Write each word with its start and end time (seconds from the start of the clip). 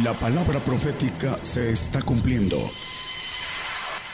La 0.00 0.14
palabra 0.14 0.58
profética 0.58 1.36
se 1.44 1.70
está 1.70 2.00
cumpliendo. 2.00 2.56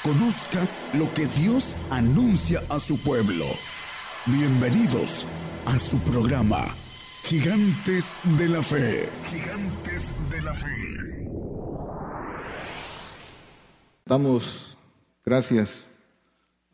Conozca 0.02 0.66
lo 0.94 1.14
que 1.14 1.26
Dios 1.26 1.78
anuncia 1.88 2.60
a 2.68 2.80
su 2.80 3.00
pueblo. 3.00 3.44
Bienvenidos 4.26 5.24
a 5.66 5.78
su 5.78 6.00
programa, 6.00 6.66
Gigantes 7.22 8.16
de 8.36 8.48
la 8.48 8.60
Fe. 8.60 9.08
Gigantes 9.30 10.12
de 10.28 10.42
la 10.42 10.52
Fe. 10.52 11.30
Damos 14.04 14.76
gracias 15.24 15.86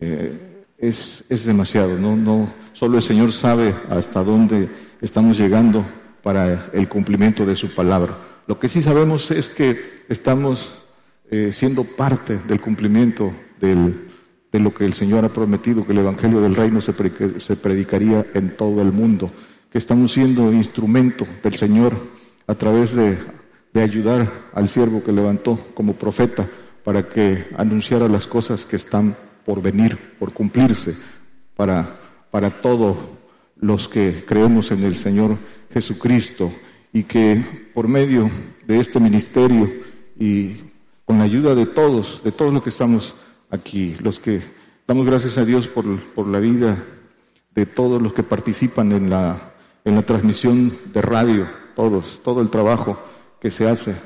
Eh, 0.00 0.64
es, 0.78 1.24
es 1.28 1.44
demasiado, 1.44 1.98
¿no? 1.98 2.16
No, 2.16 2.52
solo 2.72 2.98
el 2.98 3.02
Señor 3.02 3.32
sabe 3.32 3.74
hasta 3.90 4.22
dónde 4.22 4.68
estamos 5.00 5.38
llegando 5.38 5.84
para 6.22 6.70
el 6.72 6.88
cumplimiento 6.88 7.44
de 7.44 7.56
su 7.56 7.74
palabra. 7.74 8.16
Lo 8.46 8.58
que 8.58 8.68
sí 8.68 8.80
sabemos 8.80 9.30
es 9.30 9.48
que 9.48 10.04
estamos 10.08 10.82
eh, 11.30 11.50
siendo 11.52 11.84
parte 11.84 12.38
del 12.38 12.60
cumplimiento 12.60 13.32
del, 13.60 14.08
de 14.52 14.60
lo 14.60 14.72
que 14.72 14.84
el 14.84 14.94
Señor 14.94 15.24
ha 15.24 15.28
prometido, 15.28 15.84
que 15.84 15.92
el 15.92 15.98
Evangelio 15.98 16.40
del 16.40 16.54
Reino 16.54 16.80
se, 16.80 16.94
se 17.40 17.56
predicaría 17.56 18.24
en 18.34 18.56
todo 18.56 18.80
el 18.80 18.92
mundo, 18.92 19.30
que 19.70 19.78
estamos 19.78 20.12
siendo 20.12 20.52
instrumento 20.52 21.26
del 21.42 21.56
Señor 21.56 21.92
a 22.46 22.54
través 22.54 22.94
de, 22.94 23.18
de 23.74 23.82
ayudar 23.82 24.30
al 24.54 24.68
siervo 24.68 25.02
que 25.02 25.12
levantó 25.12 25.58
como 25.74 25.94
profeta 25.94 26.48
para 26.84 27.06
que 27.06 27.48
anunciara 27.56 28.08
las 28.08 28.26
cosas 28.26 28.64
que 28.64 28.76
están 28.76 29.16
por 29.48 29.62
venir, 29.62 29.96
por 30.18 30.34
cumplirse 30.34 30.94
para, 31.56 31.98
para 32.30 32.50
todos 32.50 32.98
los 33.56 33.88
que 33.88 34.22
creemos 34.26 34.70
en 34.72 34.84
el 34.84 34.94
Señor 34.94 35.38
Jesucristo 35.72 36.52
y 36.92 37.04
que 37.04 37.70
por 37.72 37.88
medio 37.88 38.30
de 38.66 38.78
este 38.78 39.00
ministerio 39.00 39.72
y 40.20 40.64
con 41.06 41.16
la 41.16 41.24
ayuda 41.24 41.54
de 41.54 41.64
todos, 41.64 42.20
de 42.22 42.30
todos 42.30 42.52
los 42.52 42.62
que 42.62 42.68
estamos 42.68 43.14
aquí, 43.48 43.96
los 44.02 44.20
que 44.20 44.42
damos 44.86 45.06
gracias 45.06 45.38
a 45.38 45.46
Dios 45.46 45.66
por, 45.66 45.98
por 46.12 46.26
la 46.26 46.40
vida 46.40 46.84
de 47.54 47.64
todos 47.64 48.02
los 48.02 48.12
que 48.12 48.22
participan 48.22 48.92
en 48.92 49.08
la, 49.08 49.54
en 49.82 49.94
la 49.94 50.02
transmisión 50.02 50.76
de 50.92 51.00
radio, 51.00 51.46
todos, 51.74 52.20
todo 52.22 52.42
el 52.42 52.50
trabajo 52.50 53.02
que 53.40 53.50
se 53.50 53.66
hace 53.66 53.96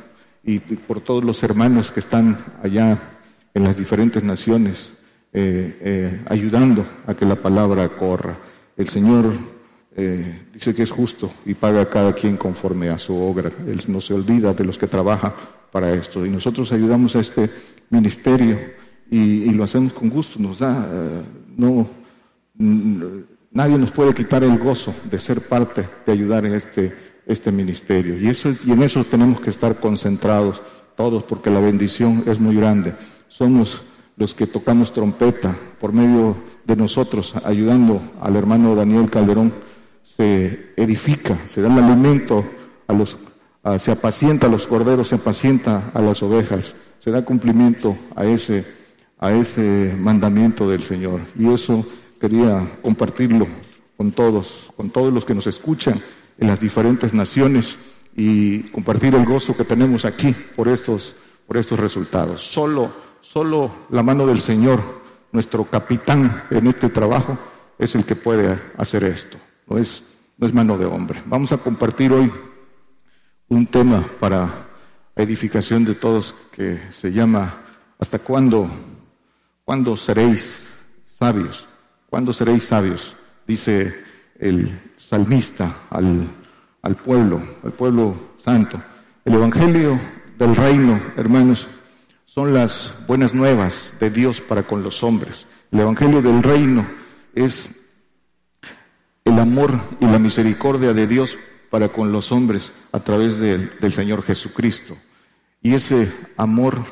y 0.44 0.60
por 0.60 1.00
todos 1.00 1.25
los 1.25 1.42
hermanos 1.42 1.91
que 1.91 1.98
están 1.98 2.38
allá 2.62 3.19
en 3.54 3.64
las 3.64 3.76
diferentes 3.76 4.22
naciones 4.22 4.92
eh, 5.34 5.78
eh, 5.81 6.20
ayudando 6.28 6.84
a 7.06 7.15
que 7.15 7.25
la 7.25 7.37
palabra 7.37 7.88
corra. 7.88 8.37
El 8.76 8.91
Señor 8.91 9.32
eh, 9.97 10.43
dice 10.53 10.75
que 10.75 10.82
es 10.82 10.91
justo 10.91 11.32
y 11.47 11.54
paga 11.54 11.81
a 11.81 11.88
cada 11.88 12.12
quien 12.12 12.37
conforme 12.37 12.91
a 12.91 12.98
su 12.98 13.16
obra. 13.16 13.50
Él 13.66 13.81
no 13.88 14.03
se 14.03 14.12
olvida 14.12 14.53
de 14.53 14.65
los 14.65 14.76
que 14.76 14.87
trabajan 14.87 15.32
para 15.70 15.91
esto. 15.94 16.26
Y 16.26 16.28
nosotros 16.28 16.70
ayudamos 16.72 17.16
a 17.16 17.20
este 17.20 17.48
ministerio 17.88 18.59
y, 19.10 19.50
lo 19.53 19.65
hacemos 19.65 19.94
con 19.94 20.10
gusto. 20.10 20.38
Nos 20.38 20.59
da, 20.59 20.87
no, 21.56 21.88
nadie 22.54 23.78
nos 23.78 23.91
puede 23.91 24.12
quitar 24.12 24.44
el 24.44 24.59
gozo 24.59 24.94
de 25.10 25.19
ser 25.19 25.41
parte, 25.41 25.88
de 26.04 26.12
ayudar 26.12 26.44
en 26.44 26.54
este, 26.54 26.94
este 27.26 27.50
ministerio. 27.50 28.20
Y, 28.20 28.28
eso, 28.28 28.50
y 28.66 28.72
en 28.72 28.82
eso 28.82 29.03
tenemos 29.04 29.41
que 29.41 29.49
estar 29.49 29.81
concentrados 29.81 30.60
todos 30.94 31.22
porque 31.22 31.49
la 31.49 31.60
bendición 31.60 32.22
es 32.26 32.38
muy 32.38 32.54
grande. 32.54 32.94
Somos 33.28 33.82
los 34.22 34.34
que 34.34 34.47
tocamos 34.47 34.93
trompeta 34.93 35.56
por 35.81 35.93
medio 35.93 36.37
de 36.65 36.77
nosotros, 36.77 37.34
ayudando 37.44 38.00
al 38.21 38.37
hermano 38.37 38.77
Daniel 38.77 39.10
Calderón, 39.10 39.53
se 40.05 40.72
edifica, 40.77 41.41
se 41.47 41.60
da 41.60 41.66
el 41.66 41.83
alimento 41.83 42.44
a 42.87 42.93
los, 42.93 43.16
se 43.78 43.91
apacienta 43.91 44.47
a 44.47 44.50
los 44.50 44.69
corderos, 44.69 45.09
se 45.09 45.16
apacienta 45.16 45.91
a 45.93 46.00
las 46.00 46.22
ovejas, 46.22 46.77
se 47.00 47.11
da 47.11 47.25
cumplimiento 47.25 47.97
a 48.15 48.25
ese, 48.25 48.65
a 49.19 49.32
ese 49.32 49.93
mandamiento 49.99 50.71
del 50.71 50.84
Señor. 50.84 51.19
Y 51.37 51.53
eso 51.53 51.84
quería 52.21 52.78
compartirlo 52.81 53.49
con 53.97 54.12
todos, 54.12 54.72
con 54.77 54.91
todos 54.91 55.12
los 55.12 55.25
que 55.25 55.34
nos 55.34 55.49
escuchan 55.49 56.00
en 56.38 56.47
las 56.47 56.61
diferentes 56.61 57.12
naciones 57.12 57.77
y 58.16 58.61
compartir 58.71 59.16
el 59.16 59.25
gozo 59.25 59.56
que 59.56 59.65
tenemos 59.65 60.05
aquí 60.05 60.32
por 60.55 60.69
estos, 60.69 61.16
por 61.44 61.56
estos 61.56 61.81
resultados. 61.81 62.41
Solo 62.41 63.12
Solo 63.22 63.71
la 63.91 64.03
mano 64.03 64.27
del 64.27 64.41
Señor, 64.41 64.83
nuestro 65.31 65.65
capitán 65.65 66.43
en 66.50 66.66
este 66.66 66.88
trabajo, 66.88 67.38
es 67.78 67.94
el 67.94 68.05
que 68.05 68.16
puede 68.16 68.60
hacer 68.77 69.05
esto. 69.05 69.38
No 69.69 69.78
es, 69.78 70.03
no 70.37 70.49
es 70.49 70.53
mano 70.53 70.77
de 70.77 70.87
hombre. 70.87 71.22
Vamos 71.27 71.53
a 71.53 71.59
compartir 71.59 72.12
hoy 72.12 72.31
un 73.49 73.66
tema 73.69 74.05
para 74.19 74.66
edificación 75.15 75.84
de 75.84 75.94
todos 75.94 76.34
que 76.50 76.81
se 76.91 77.12
llama 77.12 77.62
¿Hasta 78.00 78.19
cuándo, 78.19 78.69
cuándo 79.65 79.97
seréis 79.97 80.75
sabios? 81.05 81.66
¿Cuándo 82.11 82.32
seréis 82.32 82.65
sabios? 82.65 83.16
Dice 83.47 84.03
el 84.41 84.93
salmista 84.99 85.84
al, 85.91 86.27
al 86.82 86.97
pueblo, 86.97 87.41
al 87.62 87.72
pueblo 87.72 88.16
santo. 88.38 88.82
El 89.25 89.34
Evangelio 89.34 89.99
del 90.37 90.56
reino, 90.56 91.00
hermanos, 91.16 91.69
son 92.32 92.54
las 92.54 92.94
buenas 93.06 93.34
nuevas 93.34 93.93
de 94.00 94.09
Dios 94.09 94.41
para 94.41 94.62
con 94.62 94.82
los 94.82 95.03
hombres. 95.03 95.47
El 95.70 95.81
Evangelio 95.81 96.22
del 96.22 96.43
Reino 96.43 96.87
es 97.34 97.69
el 99.26 99.38
amor 99.38 99.78
y 100.00 100.06
la 100.06 100.19
misericordia 100.19 100.94
de 100.94 101.06
Dios 101.06 101.37
para 101.69 101.91
con 101.91 102.10
los 102.10 102.32
hombres 102.32 102.72
a 102.91 103.00
través 103.00 103.37
del 103.37 103.93
Señor 103.93 104.22
Jesucristo. 104.22 104.97
Y 105.60 105.75
ese 105.75 106.10
amor 106.38 106.82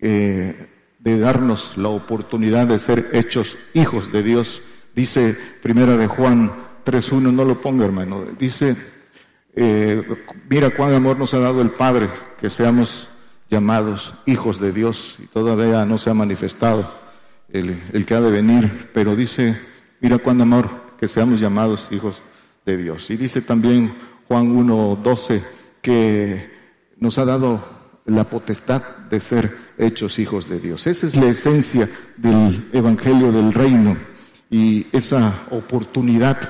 eh, 0.00 0.66
de 0.98 1.18
darnos 1.18 1.76
la 1.76 1.90
oportunidad 1.90 2.66
de 2.66 2.78
ser 2.78 3.10
hechos 3.12 3.58
hijos 3.74 4.12
de 4.12 4.22
Dios, 4.22 4.62
dice 4.94 5.36
Primera 5.62 5.98
de 5.98 6.06
Juan 6.06 6.50
3.1, 6.86 7.34
no 7.34 7.44
lo 7.44 7.60
ponga 7.60 7.84
hermano, 7.84 8.24
dice, 8.38 8.74
eh, 9.54 10.02
mira 10.48 10.70
cuán 10.70 10.94
amor 10.94 11.18
nos 11.18 11.34
ha 11.34 11.38
dado 11.38 11.60
el 11.60 11.68
Padre, 11.68 12.08
que 12.40 12.48
seamos 12.48 13.10
llamados 13.54 14.12
hijos 14.26 14.58
de 14.58 14.72
Dios 14.72 15.14
y 15.22 15.26
todavía 15.28 15.84
no 15.84 15.96
se 15.96 16.10
ha 16.10 16.14
manifestado 16.14 16.92
el, 17.48 18.04
que 18.04 18.14
ha 18.14 18.20
de 18.20 18.32
venir, 18.32 18.90
pero 18.92 19.14
dice, 19.14 19.56
mira 20.00 20.18
cuán 20.18 20.40
amor 20.40 20.68
que 20.98 21.06
seamos 21.06 21.38
llamados 21.38 21.86
hijos 21.92 22.16
de 22.66 22.76
Dios. 22.76 23.08
Y 23.10 23.16
dice 23.16 23.42
también 23.42 23.94
Juan 24.26 24.52
1.12 24.56 25.40
que 25.80 26.50
nos 26.98 27.16
ha 27.18 27.24
dado 27.24 27.64
la 28.06 28.24
potestad 28.24 28.82
de 29.08 29.20
ser 29.20 29.56
hechos 29.78 30.18
hijos 30.18 30.48
de 30.48 30.58
Dios. 30.58 30.88
Esa 30.88 31.06
es 31.06 31.14
la 31.14 31.26
esencia 31.26 31.88
del 32.16 32.68
Evangelio 32.72 33.30
del 33.30 33.52
Reino 33.52 33.96
y 34.50 34.88
esa 34.90 35.44
oportunidad 35.50 36.40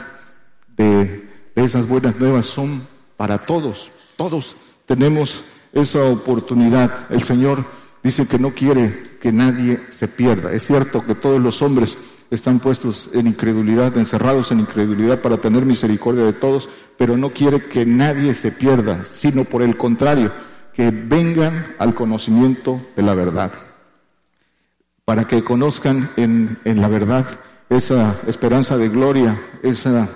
de, 0.75 1.29
de 1.55 1.65
esas 1.65 1.87
buenas 1.87 2.19
nuevas 2.19 2.47
son 2.47 2.87
para 3.19 3.45
todos. 3.45 3.91
Todos 4.17 4.57
tenemos 4.87 5.45
esa 5.75 6.05
oportunidad. 6.05 7.11
El 7.11 7.23
Señor 7.23 7.65
dice 8.03 8.27
que 8.27 8.39
no 8.39 8.51
quiere 8.51 9.19
que 9.21 9.33
nadie 9.33 9.81
se 9.89 10.09
pierda. 10.09 10.53
Es 10.53 10.67
cierto 10.67 11.05
que 11.05 11.15
todos 11.15 11.41
los 11.41 11.63
hombres 11.63 11.99
están 12.31 12.59
puestos 12.59 13.11
en 13.13 13.27
incredulidad, 13.27 13.97
encerrados 13.97 14.51
en 14.51 14.61
incredulidad 14.61 15.21
para 15.21 15.39
tener 15.39 15.65
misericordia 15.65 16.25
de 16.25 16.33
todos, 16.33 16.69
pero 16.99 17.17
no 17.17 17.31
quiere 17.31 17.65
que 17.65 17.85
nadie 17.87 18.35
se 18.35 18.53
pierda, 18.53 19.05
sino 19.05 19.45
por 19.45 19.63
el 19.63 19.77
contrario, 19.77 20.33
que 20.73 20.91
vengan 20.91 21.75
al 21.79 21.95
conocimiento 21.95 22.81
de 22.97 23.03
la 23.03 23.15
verdad, 23.15 23.53
para 25.05 25.27
que 25.27 25.45
conozcan 25.45 26.11
en, 26.17 26.59
en 26.65 26.81
la 26.81 26.89
verdad 26.89 27.27
esa 27.69 28.17
esperanza 28.27 28.77
de 28.77 28.89
gloria, 28.89 29.41
esas 29.63 30.09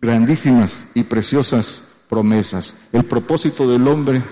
grandísimas 0.00 0.86
y 0.94 1.04
preciosas 1.04 1.82
promesas, 2.08 2.74
el 2.92 3.04
propósito 3.04 3.68
del 3.70 3.88
hombre, 3.88 4.22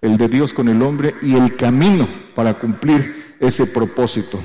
el 0.00 0.16
de 0.16 0.28
Dios 0.28 0.52
con 0.52 0.68
el 0.68 0.82
hombre 0.82 1.14
y 1.22 1.34
el 1.34 1.56
camino 1.56 2.06
para 2.34 2.54
cumplir 2.54 3.36
ese 3.40 3.66
propósito. 3.66 4.40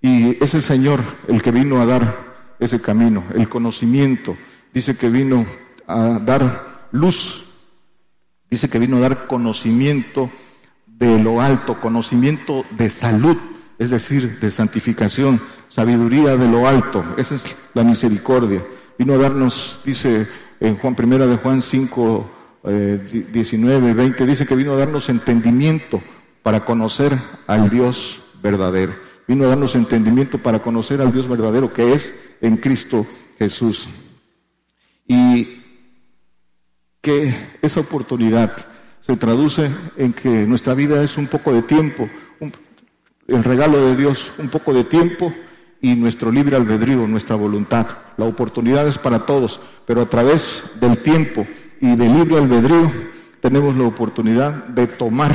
Y 0.00 0.42
es 0.42 0.54
el 0.54 0.62
Señor 0.62 1.00
el 1.26 1.42
que 1.42 1.50
vino 1.50 1.80
a 1.80 1.86
dar 1.86 2.28
ese 2.58 2.80
camino, 2.80 3.24
el 3.34 3.48
conocimiento. 3.48 4.36
Dice 4.72 4.96
que 4.96 5.08
vino 5.08 5.46
a 5.86 6.18
dar 6.18 6.88
luz, 6.92 7.50
dice 8.50 8.68
que 8.68 8.78
vino 8.78 8.98
a 8.98 9.00
dar 9.00 9.26
conocimiento 9.26 10.30
de 10.86 11.18
lo 11.18 11.40
alto, 11.40 11.80
conocimiento 11.80 12.64
de 12.70 12.90
salud, 12.90 13.36
es 13.78 13.90
decir, 13.90 14.40
de 14.40 14.50
santificación, 14.50 15.40
sabiduría 15.68 16.36
de 16.36 16.48
lo 16.48 16.66
alto. 16.66 17.04
Esa 17.16 17.36
es 17.36 17.44
la 17.74 17.84
misericordia. 17.84 18.64
Vino 18.98 19.14
a 19.14 19.18
darnos, 19.18 19.80
dice 19.84 20.26
en 20.60 20.76
Juan 20.76 20.94
primera 20.94 21.26
de 21.26 21.36
Juan 21.36 21.62
5, 21.62 22.30
19, 22.68 23.94
20, 23.94 24.26
dice 24.26 24.46
que 24.46 24.56
vino 24.56 24.72
a 24.72 24.76
darnos 24.76 25.08
entendimiento 25.08 26.02
para 26.42 26.64
conocer 26.64 27.16
al 27.46 27.70
Dios 27.70 28.22
verdadero. 28.42 28.94
Vino 29.26 29.44
a 29.44 29.48
darnos 29.48 29.74
entendimiento 29.74 30.38
para 30.38 30.60
conocer 30.60 31.00
al 31.00 31.12
Dios 31.12 31.28
verdadero 31.28 31.72
que 31.72 31.92
es 31.92 32.14
en 32.40 32.56
Cristo 32.56 33.06
Jesús. 33.38 33.88
Y 35.06 35.62
que 37.00 37.34
esa 37.62 37.80
oportunidad 37.80 38.52
se 39.00 39.16
traduce 39.16 39.70
en 39.96 40.12
que 40.12 40.46
nuestra 40.46 40.74
vida 40.74 41.02
es 41.02 41.16
un 41.16 41.28
poco 41.28 41.52
de 41.52 41.62
tiempo, 41.62 42.08
el 43.26 43.44
regalo 43.44 43.86
de 43.86 43.96
Dios, 43.96 44.32
un 44.38 44.48
poco 44.48 44.72
de 44.72 44.84
tiempo 44.84 45.32
y 45.80 45.94
nuestro 45.94 46.32
libre 46.32 46.56
albedrío, 46.56 47.06
nuestra 47.06 47.36
voluntad. 47.36 47.86
La 48.16 48.24
oportunidad 48.24 48.86
es 48.88 48.98
para 48.98 49.26
todos, 49.26 49.60
pero 49.86 50.02
a 50.02 50.08
través 50.08 50.62
del 50.80 50.98
tiempo 50.98 51.46
y 51.80 51.96
del 51.96 52.12
libre 52.12 52.38
albedrío 52.38 52.90
tenemos 53.40 53.76
la 53.76 53.84
oportunidad 53.84 54.52
de 54.68 54.86
tomar 54.86 55.32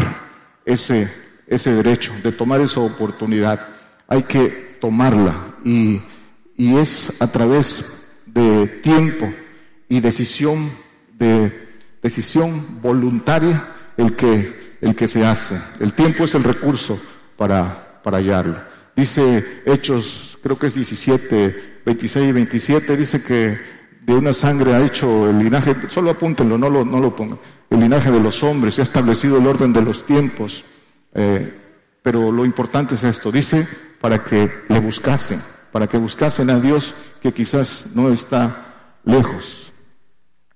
ese, 0.66 1.10
ese 1.48 1.74
derecho, 1.74 2.13
de 2.24 2.31
tomar 2.31 2.62
esa 2.62 2.80
oportunidad. 2.81 3.68
Hay 4.07 4.24
que 4.24 4.78
tomarla 4.80 5.34
y, 5.63 6.01
y 6.57 6.75
es 6.75 7.13
a 7.22 7.31
través 7.31 7.86
de 8.25 8.68
tiempo 8.68 9.31
y 9.88 10.00
decisión 10.00 10.69
de 11.18 11.63
decisión 12.01 12.81
voluntaria 12.81 13.69
el 13.95 14.16
que, 14.16 14.78
el 14.81 14.94
que 14.94 15.07
se 15.07 15.25
hace. 15.25 15.60
El 15.80 15.94
tiempo 15.94 16.25
es 16.25 16.36
el 16.36 16.44
recurso 16.44 17.01
para, 17.38 18.01
para 18.04 18.18
hallarlo. 18.18 18.57
Dice 18.95 19.62
Hechos, 19.66 20.38
creo 20.44 20.60
que 20.60 20.68
es 20.68 20.75
17, 20.75 21.81
26 21.86 22.30
y 22.30 22.31
27, 22.31 22.98
dice 22.98 23.24
que 23.24 23.57
de 24.06 24.14
una 24.14 24.34
sangre 24.34 24.74
ha 24.74 24.86
hecho 24.86 25.30
el 25.30 25.40
linaje, 25.40 25.76
solo 25.90 26.12
apúntenlo, 26.12 26.58
no 26.58 26.70
lo, 26.70 26.84
no 26.84 27.00
lo 27.00 27.16
pongan, 27.16 27.40
el 27.70 27.80
linaje 27.80 28.12
de 28.12 28.20
los 28.20 28.44
hombres, 28.44 28.76
se 28.76 28.82
ha 28.82 28.84
establecido 28.84 29.38
el 29.38 29.48
orden 29.48 29.74
de 29.74 29.82
los 29.82 30.06
tiempos. 30.06 30.64
Eh, 31.14 31.60
pero 32.02 32.32
lo 32.32 32.44
importante 32.44 32.96
es 32.96 33.04
esto, 33.04 33.32
dice 33.32 33.68
para 34.02 34.22
que 34.22 34.52
le 34.68 34.80
buscasen, 34.80 35.42
para 35.72 35.88
que 35.88 35.98
buscasen 35.98 36.50
a 36.50 36.60
Dios 36.60 36.94
que 37.22 37.32
quizás 37.32 37.86
no 37.96 38.12
está 38.12 39.00
lejos. 39.06 39.72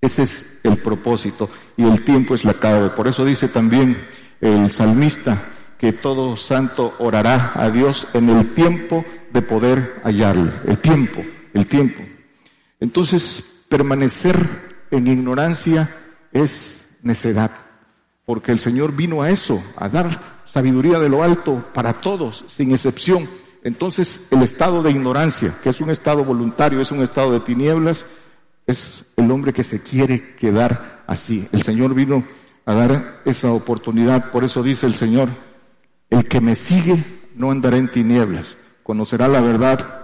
Ese 0.01 0.23
es 0.23 0.59
el 0.63 0.77
propósito 0.77 1.49
y 1.77 1.85
el 1.85 2.03
tiempo 2.03 2.35
es 2.35 2.43
la 2.43 2.53
clave. 2.55 2.89
Por 2.89 3.07
eso 3.07 3.23
dice 3.23 3.47
también 3.47 3.97
el 4.41 4.69
salmista, 4.71 5.41
que 5.77 5.93
todo 5.93 6.35
santo 6.35 6.95
orará 6.99 7.51
a 7.55 7.69
Dios 7.69 8.07
en 8.13 8.29
el 8.29 8.53
tiempo 8.53 9.05
de 9.31 9.41
poder 9.41 10.01
hallarle. 10.03 10.51
El 10.65 10.79
tiempo, 10.79 11.23
el 11.53 11.67
tiempo. 11.67 12.03
Entonces, 12.79 13.43
permanecer 13.69 14.85
en 14.91 15.07
ignorancia 15.07 15.95
es 16.31 16.87
necedad, 17.01 17.51
porque 18.25 18.51
el 18.51 18.59
Señor 18.59 18.95
vino 18.95 19.21
a 19.21 19.29
eso, 19.29 19.63
a 19.75 19.89
dar 19.89 20.41
sabiduría 20.45 20.99
de 20.99 21.09
lo 21.09 21.23
alto 21.23 21.65
para 21.73 21.93
todos, 22.01 22.45
sin 22.47 22.71
excepción. 22.71 23.27
Entonces, 23.63 24.27
el 24.31 24.43
estado 24.43 24.83
de 24.83 24.91
ignorancia, 24.91 25.55
que 25.61 25.69
es 25.69 25.81
un 25.81 25.89
estado 25.89 26.23
voluntario, 26.23 26.79
es 26.79 26.91
un 26.91 27.01
estado 27.01 27.31
de 27.31 27.39
tinieblas, 27.41 28.05
es 28.65 29.05
el 29.15 29.29
hombre 29.31 29.53
que 29.53 29.63
se 29.63 29.81
quiere 29.81 30.35
quedar 30.35 31.03
así. 31.07 31.47
El 31.51 31.63
Señor 31.63 31.93
vino 31.93 32.23
a 32.65 32.73
dar 32.73 33.21
esa 33.25 33.51
oportunidad, 33.51 34.31
por 34.31 34.43
eso 34.43 34.61
dice 34.61 34.85
el 34.85 34.93
Señor, 34.93 35.29
el 36.09 36.27
que 36.27 36.41
me 36.41 36.55
sigue 36.55 37.03
no 37.35 37.51
andará 37.51 37.77
en 37.77 37.89
tinieblas, 37.89 38.55
conocerá 38.83 39.27
la 39.27 39.41
verdad, 39.41 39.96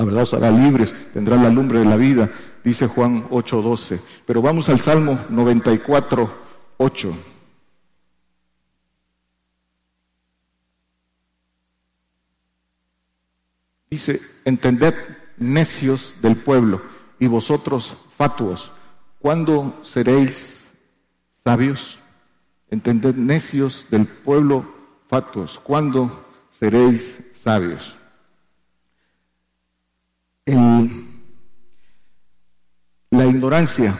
la 0.00 0.06
verdad 0.06 0.22
os 0.22 0.32
hará 0.32 0.50
libres, 0.50 0.94
tendrá 1.12 1.36
la 1.36 1.50
lumbre 1.50 1.80
de 1.80 1.84
la 1.84 1.96
vida, 1.98 2.30
dice 2.64 2.86
Juan 2.86 3.28
8:12. 3.28 4.00
Pero 4.24 4.40
vamos 4.40 4.70
al 4.70 4.80
Salmo 4.80 5.20
94, 5.28 6.32
8. 6.78 7.14
Dice, 13.90 14.22
entended 14.46 14.94
necios 15.36 16.14
del 16.22 16.36
pueblo 16.36 16.80
y 17.18 17.26
vosotros 17.26 17.92
fatuos, 18.16 18.72
¿cuándo 19.18 19.80
seréis 19.82 20.70
sabios? 21.44 21.98
Entended 22.70 23.16
necios 23.16 23.86
del 23.90 24.06
pueblo 24.06 24.64
fatuos, 25.08 25.60
¿cuándo 25.62 26.24
seréis 26.52 27.20
sabios? 27.32 27.99
La 33.10 33.26
ignorancia, 33.26 33.98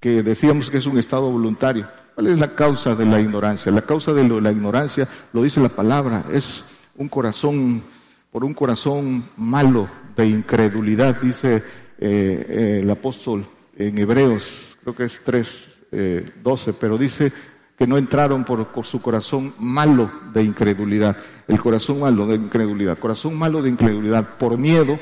que 0.00 0.22
decíamos 0.22 0.70
que 0.70 0.78
es 0.78 0.86
un 0.86 0.98
estado 0.98 1.30
voluntario, 1.30 1.86
¿cuál 2.14 2.28
es 2.28 2.38
la 2.38 2.54
causa 2.54 2.94
de 2.94 3.06
la 3.06 3.20
ignorancia? 3.20 3.70
La 3.72 3.82
causa 3.82 4.12
de 4.12 4.28
la 4.28 4.50
ignorancia, 4.50 5.08
lo 5.32 5.42
dice 5.42 5.60
la 5.60 5.68
palabra, 5.68 6.24
es 6.32 6.64
un 6.96 7.08
corazón, 7.08 7.82
por 8.30 8.44
un 8.44 8.54
corazón 8.54 9.24
malo 9.36 9.88
de 10.16 10.26
incredulidad, 10.26 11.20
dice 11.20 11.56
eh, 11.56 11.62
eh, 11.98 12.80
el 12.82 12.90
apóstol 12.90 13.46
en 13.76 13.98
Hebreos, 13.98 14.76
creo 14.82 14.94
que 14.94 15.04
es 15.04 15.20
3, 15.24 15.68
eh, 15.92 16.30
12, 16.42 16.72
pero 16.74 16.98
dice 16.98 17.32
que 17.78 17.86
no 17.86 17.96
entraron 17.96 18.44
por, 18.44 18.68
su 18.84 19.00
corazón 19.00 19.54
malo 19.58 20.10
de 20.32 20.42
incredulidad, 20.42 21.16
el 21.48 21.60
corazón 21.60 22.00
malo 22.00 22.26
de 22.26 22.36
incredulidad, 22.36 22.98
corazón 22.98 23.38
malo 23.38 23.62
de 23.62 23.70
incredulidad, 23.70 24.36
por 24.38 24.58
miedo, 24.58 24.98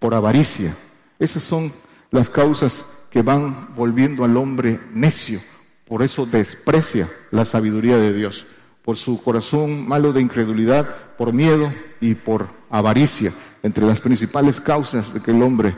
por 0.00 0.14
avaricia. 0.14 0.74
Esas 1.20 1.44
son 1.44 1.72
las 2.10 2.28
causas 2.28 2.84
que 3.08 3.22
van 3.22 3.76
volviendo 3.76 4.24
al 4.24 4.36
hombre 4.36 4.80
necio, 4.92 5.40
por 5.86 6.02
eso 6.02 6.26
desprecia 6.26 7.08
la 7.30 7.44
sabiduría 7.44 7.96
de 7.96 8.12
Dios, 8.12 8.46
por 8.82 8.96
su 8.96 9.22
corazón 9.22 9.86
malo 9.86 10.12
de 10.12 10.20
incredulidad, 10.20 11.14
por 11.16 11.32
miedo 11.32 11.72
y 12.00 12.16
por 12.16 12.48
avaricia, 12.70 13.32
entre 13.62 13.86
las 13.86 14.00
principales 14.00 14.60
causas 14.60 15.14
de 15.14 15.20
que 15.20 15.30
el 15.30 15.42
hombre 15.42 15.76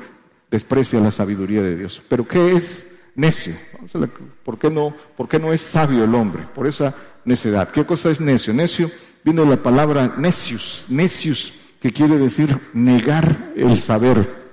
desprecia 0.51 1.01
la 1.01 1.13
sabiduría 1.13 1.61
de 1.61 1.77
Dios. 1.77 2.01
Pero 2.09 2.27
¿qué 2.27 2.53
es 2.53 2.87
necio. 3.15 3.55
¿Por 4.45 4.59
qué, 4.59 4.71
no, 4.71 4.95
¿Por 5.17 5.29
qué 5.29 5.39
no 5.39 5.53
es 5.53 5.61
sabio 5.61 6.05
el 6.05 6.15
hombre? 6.15 6.47
Por 6.55 6.67
esa 6.67 6.95
necedad. 7.25 7.71
¿Qué 7.71 7.85
cosa 7.85 8.11
es 8.11 8.21
necio? 8.21 8.53
Necio 8.55 8.91
viene 9.25 9.43
de 9.43 9.49
la 9.49 9.57
palabra 9.57 10.15
necius, 10.17 10.85
necius, 10.89 11.53
que 11.83 11.93
quiere 11.93 12.17
decir 12.17 12.57
negar 12.75 13.53
el 13.57 13.77
saber, 13.77 14.53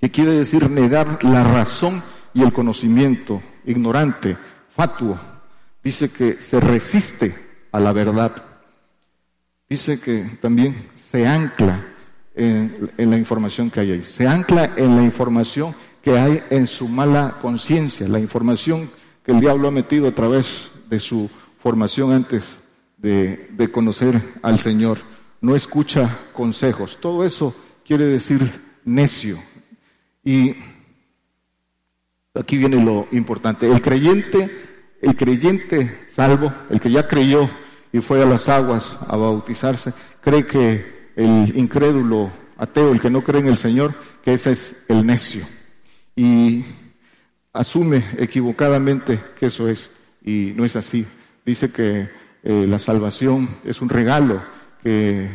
que 0.00 0.12
quiere 0.12 0.30
decir 0.30 0.70
negar 0.70 1.24
la 1.24 1.42
razón 1.42 2.04
y 2.32 2.42
el 2.42 2.52
conocimiento, 2.52 3.42
ignorante, 3.64 4.36
fatuo. 4.70 5.18
Dice 5.82 6.10
que 6.10 6.40
se 6.40 6.60
resiste 6.60 7.34
a 7.72 7.80
la 7.80 7.92
verdad. 7.92 8.30
Dice 9.68 9.98
que 9.98 10.38
también 10.40 10.90
se 10.94 11.26
ancla 11.26 11.84
en, 12.36 12.92
la 12.96 13.18
información 13.18 13.68
que 13.68 13.80
hay 13.80 13.90
ahí. 13.90 14.04
Se 14.04 14.28
ancla 14.28 14.72
en 14.76 14.94
la 14.94 15.02
información 15.02 15.74
que 16.00 16.16
hay 16.16 16.44
en 16.50 16.68
su 16.68 16.86
mala 16.86 17.38
conciencia, 17.42 18.06
la 18.06 18.20
información 18.20 18.88
que 19.24 19.32
el 19.32 19.40
diablo 19.40 19.66
ha 19.66 19.72
metido 19.72 20.06
a 20.06 20.14
través 20.14 20.70
de 20.88 21.00
su 21.00 21.28
formación 21.58 22.12
antes 22.12 22.56
de, 22.98 23.68
conocer 23.72 24.22
al 24.42 24.60
Señor. 24.60 24.98
No 25.46 25.54
escucha 25.54 26.26
consejos. 26.32 26.98
Todo 27.00 27.24
eso 27.24 27.54
quiere 27.86 28.04
decir 28.04 28.50
necio. 28.84 29.38
Y 30.24 30.56
aquí 32.34 32.58
viene 32.58 32.84
lo 32.84 33.06
importante. 33.12 33.70
El 33.70 33.80
creyente, 33.80 34.50
el 35.00 35.14
creyente 35.14 36.02
salvo, 36.08 36.52
el 36.68 36.80
que 36.80 36.90
ya 36.90 37.06
creyó 37.06 37.48
y 37.92 38.00
fue 38.00 38.20
a 38.24 38.26
las 38.26 38.48
aguas 38.48 38.96
a 39.06 39.16
bautizarse, 39.16 39.92
cree 40.20 40.44
que 40.46 41.12
el 41.14 41.56
incrédulo 41.56 42.32
ateo, 42.56 42.90
el 42.90 43.00
que 43.00 43.10
no 43.10 43.22
cree 43.22 43.40
en 43.40 43.46
el 43.46 43.56
Señor, 43.56 43.94
que 44.24 44.34
ese 44.34 44.50
es 44.50 44.74
el 44.88 45.06
necio. 45.06 45.46
Y 46.16 46.64
asume 47.52 48.04
equivocadamente 48.18 49.20
que 49.38 49.46
eso 49.46 49.68
es, 49.68 49.92
y 50.24 50.54
no 50.56 50.64
es 50.64 50.74
así. 50.74 51.06
Dice 51.44 51.70
que 51.70 52.10
eh, 52.42 52.66
la 52.66 52.80
salvación 52.80 53.48
es 53.64 53.80
un 53.80 53.88
regalo, 53.88 54.55
que 54.86 55.28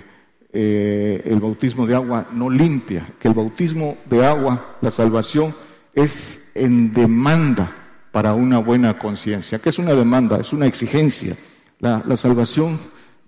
eh, 0.53 1.23
el 1.25 1.41
bautismo 1.41 1.85
de 1.85 1.93
agua 1.93 2.29
no 2.31 2.49
limpia, 2.49 3.05
que 3.19 3.27
el 3.27 3.33
bautismo 3.33 3.97
de 4.09 4.25
agua, 4.25 4.77
la 4.79 4.91
salvación, 4.91 5.53
es 5.93 6.41
en 6.55 6.93
demanda 6.93 7.69
para 8.13 8.33
una 8.33 8.59
buena 8.59 8.97
conciencia. 8.97 9.59
¿Qué 9.59 9.67
es 9.67 9.77
una 9.77 9.93
demanda? 9.93 10.37
Es 10.39 10.53
una 10.53 10.67
exigencia. 10.67 11.35
La, 11.79 12.15
salvación 12.15 12.79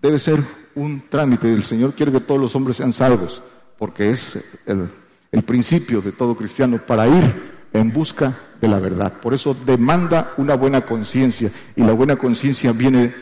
debe 0.02 0.18
ser 0.18 0.42
un 0.76 1.04
trámite. 1.10 1.52
El 1.52 1.64
Señor 1.64 1.94
quiere 1.94 2.14
que 2.14 2.22
todos 2.22 2.40
los 2.40 2.56
hombres 2.56 2.78
sean 2.78 2.94
salvos, 2.94 3.44
porque 3.78 4.12
es 4.12 4.40
el, 4.66 4.90
el 5.30 5.44
principio 5.44 6.00
de 6.00 6.14
todo 6.14 6.38
cristiano 6.38 6.80
para 6.88 7.06
ir 7.06 7.34
en 7.74 7.92
busca 7.92 8.34
de 8.62 8.70
la 8.70 8.80
verdad. 8.80 9.20
Por 9.20 9.34
eso 9.34 9.54
demanda 9.54 10.32
una 10.38 10.56
buena 10.56 10.86
conciencia 10.86 11.52
y 11.76 11.84
la 11.84 11.92
buena 11.92 12.16
conciencia 12.16 12.72
viene 12.72 13.14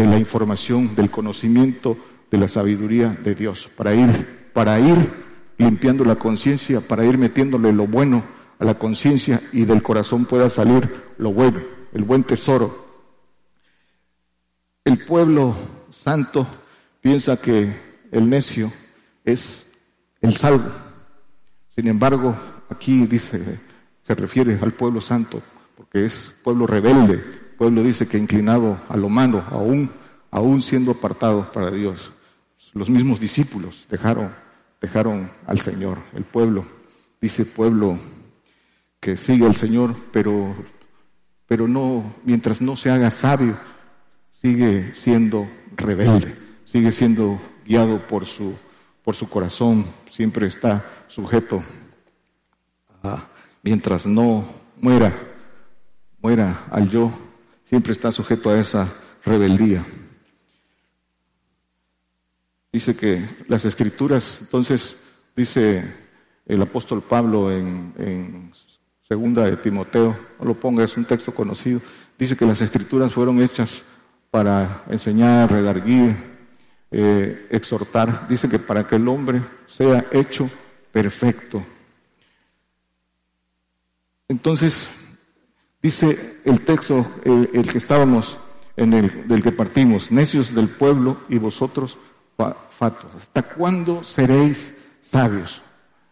de 0.00 0.06
la 0.06 0.18
información, 0.18 0.96
del 0.96 1.10
conocimiento, 1.10 1.94
de 2.30 2.38
la 2.38 2.48
sabiduría 2.48 3.10
de 3.22 3.34
Dios, 3.34 3.68
para 3.76 3.92
ir, 3.92 4.50
para 4.54 4.80
ir 4.80 4.96
limpiando 5.58 6.06
la 6.06 6.16
conciencia, 6.16 6.80
para 6.80 7.04
ir 7.04 7.18
metiéndole 7.18 7.70
lo 7.70 7.86
bueno 7.86 8.24
a 8.58 8.64
la 8.64 8.78
conciencia 8.78 9.42
y 9.52 9.66
del 9.66 9.82
corazón 9.82 10.24
pueda 10.24 10.48
salir 10.48 10.90
lo 11.18 11.34
bueno, 11.34 11.60
el 11.92 12.04
buen 12.04 12.24
tesoro. 12.24 12.88
El 14.86 15.04
pueblo 15.04 15.54
santo 15.90 16.46
piensa 17.02 17.38
que 17.38 17.70
el 18.10 18.26
necio 18.26 18.72
es 19.22 19.66
el 20.22 20.34
salvo. 20.34 20.70
Sin 21.68 21.88
embargo, 21.88 22.34
aquí 22.70 23.06
dice, 23.06 23.60
se 24.02 24.14
refiere 24.14 24.58
al 24.62 24.72
pueblo 24.72 25.02
santo, 25.02 25.42
porque 25.76 26.06
es 26.06 26.34
pueblo 26.42 26.66
rebelde. 26.66 27.39
Pueblo 27.60 27.82
dice 27.82 28.08
que 28.08 28.16
inclinado 28.16 28.80
a 28.88 28.96
lo 28.96 29.10
malo, 29.10 29.44
aún, 29.50 29.90
aún 30.30 30.62
siendo 30.62 30.92
apartado 30.92 31.52
para 31.52 31.70
Dios. 31.70 32.10
Los 32.72 32.88
mismos 32.88 33.20
discípulos 33.20 33.86
dejaron, 33.90 34.34
dejaron 34.80 35.30
al 35.46 35.58
Señor. 35.58 35.98
El 36.14 36.24
pueblo, 36.24 36.64
dice 37.20 37.44
pueblo 37.44 37.98
que 38.98 39.14
sigue 39.18 39.44
al 39.44 39.56
Señor, 39.56 39.94
pero, 40.10 40.54
pero 41.46 41.68
no, 41.68 42.14
mientras 42.24 42.62
no 42.62 42.78
se 42.78 42.88
haga 42.88 43.10
sabio, 43.10 43.58
sigue 44.30 44.94
siendo 44.94 45.46
rebelde, 45.76 46.34
sigue 46.64 46.92
siendo 46.92 47.38
guiado 47.66 47.98
por 48.08 48.24
su, 48.24 48.54
por 49.04 49.14
su 49.14 49.28
corazón, 49.28 49.84
siempre 50.10 50.46
está 50.46 50.82
sujeto 51.08 51.62
a, 53.02 53.28
mientras 53.62 54.06
no 54.06 54.46
muera, 54.80 55.12
muera 56.22 56.64
al 56.70 56.88
yo, 56.88 57.12
siempre 57.70 57.92
está 57.92 58.10
sujeto 58.10 58.50
a 58.50 58.58
esa 58.58 58.92
rebeldía. 59.24 59.86
Dice 62.72 62.96
que 62.96 63.24
las 63.46 63.64
escrituras, 63.64 64.38
entonces, 64.40 64.96
dice 65.36 65.84
el 66.46 66.60
apóstol 66.60 67.00
Pablo 67.00 67.52
en, 67.52 68.52
segunda 69.08 69.44
de 69.44 69.56
Timoteo, 69.56 70.18
no 70.40 70.44
lo 70.44 70.58
ponga, 70.58 70.82
es 70.82 70.96
un 70.96 71.04
texto 71.04 71.32
conocido, 71.32 71.80
dice 72.18 72.36
que 72.36 72.44
las 72.44 72.60
escrituras 72.60 73.12
fueron 73.12 73.40
hechas 73.40 73.80
para 74.32 74.82
enseñar, 74.90 75.52
redarguir, 75.52 76.16
eh, 76.90 77.46
exhortar, 77.50 78.26
dice 78.28 78.48
que 78.48 78.58
para 78.58 78.84
que 78.84 78.96
el 78.96 79.06
hombre 79.06 79.44
sea 79.68 80.06
hecho 80.10 80.50
perfecto. 80.90 81.64
Entonces, 84.26 84.90
dice 85.82 86.40
el 86.44 86.60
texto, 86.62 87.06
el, 87.24 87.66
que 87.66 87.78
estábamos 87.78 88.38
en 88.76 88.92
el, 88.92 89.28
del 89.28 89.42
que 89.42 89.52
partimos, 89.52 90.10
necios 90.10 90.54
del 90.54 90.68
pueblo 90.68 91.18
y 91.28 91.38
vosotros 91.38 91.98
fatuos. 92.36 93.12
¿Hasta 93.16 93.42
cuándo 93.42 94.02
seréis 94.04 94.74
sabios? 95.02 95.62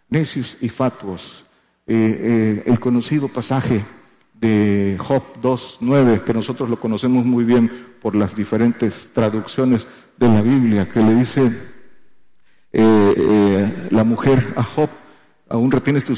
Necios 0.09 0.57
y 0.61 0.69
fatuos. 0.69 1.45
Eh, 1.87 1.95
eh, 1.97 2.63
el 2.67 2.79
conocido 2.79 3.29
pasaje 3.29 3.85
de 4.35 4.97
Job 4.99 5.23
2.9, 5.41 6.23
que 6.23 6.35
nosotros 6.35 6.69
lo 6.69 6.79
conocemos 6.79 7.25
muy 7.25 7.45
bien 7.45 7.71
por 8.01 8.15
las 8.15 8.37
diferentes 8.37 9.11
traducciones 9.13 9.87
de 10.19 10.29
la 10.29 10.43
Biblia, 10.43 10.89
que 10.89 11.01
le 11.01 11.15
dice 11.15 11.51
eh, 12.73 13.89
la 13.91 14.05
mujer 14.05 14.53
a 14.57 14.63
Job, 14.63 14.91
aún 15.49 15.71
retienes 15.71 16.05
tu 16.05 16.15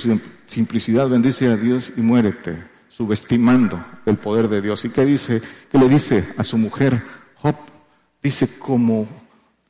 simplicidad, 0.46 1.08
bendice 1.08 1.46
a 1.46 1.56
Dios 1.56 1.92
y 1.96 2.00
muérete, 2.00 2.64
subestimando 3.00 3.82
el 4.04 4.18
poder 4.18 4.46
de 4.48 4.60
Dios. 4.60 4.84
¿Y 4.84 4.90
qué 4.90 5.06
dice? 5.06 5.40
¿Qué 5.72 5.78
le 5.78 5.88
dice 5.88 6.34
a 6.36 6.44
su 6.44 6.58
mujer? 6.58 7.02
Job 7.36 7.56
dice 8.22 8.46
como 8.58 9.08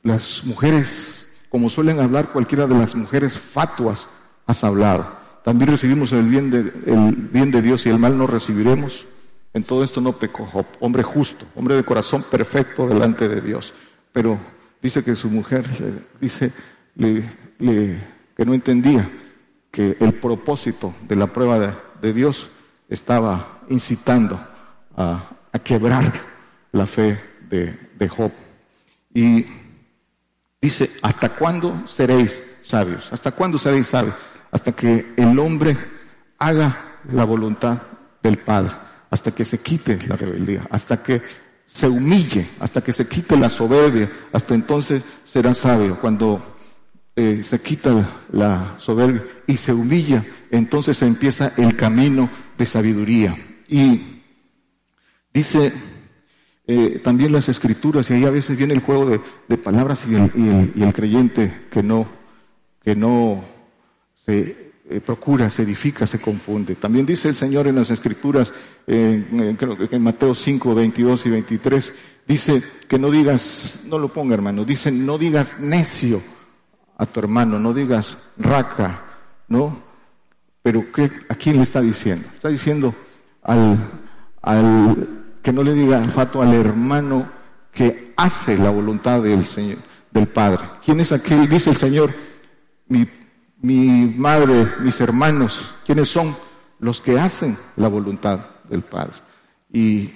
las 0.03 0.43
mujeres, 0.43 1.25
como 1.47 1.69
suelen 1.69 2.01
hablar 2.01 2.33
cualquiera 2.33 2.67
de 2.67 2.75
las 2.75 2.93
mujeres 2.93 3.37
fatuas, 3.37 4.09
has 4.47 4.65
hablado. 4.65 5.07
También 5.45 5.71
recibimos 5.71 6.11
el 6.11 6.27
bien, 6.27 6.51
de, 6.51 6.59
el 6.59 7.15
bien 7.31 7.51
de 7.51 7.61
Dios 7.61 7.85
y 7.85 7.89
el 7.89 7.99
mal 7.99 8.17
no 8.17 8.27
recibiremos. 8.27 9.05
En 9.53 9.63
todo 9.63 9.85
esto 9.85 10.01
no 10.01 10.11
pecó 10.11 10.45
Job, 10.45 10.65
hombre 10.81 11.01
justo, 11.01 11.45
hombre 11.55 11.75
de 11.75 11.85
corazón 11.85 12.25
perfecto 12.29 12.85
delante 12.85 13.29
de 13.29 13.39
Dios. 13.39 13.73
Pero 14.11 14.37
dice 14.81 15.05
que 15.05 15.15
su 15.15 15.29
mujer 15.29 15.65
dice 16.19 16.51
le, 16.95 17.23
que 18.35 18.45
no 18.45 18.53
entendía 18.53 19.09
que 19.71 19.95
el 20.01 20.15
propósito 20.15 20.93
de 21.07 21.15
la 21.15 21.27
prueba 21.27 21.77
de, 22.01 22.13
Dios 22.13 22.49
estaba 22.91 23.61
incitando 23.69 24.39
a, 24.95 25.23
quebrar 25.63 26.13
la 26.71 26.85
fe 26.85 27.19
de, 27.49 27.77
de 27.97 28.07
Job. 28.07 28.31
Y 29.13 29.45
Dice, 30.61 30.91
¿hasta 31.01 31.29
cuándo 31.29 31.87
seréis 31.87 32.43
sabios? 32.61 33.07
¿Hasta 33.11 33.31
cuándo 33.31 33.57
seréis 33.57 33.87
sabios? 33.87 34.13
Hasta 34.51 34.71
que 34.73 35.13
el 35.17 35.39
hombre 35.39 35.75
haga 36.37 36.99
la 37.11 37.25
voluntad 37.25 37.79
del 38.21 38.37
Padre, 38.37 38.73
hasta 39.09 39.31
que 39.31 39.43
se 39.43 39.57
quite 39.57 39.97
la 40.05 40.15
rebeldía, 40.15 40.67
hasta 40.69 41.01
que 41.01 41.23
se 41.65 41.87
humille, 41.87 42.47
hasta 42.59 42.81
que 42.81 42.93
se 42.93 43.07
quite 43.07 43.35
la 43.37 43.49
soberbia, 43.49 44.11
hasta 44.31 44.53
entonces 44.53 45.01
será 45.23 45.55
sabio. 45.55 45.99
Cuando 45.99 46.57
eh, 47.13 47.43
se 47.43 47.59
quita 47.59 48.23
la 48.31 48.75
soberbia 48.77 49.25
y 49.45 49.57
se 49.57 49.73
humilla, 49.73 50.23
entonces 50.49 51.01
empieza 51.01 51.51
el 51.57 51.75
camino 51.75 52.29
de 52.57 52.65
sabiduría. 52.65 53.37
Y 53.67 54.21
dice 55.33 55.73
eh, 56.65 57.01
también 57.03 57.33
las 57.33 57.49
escrituras, 57.49 58.09
y 58.09 58.13
ahí 58.13 58.23
a 58.23 58.29
veces 58.29 58.57
viene 58.57 58.73
el 58.73 58.79
juego 58.79 59.19
de, 59.47 59.57
palabras 59.57 60.05
y 60.07 60.15
el, 60.15 60.93
creyente 60.93 61.65
que 61.69 61.83
no, 61.83 62.07
que 62.81 62.95
no 62.95 63.43
se 64.15 64.71
eh, 64.89 65.01
procura, 65.01 65.49
se 65.49 65.63
edifica, 65.63 66.07
se 66.07 66.19
confunde. 66.19 66.75
También 66.75 67.05
dice 67.05 67.27
el 67.27 67.35
Señor 67.35 67.67
en 67.67 67.75
las 67.75 67.91
escrituras, 67.91 68.53
creo 68.85 69.89
que 69.89 69.95
en 69.97 70.01
Mateo 70.01 70.33
5, 70.33 70.73
22 70.73 71.25
y 71.25 71.29
23, 71.29 71.93
dice 72.25 72.63
que 72.87 72.97
no 72.97 73.11
digas, 73.11 73.81
no 73.85 73.99
lo 73.99 74.07
ponga 74.07 74.33
hermano, 74.33 74.63
dice 74.63 74.93
no 74.93 75.17
digas 75.17 75.59
necio 75.59 76.21
a 77.01 77.07
tu 77.07 77.19
hermano, 77.19 77.57
no 77.57 77.73
digas 77.73 78.15
raca, 78.37 79.01
¿no? 79.47 79.81
Pero 80.61 80.91
¿qué, 80.91 81.09
¿a 81.29 81.33
quién 81.33 81.57
le 81.57 81.63
está 81.63 81.81
diciendo? 81.81 82.27
Está 82.31 82.49
diciendo 82.49 82.93
al, 83.41 83.89
al 84.43 85.07
que 85.41 85.51
no 85.51 85.63
le 85.63 85.73
diga 85.73 86.07
fato 86.09 86.43
al 86.43 86.53
hermano 86.53 87.27
que 87.73 88.13
hace 88.15 88.55
la 88.55 88.69
voluntad 88.69 89.23
del 89.23 89.47
Señor, 89.47 89.79
del 90.11 90.27
Padre. 90.27 90.59
¿Quién 90.85 90.99
es 90.99 91.11
aquel? 91.11 91.49
Dice 91.49 91.71
el 91.71 91.75
Señor, 91.75 92.13
mi, 92.87 93.09
mi 93.61 94.13
madre, 94.15 94.67
mis 94.81 95.01
hermanos, 95.01 95.73
¿quiénes 95.83 96.07
son? 96.07 96.35
Los 96.81 97.01
que 97.01 97.19
hacen 97.19 97.57
la 97.77 97.87
voluntad 97.87 98.41
del 98.69 98.83
Padre. 98.83 99.13
Y 99.73 100.11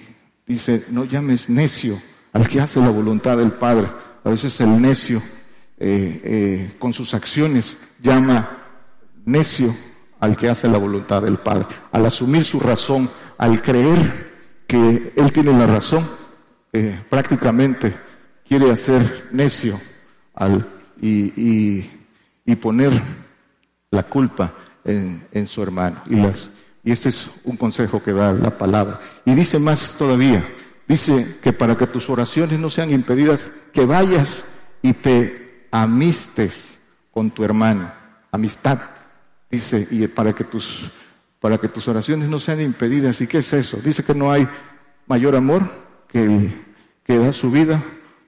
dice, 0.46 0.86
no 0.90 1.06
llames 1.06 1.50
necio 1.50 2.00
al 2.32 2.48
que 2.48 2.62
hace 2.62 2.80
la 2.80 2.92
voluntad 2.92 3.38
del 3.38 3.54
Padre. 3.54 3.88
A 4.24 4.30
veces 4.30 4.60
el 4.62 4.80
necio 4.80 5.20
eh, 5.78 6.22
eh, 6.24 6.76
con 6.80 6.94
sus 6.94 7.14
acciones 7.14 7.76
llama 8.02 8.50
necio 9.26 9.76
al 10.22 10.38
que 10.38 10.50
hace 10.50 10.70
la 10.70 10.78
voluntad 10.78 11.22
del 11.22 11.38
Padre. 11.38 11.68
Al 11.92 12.06
asumir 12.06 12.46
su 12.46 12.60
razón, 12.60 13.10
al 13.38 13.62
creer 13.62 14.64
que 14.68 15.12
él 15.16 15.34
tiene 15.34 15.52
la 15.52 15.68
razón, 15.68 16.08
eh, 16.72 17.02
prácticamente 17.10 17.94
quiere 18.48 18.72
hacer 18.72 19.30
necio 19.32 19.80
al, 20.34 20.66
y, 21.02 21.84
y, 22.46 22.56
poner 22.56 22.94
la 23.92 24.04
culpa 24.04 24.54
en, 24.84 25.28
en, 25.32 25.46
su 25.46 25.62
hermano. 25.62 25.98
Y, 26.10 26.16
las, 26.16 26.50
y 26.84 26.92
este 26.92 27.10
es 27.10 27.30
un 27.44 27.58
consejo 27.58 28.02
que 28.02 28.14
da 28.14 28.32
la 28.32 28.58
palabra. 28.58 29.02
Y 29.26 29.34
dice 29.34 29.60
más 29.60 29.96
todavía, 29.98 30.44
dice 30.88 31.38
que 31.42 31.52
para 31.52 31.76
que 31.78 31.88
tus 31.88 32.10
oraciones 32.10 32.60
no 32.60 32.70
sean 32.70 32.92
impedidas, 32.92 33.50
que 33.74 33.86
vayas 33.86 34.46
y 34.82 34.94
te 34.94 35.45
amistes 35.84 36.78
con 37.12 37.32
tu 37.32 37.44
hermano, 37.44 37.92
amistad, 38.32 38.80
dice, 39.50 39.88
y 39.90 40.08
para 40.08 40.34
que 40.34 40.44
tus, 40.44 40.92
para 41.40 41.58
que 41.58 41.68
tus 41.68 41.88
oraciones 41.88 42.30
no 42.30 42.40
sean 42.40 42.62
impedidas. 42.62 43.22
¿Y 43.22 43.28
qué 43.28 43.40
es 43.40 43.54
eso? 43.54 43.78
Dice 43.78 44.04
que 44.04 44.16
no 44.16 44.32
hay 44.32 44.48
mayor 45.08 45.36
amor 45.36 45.64
que 46.08 46.24
el 46.24 46.66
que 47.04 47.20
da 47.20 47.32
su 47.32 47.52
vida 47.52 47.82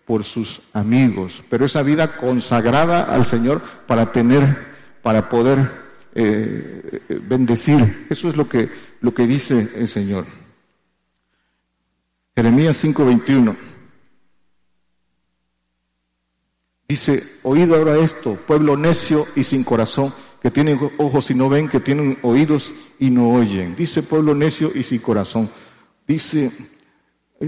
por 0.06 0.24
sus 0.24 0.62
amigos, 0.72 1.44
pero 1.50 1.66
esa 1.66 1.82
vida 1.82 2.16
consagrada 2.16 3.04
al 3.04 3.25
Señor 3.25 3.62
para 3.88 4.12
tener, 4.12 4.68
para 5.01 5.27
poder 5.27 5.70
eh, 6.13 7.01
bendecir. 7.27 8.08
Eso 8.10 8.30
es 8.30 8.38
lo 8.38 8.48
que, 8.48 8.70
lo 9.01 9.13
que 9.13 9.25
dice 9.25 9.70
el 9.75 9.89
Señor. 9.89 10.25
Jeremías 12.36 12.82
5:21. 12.84 13.56
Dice, 16.88 17.22
oído 17.44 17.75
ahora 17.75 17.98
esto, 17.98 18.36
pueblo 18.48 18.77
necio 18.77 19.25
y 19.36 19.44
sin 19.44 19.65
corazón, 19.65 20.13
que 20.41 20.51
tienen 20.51 20.79
ojos 20.98 21.29
y 21.29 21.36
no 21.36 21.50
ven, 21.50 21.67
que 21.67 21.82
tienen 21.82 22.17
oídos 22.22 22.72
y 22.98 23.10
no 23.10 23.29
oyen. 23.34 23.75
Dice 23.75 24.03
pueblo 24.03 24.34
necio 24.34 24.72
y 24.74 24.84
sin 24.84 25.00
corazón. 25.00 25.50
Dice, 26.08 26.50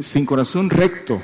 sin 0.01 0.25
corazón 0.25 0.69
recto 0.69 1.21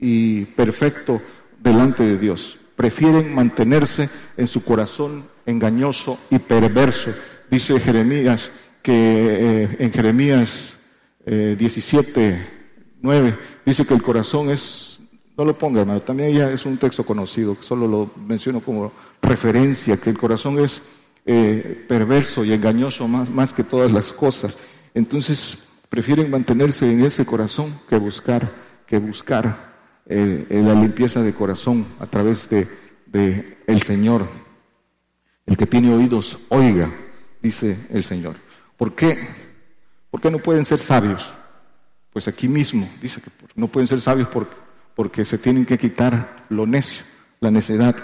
y 0.00 0.46
perfecto 0.46 1.22
delante 1.62 2.02
de 2.02 2.18
Dios. 2.18 2.58
Prefieren 2.74 3.32
mantenerse 3.32 4.10
en 4.36 4.48
su 4.48 4.64
corazón 4.64 5.28
engañoso 5.46 6.18
y 6.30 6.40
perverso. 6.40 7.14
Dice 7.48 7.78
Jeremías 7.78 8.50
que 8.82 8.92
eh, 8.92 9.76
en 9.78 9.92
Jeremías 9.92 10.74
eh, 11.24 11.54
17, 11.56 12.48
9 13.00 13.38
dice 13.64 13.86
que 13.86 13.94
el 13.94 14.02
corazón 14.02 14.50
es 14.50 14.93
no 15.36 15.44
lo 15.44 15.58
ponga, 15.58 15.80
hermano. 15.80 16.00
También 16.00 16.34
ya 16.34 16.50
es 16.50 16.64
un 16.64 16.78
texto 16.78 17.04
conocido, 17.04 17.56
solo 17.60 17.86
lo 17.86 18.10
menciono 18.16 18.60
como 18.60 18.92
referencia, 19.22 19.96
que 19.96 20.10
el 20.10 20.18
corazón 20.18 20.58
es 20.60 20.80
eh, 21.26 21.84
perverso 21.88 22.44
y 22.44 22.52
engañoso 22.52 23.08
más, 23.08 23.30
más 23.30 23.52
que 23.52 23.64
todas 23.64 23.90
las 23.90 24.12
cosas. 24.12 24.56
Entonces, 24.94 25.58
prefieren 25.88 26.30
mantenerse 26.30 26.90
en 26.90 27.04
ese 27.04 27.24
corazón 27.24 27.80
que 27.88 27.96
buscar, 27.96 28.50
que 28.86 28.98
buscar 28.98 29.74
eh, 30.06 30.46
la 30.50 30.74
limpieza 30.74 31.22
de 31.22 31.34
corazón 31.34 31.86
a 31.98 32.06
través 32.06 32.48
de, 32.48 32.68
de 33.06 33.58
el 33.66 33.82
Señor. 33.82 34.26
El 35.46 35.56
que 35.56 35.66
tiene 35.66 35.92
oídos, 35.92 36.38
oiga, 36.48 36.90
dice 37.42 37.76
el 37.90 38.04
Señor. 38.04 38.36
¿Por 38.76 38.94
qué? 38.94 39.18
¿Por 40.10 40.20
qué 40.20 40.30
no 40.30 40.38
pueden 40.38 40.64
ser 40.64 40.78
sabios? 40.78 41.30
Pues 42.12 42.28
aquí 42.28 42.48
mismo 42.48 42.88
dice 43.02 43.20
que 43.20 43.30
no 43.56 43.66
pueden 43.66 43.88
ser 43.88 44.00
sabios 44.00 44.28
porque 44.28 44.63
porque 44.94 45.24
se 45.24 45.38
tienen 45.38 45.66
que 45.66 45.78
quitar 45.78 46.46
lo 46.48 46.66
necio, 46.66 47.04
la 47.40 47.50
necedad. 47.50 47.96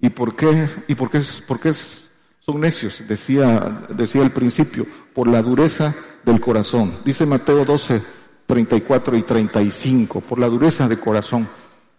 ¿Y 0.00 0.10
por 0.10 0.36
qué, 0.36 0.68
y 0.88 0.94
por 0.94 1.10
qué, 1.10 1.22
son 1.22 2.60
necios? 2.60 3.02
Decía, 3.08 3.86
decía 3.90 4.22
al 4.22 4.32
principio, 4.32 4.86
por 5.14 5.28
la 5.28 5.42
dureza 5.42 5.94
del 6.24 6.40
corazón. 6.40 6.98
Dice 7.04 7.26
Mateo 7.26 7.64
12, 7.64 8.02
34 8.46 9.16
y 9.16 9.22
35, 9.22 10.20
por 10.20 10.38
la 10.38 10.48
dureza 10.48 10.88
de 10.88 10.98
corazón. 10.98 11.48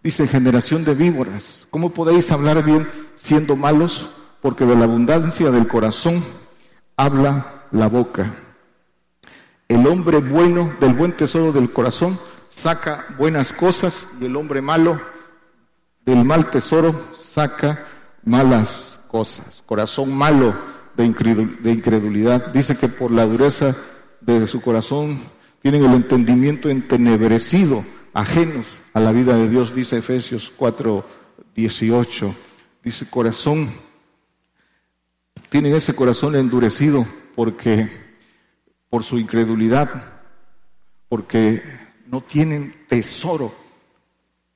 Dice, 0.02 0.28
generación 0.28 0.84
de 0.84 0.94
víboras, 0.94 1.66
¿cómo 1.70 1.90
podéis 1.90 2.30
hablar 2.30 2.64
bien 2.64 2.88
siendo 3.16 3.56
malos? 3.56 4.10
Porque 4.40 4.64
de 4.64 4.76
la 4.76 4.84
abundancia 4.84 5.50
del 5.50 5.66
corazón 5.66 6.24
habla 6.96 7.64
la 7.72 7.88
boca. 7.88 8.34
El 9.66 9.86
hombre 9.86 10.18
bueno 10.18 10.72
del 10.80 10.94
buen 10.94 11.16
tesoro 11.16 11.52
del 11.52 11.72
corazón 11.72 12.18
saca 12.48 13.06
buenas 13.18 13.52
cosas 13.52 14.06
y 14.20 14.24
el 14.24 14.36
hombre 14.36 14.60
malo 14.62 15.00
del 16.04 16.24
mal 16.24 16.50
tesoro 16.50 17.08
saca 17.14 17.86
malas 18.24 18.98
cosas. 19.08 19.62
Corazón 19.66 20.14
malo 20.14 20.54
de 20.96 21.04
incredulidad. 21.04 22.52
Dice 22.52 22.76
que 22.76 22.88
por 22.88 23.10
la 23.10 23.24
dureza 23.24 23.76
de 24.20 24.46
su 24.46 24.60
corazón 24.60 25.20
tienen 25.62 25.84
el 25.84 25.92
entendimiento 25.92 26.70
entenebrecido, 26.70 27.84
ajenos 28.14 28.78
a 28.94 29.00
la 29.00 29.12
vida 29.12 29.36
de 29.36 29.48
Dios, 29.48 29.74
dice 29.74 29.98
Efesios 29.98 30.52
4, 30.56 31.04
18. 31.54 32.34
Dice 32.82 33.10
corazón, 33.10 33.70
tienen 35.50 35.74
ese 35.74 35.94
corazón 35.94 36.36
endurecido 36.36 37.06
porque 37.34 37.90
por 38.88 39.04
su 39.04 39.18
incredulidad, 39.18 39.88
porque 41.08 41.62
no 42.10 42.22
tienen 42.22 42.74
tesoro, 42.88 43.52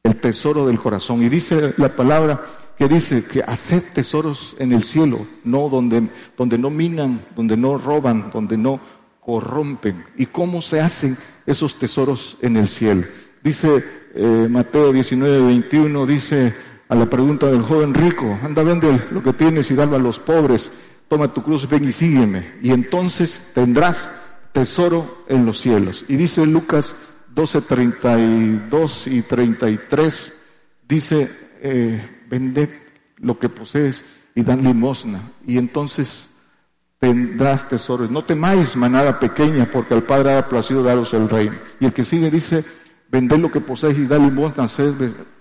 el 0.02 0.16
tesoro 0.16 0.66
del 0.66 0.78
corazón. 0.78 1.22
Y 1.22 1.28
dice 1.28 1.74
la 1.76 1.94
palabra 1.94 2.42
que 2.76 2.88
dice 2.88 3.24
que 3.24 3.42
haced 3.42 3.82
tesoros 3.94 4.56
en 4.58 4.72
el 4.72 4.82
cielo, 4.84 5.26
no 5.44 5.68
donde, 5.68 6.08
donde 6.36 6.58
no 6.58 6.70
minan, 6.70 7.20
donde 7.36 7.56
no 7.56 7.78
roban, 7.78 8.30
donde 8.32 8.56
no 8.56 8.80
corrompen. 9.20 10.04
¿Y 10.16 10.26
cómo 10.26 10.62
se 10.62 10.80
hacen 10.80 11.16
esos 11.46 11.78
tesoros 11.78 12.36
en 12.40 12.56
el 12.56 12.68
cielo? 12.68 13.06
Dice 13.42 13.84
eh, 14.14 14.46
Mateo 14.48 14.92
19, 14.92 15.46
21, 15.46 16.06
dice 16.06 16.54
a 16.88 16.94
la 16.94 17.06
pregunta 17.06 17.46
del 17.46 17.62
joven 17.62 17.94
rico, 17.94 18.38
anda, 18.42 18.62
vende 18.62 19.06
lo 19.10 19.22
que 19.22 19.32
tienes 19.32 19.70
y 19.70 19.74
dalo 19.74 19.96
a 19.96 19.98
los 19.98 20.18
pobres, 20.18 20.70
toma 21.08 21.32
tu 21.32 21.42
cruz, 21.42 21.68
ven 21.68 21.88
y 21.88 21.92
sígueme. 21.92 22.54
Y 22.62 22.70
entonces 22.70 23.42
tendrás 23.54 24.10
tesoro 24.52 25.24
en 25.28 25.46
los 25.46 25.58
cielos. 25.58 26.04
Y 26.08 26.16
dice 26.16 26.44
Lucas 26.46 26.94
12, 27.34 27.62
32 27.62 29.06
y 29.06 29.22
33 29.22 30.32
dice, 30.86 31.30
eh, 31.60 32.24
vended 32.28 32.68
lo 33.18 33.38
que 33.38 33.48
posees 33.48 34.04
y 34.34 34.42
dan 34.42 34.62
limosna. 34.62 35.20
Y 35.46 35.58
entonces 35.58 36.28
tendrás 36.98 37.68
tesoros. 37.68 38.10
No 38.10 38.24
temáis 38.24 38.76
manada 38.76 39.18
pequeña, 39.18 39.70
porque 39.70 39.94
al 39.94 40.02
Padre 40.02 40.34
ha 40.34 40.48
placido 40.48 40.82
daros 40.82 41.14
el 41.14 41.28
reino. 41.28 41.56
Y 41.80 41.86
el 41.86 41.92
que 41.92 42.04
sigue 42.04 42.30
dice, 42.30 42.64
vended 43.10 43.38
lo 43.38 43.50
que 43.50 43.60
poseéis 43.60 43.98
y 43.98 44.06
da 44.06 44.18
limosna, 44.18 44.64
haced 44.64 44.94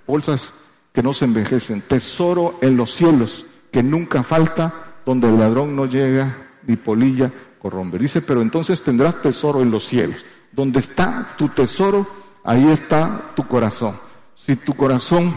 bolsas 0.07 0.53
que 0.93 1.03
no 1.03 1.13
se 1.13 1.25
envejecen. 1.25 1.81
Tesoro 1.81 2.57
en 2.61 2.77
los 2.77 2.93
cielos, 2.93 3.45
que 3.71 3.83
nunca 3.83 4.23
falta, 4.23 4.73
donde 5.05 5.29
el 5.29 5.39
ladrón 5.39 5.75
no 5.75 5.85
llega, 5.85 6.37
ni 6.65 6.75
polilla 6.75 7.31
corrompe. 7.61 7.97
Dice, 7.97 8.21
pero 8.21 8.41
entonces 8.41 8.81
tendrás 8.81 9.21
tesoro 9.21 9.61
en 9.61 9.71
los 9.71 9.85
cielos. 9.85 10.25
Donde 10.51 10.79
está 10.79 11.35
tu 11.37 11.49
tesoro, 11.49 12.07
ahí 12.43 12.67
está 12.67 13.31
tu 13.35 13.47
corazón. 13.47 13.97
Si 14.35 14.55
tu 14.55 14.75
corazón, 14.75 15.33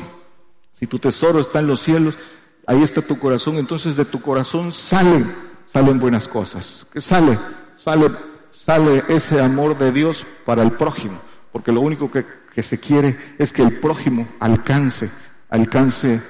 si 0.72 0.86
tu 0.86 0.98
tesoro 0.98 1.40
está 1.40 1.60
en 1.60 1.66
los 1.66 1.80
cielos, 1.80 2.18
ahí 2.66 2.82
está 2.82 3.02
tu 3.02 3.18
corazón, 3.18 3.56
entonces 3.56 3.96
de 3.96 4.06
tu 4.06 4.20
corazón 4.20 4.72
salen, 4.72 5.34
salen 5.66 6.00
buenas 6.00 6.26
cosas. 6.26 6.86
¿Qué 6.90 7.00
sale? 7.00 7.38
Sale, 7.76 8.10
sale 8.50 9.04
ese 9.08 9.40
amor 9.40 9.76
de 9.76 9.92
Dios 9.92 10.24
para 10.46 10.62
el 10.62 10.72
prójimo, 10.72 11.20
porque 11.52 11.72
lo 11.72 11.82
único 11.82 12.10
que, 12.10 12.24
que 12.54 12.62
se 12.62 12.78
quiere 12.78 13.18
es 13.38 13.52
que 13.52 13.62
el 13.62 13.78
prójimo 13.80 14.26
alcance, 14.40 15.10
alcance 15.50 16.22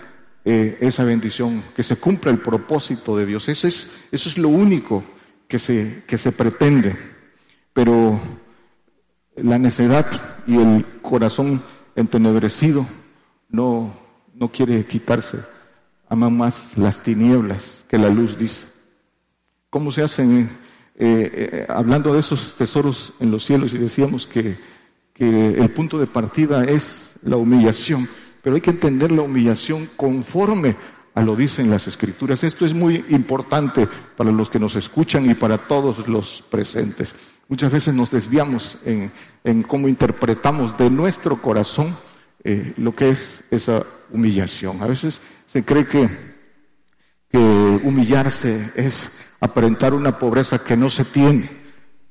eh, 0.45 0.77
esa 0.81 1.05
bendición, 1.05 1.63
que 1.77 1.83
se 1.83 1.97
cumpla 1.97 2.33
el 2.33 2.39
propósito 2.39 3.17
de 3.17 3.27
Dios. 3.27 3.49
Eso 3.49 3.69
es, 3.69 3.89
eso 4.11 4.29
es 4.29 4.37
lo 4.37 4.49
único 4.49 5.05
que 5.49 5.59
se, 5.59 6.05
que 6.07 6.19
se 6.19 6.33
pretende. 6.33 6.97
Pero 7.73 8.21
la 9.37 9.59
necedad 9.59 10.07
y 10.47 10.57
el 10.57 10.85
corazón 11.03 11.63
entenebrecido 11.97 12.87
no, 13.49 13.95
no 14.35 14.51
quiere 14.51 14.85
quitarse. 14.85 15.39
Ama 16.09 16.31
más 16.31 16.77
las 16.77 17.03
tinieblas 17.03 17.85
que 17.89 17.99
la 17.99 18.09
luz, 18.09 18.39
dice. 18.39 18.67
¿Cómo 19.71 19.91
se 19.91 20.03
hacen? 20.03 20.49
Eh, 20.97 21.31
eh, 21.35 21.67
hablando 21.69 22.13
de 22.13 22.21
esos 22.21 22.55
tesoros 22.57 23.15
en 23.19 23.33
los 23.33 23.45
cielos 23.45 23.75
y 23.75 23.79
decíamos 23.79 24.29
que, 24.29 24.57
que 25.13 25.55
el 25.55 25.71
punto 25.71 25.99
de 25.99 26.07
partida 26.07 26.65
es 26.65 27.15
la 27.23 27.37
humillación, 27.37 28.09
pero 28.43 28.55
hay 28.55 28.61
que 28.61 28.71
entender 28.71 29.11
la 29.11 29.23
humillación 29.23 29.91
conforme 29.97 30.77
lo 31.23 31.37
dicen 31.37 31.71
las 31.71 31.87
escrituras. 31.87 32.43
Esto 32.43 32.67
es 32.67 32.75
muy 32.75 33.05
importante 33.11 33.89
para 34.17 34.33
los 34.33 34.51
que 34.51 34.59
nos 34.59 34.75
escuchan 34.77 35.31
y 35.31 35.35
para 35.35 35.59
todos 35.59 36.09
los 36.09 36.43
presentes. 36.51 37.15
Muchas 37.49 37.71
veces 37.71 37.95
nos 37.95 38.11
desviamos 38.11 38.79
en, 38.85 39.63
cómo 39.63 39.87
interpretamos 39.87 40.77
de 40.77 40.91
nuestro 40.91 41.41
corazón 41.41 41.97
eh, 42.43 42.75
lo 42.77 42.95
que 42.95 43.11
es 43.11 43.45
esa 43.51 43.85
humillación. 44.11 44.83
A 44.83 44.87
veces 44.87 45.21
se 45.47 45.65
cree 45.65 45.87
que, 45.87 46.35
humillarse 47.83 48.71
es 48.77 49.11
aparentar 49.41 49.93
una 49.93 50.21
pobreza 50.21 50.63
que 50.63 50.77
no 50.77 50.89
se 50.89 51.05
tiene, 51.05 51.51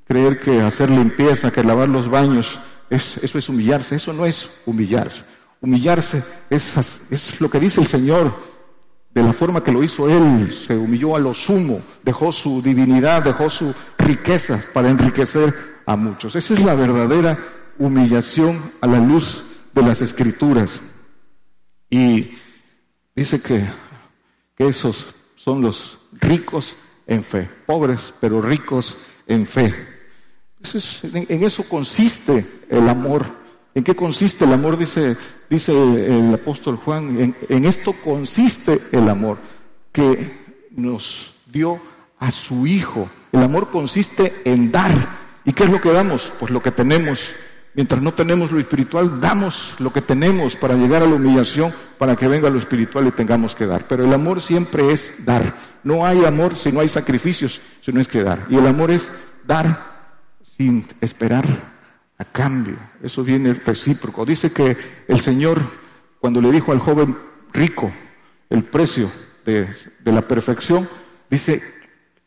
creer 0.06 0.38
que 0.40 0.62
hacer 0.62 0.92
limpieza, 0.92 1.50
que 1.50 1.64
lavar 1.64 1.88
los 1.88 2.10
baños, 2.10 2.60
es, 2.90 3.18
eso 3.24 3.38
es 3.38 3.48
humillarse, 3.48 3.96
eso 3.96 4.12
no 4.12 4.26
es 4.26 4.50
humillarse. 4.66 5.24
Humillarse 5.62 6.22
es 6.50 7.40
lo 7.40 7.50
que 7.50 7.62
dice 7.62 7.80
el 7.80 7.88
Señor 7.88 8.34
de 9.14 9.24
la 9.24 9.34
forma 9.34 9.64
que 9.64 9.72
lo 9.72 9.84
hizo 9.84 10.10
Él, 10.10 10.52
se 10.52 10.76
humilló 10.76 11.16
a 11.16 11.20
lo 11.20 11.34
sumo, 11.34 11.82
dejó 12.04 12.32
su 12.32 12.62
divinidad, 12.62 13.24
dejó 13.24 13.50
su 13.50 13.74
riqueza 13.98 14.64
para 14.74 14.90
enriquecer 14.90 15.82
a 15.86 15.96
muchos. 15.96 16.36
Esa 16.36 16.54
es 16.54 16.60
la 16.62 16.76
verdadera 16.76 17.38
humillación 17.78 18.72
a 18.82 18.88
la 18.88 19.00
luz 19.00 19.44
de 19.74 19.84
las 19.84 20.02
escrituras. 20.02 20.82
Y 21.90 22.32
dice 23.16 23.40
que 23.40 23.68
que 24.56 24.68
esos 24.68 25.06
son 25.36 25.62
los 25.62 25.98
ricos 26.14 26.76
en 27.08 27.24
fe, 27.24 27.50
pobres 27.66 28.14
pero 28.20 28.42
ricos 28.42 28.98
en 29.28 29.46
fe. 29.46 29.74
en, 31.04 31.44
eso 31.44 31.64
consiste 31.68 32.64
el 32.70 32.88
amor. 32.88 33.43
¿En 33.76 33.84
qué 33.84 33.96
consiste 33.96 34.46
el 34.46 34.54
amor? 34.54 34.78
Dice, 34.78 35.18
dice 35.50 35.72
el 35.72 36.34
apóstol 36.34 36.78
Juan, 36.78 37.36
en, 37.50 37.66
esto 37.66 37.94
consiste 38.04 38.82
el 38.92 39.10
amor, 39.10 39.38
que 39.92 40.68
nos 40.72 41.34
dio 41.52 41.80
a 42.20 42.32
su 42.32 42.68
Hijo. 42.68 43.10
El 43.32 43.42
amor 43.42 43.72
consiste 43.72 44.42
en 44.46 44.72
dar. 44.72 45.24
¿Y 45.44 45.54
qué 45.54 45.64
es 45.64 45.70
lo 45.70 45.82
que 45.82 45.92
damos? 45.92 46.32
Pues 46.40 46.52
lo 46.52 46.62
que 46.62 46.72
tenemos. 46.72 47.32
Mientras 47.74 48.04
no 48.04 48.14
tenemos 48.14 48.52
lo 48.52 48.60
espiritual, 48.60 49.20
damos 49.20 49.76
lo 49.80 49.92
que 49.92 50.02
tenemos 50.02 50.56
para 50.56 50.76
llegar 50.76 51.02
a 51.02 51.08
la 51.08 51.16
humillación, 51.16 51.74
para 51.98 52.16
que 52.16 52.28
venga 52.28 52.52
lo 52.52 52.60
espiritual 52.60 53.08
y 53.08 53.12
tengamos 53.12 53.56
que 53.56 53.66
dar. 53.66 53.88
Pero 53.88 54.06
el 54.06 54.14
amor 54.14 54.40
siempre 54.40 54.92
es 54.92 55.12
dar. 55.26 55.56
No 55.84 56.06
hay 56.06 56.24
amor 56.24 56.56
si 56.56 56.72
no 56.72 56.82
hay 56.82 56.88
sacrificios, 56.88 57.60
si 57.82 57.92
no 57.92 58.00
es 58.00 58.08
que 58.08 58.22
dar. 58.22 58.46
Y 58.50 58.58
el 58.58 58.68
amor 58.68 58.92
es 58.92 59.12
dar 59.48 59.94
sin 60.44 60.86
esperar 61.02 61.73
a 62.18 62.26
cambio. 62.26 62.78
Eso 63.02 63.24
viene 63.24 63.54
recíproco. 63.54 64.26
Dice 64.26 64.52
que 64.52 64.78
el 65.08 65.20
Señor, 65.20 65.62
cuando 66.20 66.42
le 66.42 66.52
dijo 66.52 66.72
al 66.72 66.80
joven 66.80 67.18
rico 67.52 67.92
el 68.50 68.64
precio 68.64 69.12
de, 69.46 69.68
la 70.06 70.22
perfección, 70.22 70.88
dice, 71.30 71.62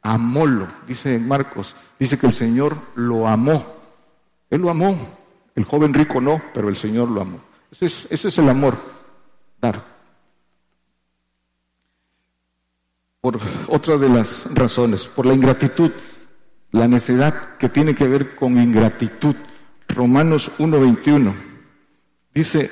amólo, 0.03 0.67
dice 0.87 1.19
Marcos, 1.19 1.77
dice 1.99 2.19
que 2.19 2.27
el 2.27 2.33
Señor 2.33 2.77
lo 2.95 3.27
amó. 3.27 3.77
Él 4.51 4.61
lo 4.61 4.71
amó 4.71 5.17
el 5.57 5.65
joven 5.65 5.95
rico 5.95 6.21
no, 6.21 6.41
pero 6.55 6.69
el 6.69 6.77
Señor 6.77 7.09
lo 7.09 7.23
amó. 7.23 7.41
Ese 7.71 7.87
es, 8.11 8.39
el 8.39 8.49
amor, 8.49 8.77
dar. 9.61 9.83
Por 13.21 13.41
otra 13.69 13.97
de 13.97 14.09
las 14.09 14.47
razones, 14.55 15.07
por 15.07 15.27
la 15.27 15.35
ingratitud, 15.35 15.91
la 16.71 16.87
necedad 16.87 17.57
que 17.57 17.71
tiene 17.71 17.95
que 17.95 18.07
ver 18.07 18.37
con 18.37 18.63
ingratitud. 18.63 19.35
Romanos 19.89 20.51
1.21 20.59 21.35
dice, 22.35 22.71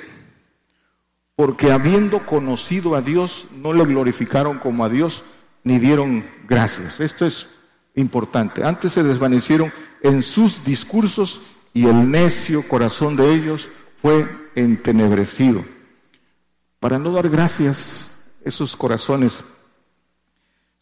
porque 1.36 1.72
habiendo 1.72 2.26
conocido 2.26 2.94
a 2.94 3.02
Dios, 3.02 3.48
no 3.56 3.72
le 3.72 3.84
glorificaron 3.84 4.58
como 4.58 4.84
a 4.84 4.88
Dios, 4.88 5.24
ni 5.62 5.78
dieron 5.78 6.24
gracias. 6.46 7.00
Esto 7.00 7.26
es 7.26 7.46
importante. 7.94 8.62
Antes 8.62 8.92
se 8.92 9.02
desvanecieron 9.02 9.72
en 10.02 10.22
sus 10.22 10.64
discursos 10.64 11.40
y 11.72 11.86
el 11.86 12.10
necio 12.10 12.68
corazón 12.68 13.16
de 13.16 13.32
ellos 13.32 13.68
fue 14.00 14.28
entenebrecido. 14.54 15.64
Para 16.78 16.98
no 16.98 17.10
dar 17.10 17.28
gracias, 17.28 18.12
esos 18.44 18.76
corazones 18.76 19.42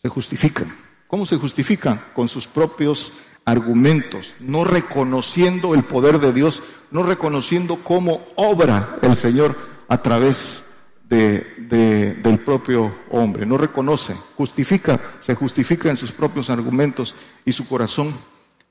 se 0.02 0.08
justifican. 0.08 0.76
¿Cómo 1.06 1.24
se 1.24 1.36
justifican? 1.36 2.02
Con 2.14 2.28
sus 2.28 2.46
propios 2.46 3.12
argumentos, 3.44 4.34
no 4.40 4.64
reconociendo 4.64 5.74
el 5.74 5.84
poder 5.84 6.20
de 6.20 6.32
Dios, 6.32 6.62
no 6.90 7.02
reconociendo 7.02 7.80
cómo 7.82 8.26
obra 8.36 8.98
el 9.02 9.16
Señor 9.16 9.56
a 9.88 10.00
través 10.00 10.62
de, 11.08 12.16
del 12.22 12.38
propio 12.38 12.94
hombre. 13.10 13.44
No 13.44 13.58
reconoce, 13.58 14.14
justifica, 14.36 15.00
se 15.20 15.34
justifica 15.34 15.90
en 15.90 15.96
sus 15.96 16.12
propios 16.12 16.50
argumentos 16.50 17.14
y 17.44 17.52
su 17.52 17.68
corazón 17.68 18.08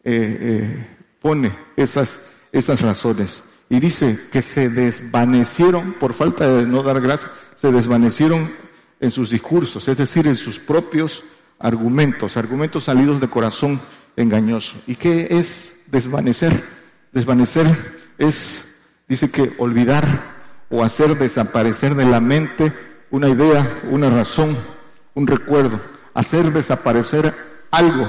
eh, 0.03 0.37
eh, 0.39 0.97
pone 1.21 1.55
esas, 1.75 2.19
esas 2.51 2.81
razones. 2.81 3.43
Y 3.69 3.79
dice 3.79 4.19
que 4.31 4.41
se 4.41 4.69
desvanecieron, 4.69 5.93
por 5.93 6.13
falta 6.13 6.47
de 6.47 6.65
no 6.65 6.83
dar 6.83 6.99
gracias, 6.99 7.31
se 7.55 7.71
desvanecieron 7.71 8.51
en 8.99 9.11
sus 9.11 9.29
discursos, 9.29 9.87
es 9.87 9.97
decir, 9.97 10.27
en 10.27 10.35
sus 10.35 10.59
propios 10.59 11.23
argumentos, 11.57 12.37
argumentos 12.37 12.85
salidos 12.85 13.21
de 13.21 13.29
corazón 13.29 13.79
engañoso. 14.15 14.81
¿Y 14.87 14.95
qué 14.95 15.27
es 15.29 15.73
desvanecer? 15.87 16.63
Desvanecer 17.11 17.99
es, 18.17 18.65
dice 19.07 19.29
que 19.29 19.53
olvidar 19.57 20.05
o 20.69 20.83
hacer 20.83 21.17
desaparecer 21.17 21.95
de 21.95 22.05
la 22.05 22.19
mente 22.19 22.73
una 23.09 23.27
idea, 23.29 23.81
una 23.89 24.09
razón, 24.09 24.57
un 25.13 25.27
recuerdo, 25.27 25.81
hacer 26.13 26.51
desaparecer 26.53 27.33
algo 27.71 28.07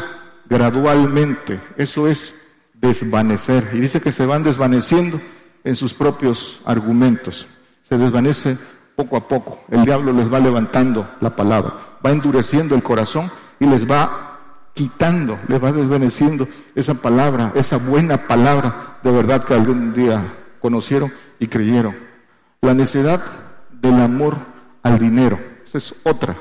gradualmente. 0.48 1.60
Eso 1.76 2.06
es 2.06 2.34
desvanecer. 2.74 3.70
Y 3.72 3.80
dice 3.80 4.00
que 4.00 4.12
se 4.12 4.26
van 4.26 4.44
desvaneciendo 4.44 5.20
en 5.64 5.76
sus 5.76 5.94
propios 5.94 6.60
argumentos. 6.64 7.48
Se 7.82 7.98
desvanece 7.98 8.58
poco 8.94 9.16
a 9.16 9.26
poco. 9.26 9.64
El 9.70 9.84
diablo 9.84 10.12
les 10.12 10.32
va 10.32 10.40
levantando 10.40 11.08
la 11.20 11.34
palabra, 11.34 11.74
va 12.04 12.10
endureciendo 12.10 12.74
el 12.74 12.82
corazón 12.82 13.30
y 13.58 13.66
les 13.66 13.90
va 13.90 14.31
quitando, 14.74 15.38
les 15.48 15.62
va 15.62 15.72
desvaneciendo 15.72 16.48
esa 16.74 16.94
palabra, 16.94 17.52
esa 17.54 17.76
buena 17.76 18.26
palabra 18.26 18.98
de 19.02 19.10
verdad 19.10 19.44
que 19.44 19.54
algún 19.54 19.92
día 19.92 20.22
conocieron 20.60 21.12
y 21.38 21.48
creyeron. 21.48 21.94
La 22.60 22.74
necedad 22.74 23.20
del 23.70 23.94
amor 23.94 24.36
al 24.82 24.98
dinero. 24.98 25.38
Esa 25.64 25.78
es 25.78 25.94
otra. 26.04 26.36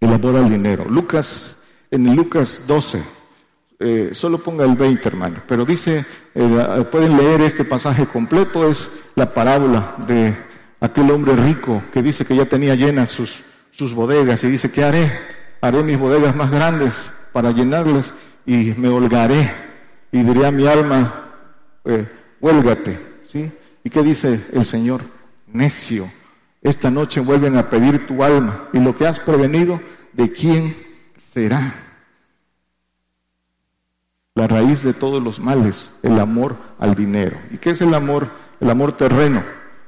El 0.00 0.12
amor 0.12 0.36
al 0.36 0.48
dinero. 0.48 0.84
Lucas, 0.88 1.56
en 1.90 2.14
Lucas 2.14 2.62
12, 2.66 3.02
eh, 3.80 4.10
solo 4.12 4.38
ponga 4.38 4.64
el 4.64 4.76
20, 4.76 5.08
hermano. 5.08 5.42
Pero 5.46 5.64
dice, 5.64 6.06
eh, 6.34 6.84
pueden 6.90 7.16
leer 7.16 7.40
este 7.40 7.64
pasaje 7.64 8.06
completo, 8.06 8.68
es 8.68 8.88
la 9.16 9.34
parábola 9.34 9.96
de 10.06 10.36
aquel 10.80 11.10
hombre 11.10 11.34
rico 11.36 11.82
que 11.92 12.02
dice 12.02 12.24
que 12.24 12.36
ya 12.36 12.46
tenía 12.46 12.74
llenas 12.74 13.10
sus, 13.10 13.42
sus 13.70 13.92
bodegas 13.94 14.42
y 14.44 14.48
dice, 14.48 14.70
¿qué 14.70 14.84
haré? 14.84 15.12
Haré 15.62 15.82
mis 15.82 15.98
bodegas 15.98 16.36
más 16.36 16.50
grandes 16.50 17.08
para 17.32 17.50
llenarlas 17.52 18.12
y 18.44 18.74
me 18.76 18.88
holgaré 18.88 19.50
y 20.10 20.22
diré 20.22 20.44
a 20.44 20.50
mi 20.50 20.66
alma, 20.66 21.30
eh, 21.86 22.06
huélgate, 22.40 22.98
¿sí? 23.26 23.50
¿Y 23.82 23.88
qué 23.88 24.02
dice 24.02 24.44
el 24.52 24.66
Señor? 24.66 25.00
Necio, 25.46 26.10
esta 26.60 26.90
noche 26.90 27.20
vuelven 27.20 27.56
a 27.56 27.70
pedir 27.70 28.06
tu 28.06 28.22
alma 28.22 28.68
y 28.74 28.80
lo 28.80 28.94
que 28.94 29.06
has 29.06 29.20
prevenido, 29.20 29.80
¿de 30.12 30.30
quién 30.30 30.76
será? 31.32 31.92
la 34.34 34.46
raíz 34.46 34.82
de 34.82 34.94
todos 34.94 35.22
los 35.22 35.40
males, 35.40 35.92
el 36.02 36.18
amor 36.18 36.56
al 36.78 36.94
dinero. 36.94 37.36
¿Y 37.50 37.58
qué 37.58 37.70
es 37.70 37.80
el 37.82 37.92
amor? 37.94 38.28
El 38.60 38.70
amor 38.70 38.96
terreno, 38.96 39.42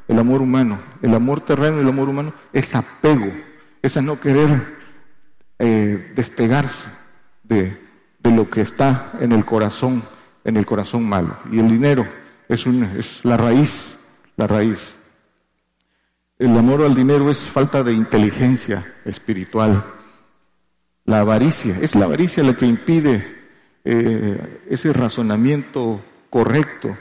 el 0.09 0.19
amor 0.19 0.43
humano. 0.43 0.79
El 1.01 1.15
amor 1.15 1.41
terreno 1.41 1.79
y 1.79 1.81
el 1.81 1.89
amor 1.89 2.09
humano 2.09 2.33
es 2.53 2.75
apego, 2.75 3.33
es 3.83 3.97
a 3.97 4.03
no 4.03 4.21
querer 4.21 4.84
eh, 5.59 6.13
despegarse 6.15 6.89
de, 7.43 7.77
de, 8.19 8.31
lo 8.31 8.51
que 8.51 8.61
está 8.61 9.13
en 9.21 9.33
el 9.33 9.45
corazón, 9.45 10.03
en 10.45 10.57
el 10.57 10.67
corazón 10.67 11.05
malo. 11.05 11.37
Y 11.51 11.59
el 11.59 11.69
dinero 11.69 12.07
es, 12.49 12.67
un, 12.67 12.85
es 12.85 13.25
la 13.25 13.37
raíz, 13.37 13.97
la 14.37 14.47
raíz. 14.47 14.97
El 16.39 16.57
amor 16.57 16.83
al 16.83 16.95
dinero 16.95 17.31
es 17.31 17.41
falta 17.41 17.83
de 17.83 17.93
inteligencia 17.93 18.85
espiritual. 19.05 19.85
La 21.05 21.21
avaricia, 21.21 21.79
es 21.81 21.95
la 21.95 22.07
avaricia 22.07 22.43
la 22.43 22.57
que 22.57 22.67
impide 22.67 23.25
eh, 23.85 24.63
ese 24.69 24.93
razonamiento 24.93 26.01
correcto, 26.31 26.97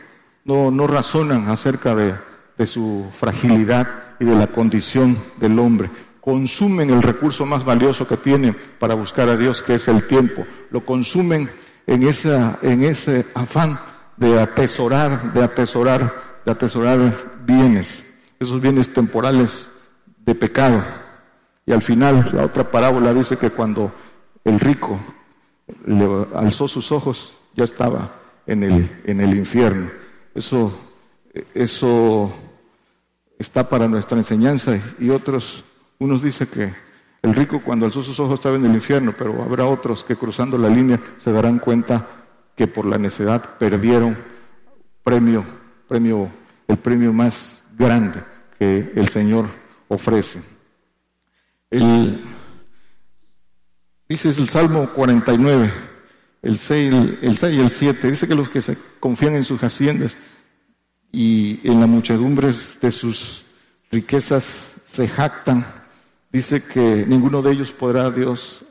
no, 0.45 0.69
no 0.69 0.85
razonan 0.85 1.49
acerca 1.49 1.95
de, 1.95 2.13
de 2.57 2.67
su 2.67 3.09
fragilidad 3.17 3.87
y 4.19 4.25
de 4.25 4.35
la 4.35 4.47
condición 4.47 5.17
del 5.39 5.57
hombre. 5.59 5.89
Consumen 6.23 6.89
el 6.89 7.01
recurso 7.01 7.45
más 7.45 7.65
valioso 7.65 8.07
que 8.07 8.15
tienen 8.15 8.55
para 8.79 8.93
buscar 8.93 9.27
a 9.27 9.35
Dios, 9.35 9.61
que 9.61 9.75
es 9.75 9.87
el 9.89 10.07
tiempo. 10.07 10.45
Lo 10.71 10.85
consumen 10.85 11.49
en, 11.85 12.07
esa, 12.07 12.59
en 12.61 12.85
ese 12.85 13.25
afán 13.33 13.77
de 14.15 14.39
atesorar, 14.39 15.33
de 15.33 15.43
atesorar, 15.43 16.13
de 16.45 16.51
atesorar 16.51 17.33
bienes, 17.45 18.03
esos 18.39 18.61
bienes 18.61 18.93
temporales 18.93 19.67
de 20.25 20.33
pecado. 20.33 20.81
Y 21.65 21.73
al 21.73 21.81
final, 21.81 22.29
la 22.33 22.45
otra 22.45 22.71
parábola 22.71 23.13
dice 23.13 23.35
que 23.35 23.49
cuando 23.49 23.91
el 24.45 24.61
rico 24.61 24.97
le 25.85 26.27
alzó 26.35 26.69
sus 26.69 26.91
ojos, 26.93 27.35
ya 27.53 27.65
estaba 27.65 28.11
en 28.47 28.63
el, 28.63 29.01
en 29.05 29.19
el 29.19 29.35
infierno. 29.35 29.89
Eso, 30.33 30.73
eso 31.53 32.33
está 33.37 33.67
para 33.67 33.89
nuestra 33.89 34.17
enseñanza 34.17 34.79
y 34.99 35.09
otros, 35.09 35.65
unos 36.03 36.21
dicen 36.21 36.47
que 36.47 36.73
el 37.21 37.33
rico 37.33 37.61
cuando 37.63 37.85
alzó 37.85 38.03
sus 38.03 38.19
ojos 38.19 38.35
estaba 38.35 38.55
en 38.55 38.65
el 38.65 38.75
infierno, 38.75 39.13
pero 39.17 39.41
habrá 39.41 39.65
otros 39.65 40.03
que 40.03 40.15
cruzando 40.15 40.57
la 40.57 40.69
línea 40.69 40.99
se 41.17 41.31
darán 41.31 41.59
cuenta 41.59 42.07
que 42.55 42.67
por 42.67 42.85
la 42.85 42.97
necedad 42.97 43.57
perdieron 43.57 44.17
premio, 45.03 45.43
premio, 45.87 46.29
el 46.67 46.77
premio 46.77 47.13
más 47.13 47.63
grande 47.77 48.23
que 48.59 48.91
el 48.95 49.09
Señor 49.09 49.45
ofrece. 49.87 50.41
El, 51.71 52.19
Dice 54.07 54.29
el 54.29 54.47
Salmo 54.47 54.89
49, 54.93 55.73
el 56.43 56.59
6, 56.59 56.93
el 57.21 57.37
6 57.37 57.55
y 57.55 57.59
el 57.59 57.69
7. 57.71 58.11
Dice 58.11 58.27
que 58.27 58.35
los 58.35 58.49
que 58.49 58.61
se 58.61 58.77
confían 58.99 59.35
en 59.35 59.43
sus 59.43 59.63
haciendas 59.63 60.17
y 61.11 61.59
en 61.63 61.79
la 61.79 61.87
muchedumbre 61.87 62.51
de 62.81 62.91
sus 62.91 63.45
riquezas 63.91 64.73
se 64.83 65.07
jactan. 65.07 65.65
Dice 66.33 66.63
que 66.63 67.05
ninguno 67.07 67.43
de 67.43 67.51
ellos 67.51 67.71
podrá 67.71 68.09
Dios, 68.09 68.65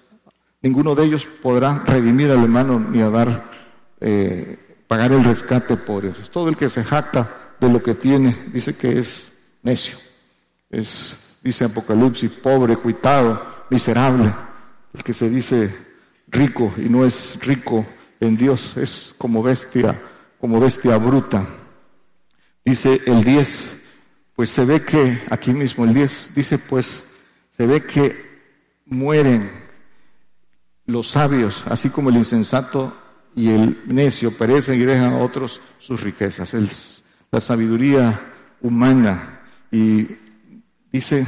ninguno 0.61 0.97
de 0.97 1.05
ellos 1.05 1.27
podrá 1.41 1.79
redimir 1.87 2.31
al 2.33 2.43
hermano 2.43 2.81
ni 2.81 3.01
a 3.01 3.09
dar, 3.09 3.45
eh, 4.01 4.85
pagar 4.89 5.13
el 5.13 5.23
rescate 5.23 5.77
por 5.77 6.05
ellos. 6.05 6.29
Todo 6.29 6.49
el 6.49 6.57
que 6.57 6.69
se 6.69 6.83
jacta 6.83 7.55
de 7.61 7.71
lo 7.71 7.81
que 7.81 7.95
tiene, 7.95 8.37
dice 8.53 8.75
que 8.75 8.99
es 8.99 9.31
necio. 9.63 9.97
Es, 10.69 11.39
dice 11.43 11.65
Apocalipsis, 11.65 12.33
pobre, 12.33 12.77
cuitado, 12.77 13.41
miserable. 13.71 14.35
El 14.93 15.05
que 15.05 15.15
se 15.15 15.31
dice 15.31 15.75
rico 16.27 16.75
y 16.77 16.89
no 16.89 17.07
es 17.07 17.39
rico 17.41 17.87
en 18.19 18.37
Dios, 18.37 18.77
es 18.77 19.15
como 19.17 19.43
bestia, 19.43 20.01
como 20.41 20.59
bestia 20.59 20.97
bruta. 20.97 21.47
Dice 22.65 23.01
el 23.07 23.23
10, 23.23 23.77
pues 24.35 24.51
se 24.51 24.65
ve 24.65 24.83
que, 24.85 25.23
aquí 25.31 25.53
mismo 25.53 25.85
el 25.85 25.95
10, 25.95 26.31
dice 26.35 26.59
pues, 26.59 27.07
se 27.53 27.67
ve 27.67 27.85
que 27.85 28.17
mueren 28.87 29.51
los 30.87 31.09
sabios, 31.09 31.65
así 31.67 31.91
como 31.91 32.11
el 32.11 32.17
insensato 32.17 32.97
y 33.35 33.51
el 33.51 33.83
necio 33.87 34.37
perecen 34.37 34.81
y 34.81 34.85
dejan 34.85 35.13
a 35.13 35.19
otros 35.19 35.61
sus 35.79 36.01
riquezas. 36.01 36.55
Es 36.55 37.05
la 37.31 37.41
sabiduría 37.41 38.21
humana. 38.61 39.41
Y 39.71 40.09
dice 40.91 41.27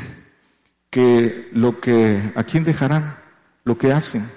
que 0.91 1.51
lo 1.53 1.81
que, 1.81 2.33
¿a 2.35 2.43
quién 2.45 2.65
dejarán? 2.65 3.17
Lo 3.65 3.79
que 3.79 3.93
hacen. 3.93 4.29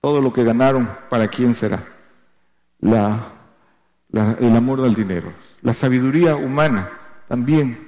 Todo 0.00 0.20
lo 0.20 0.32
que 0.32 0.44
ganaron, 0.44 0.88
¿para 1.08 1.28
quién 1.28 1.54
será? 1.54 1.84
La, 2.80 3.24
el 4.12 4.56
amor 4.56 4.82
del 4.82 4.94
dinero. 4.94 5.32
La 5.62 5.74
sabiduría 5.74 6.36
humana 6.36 6.90
también 7.28 7.85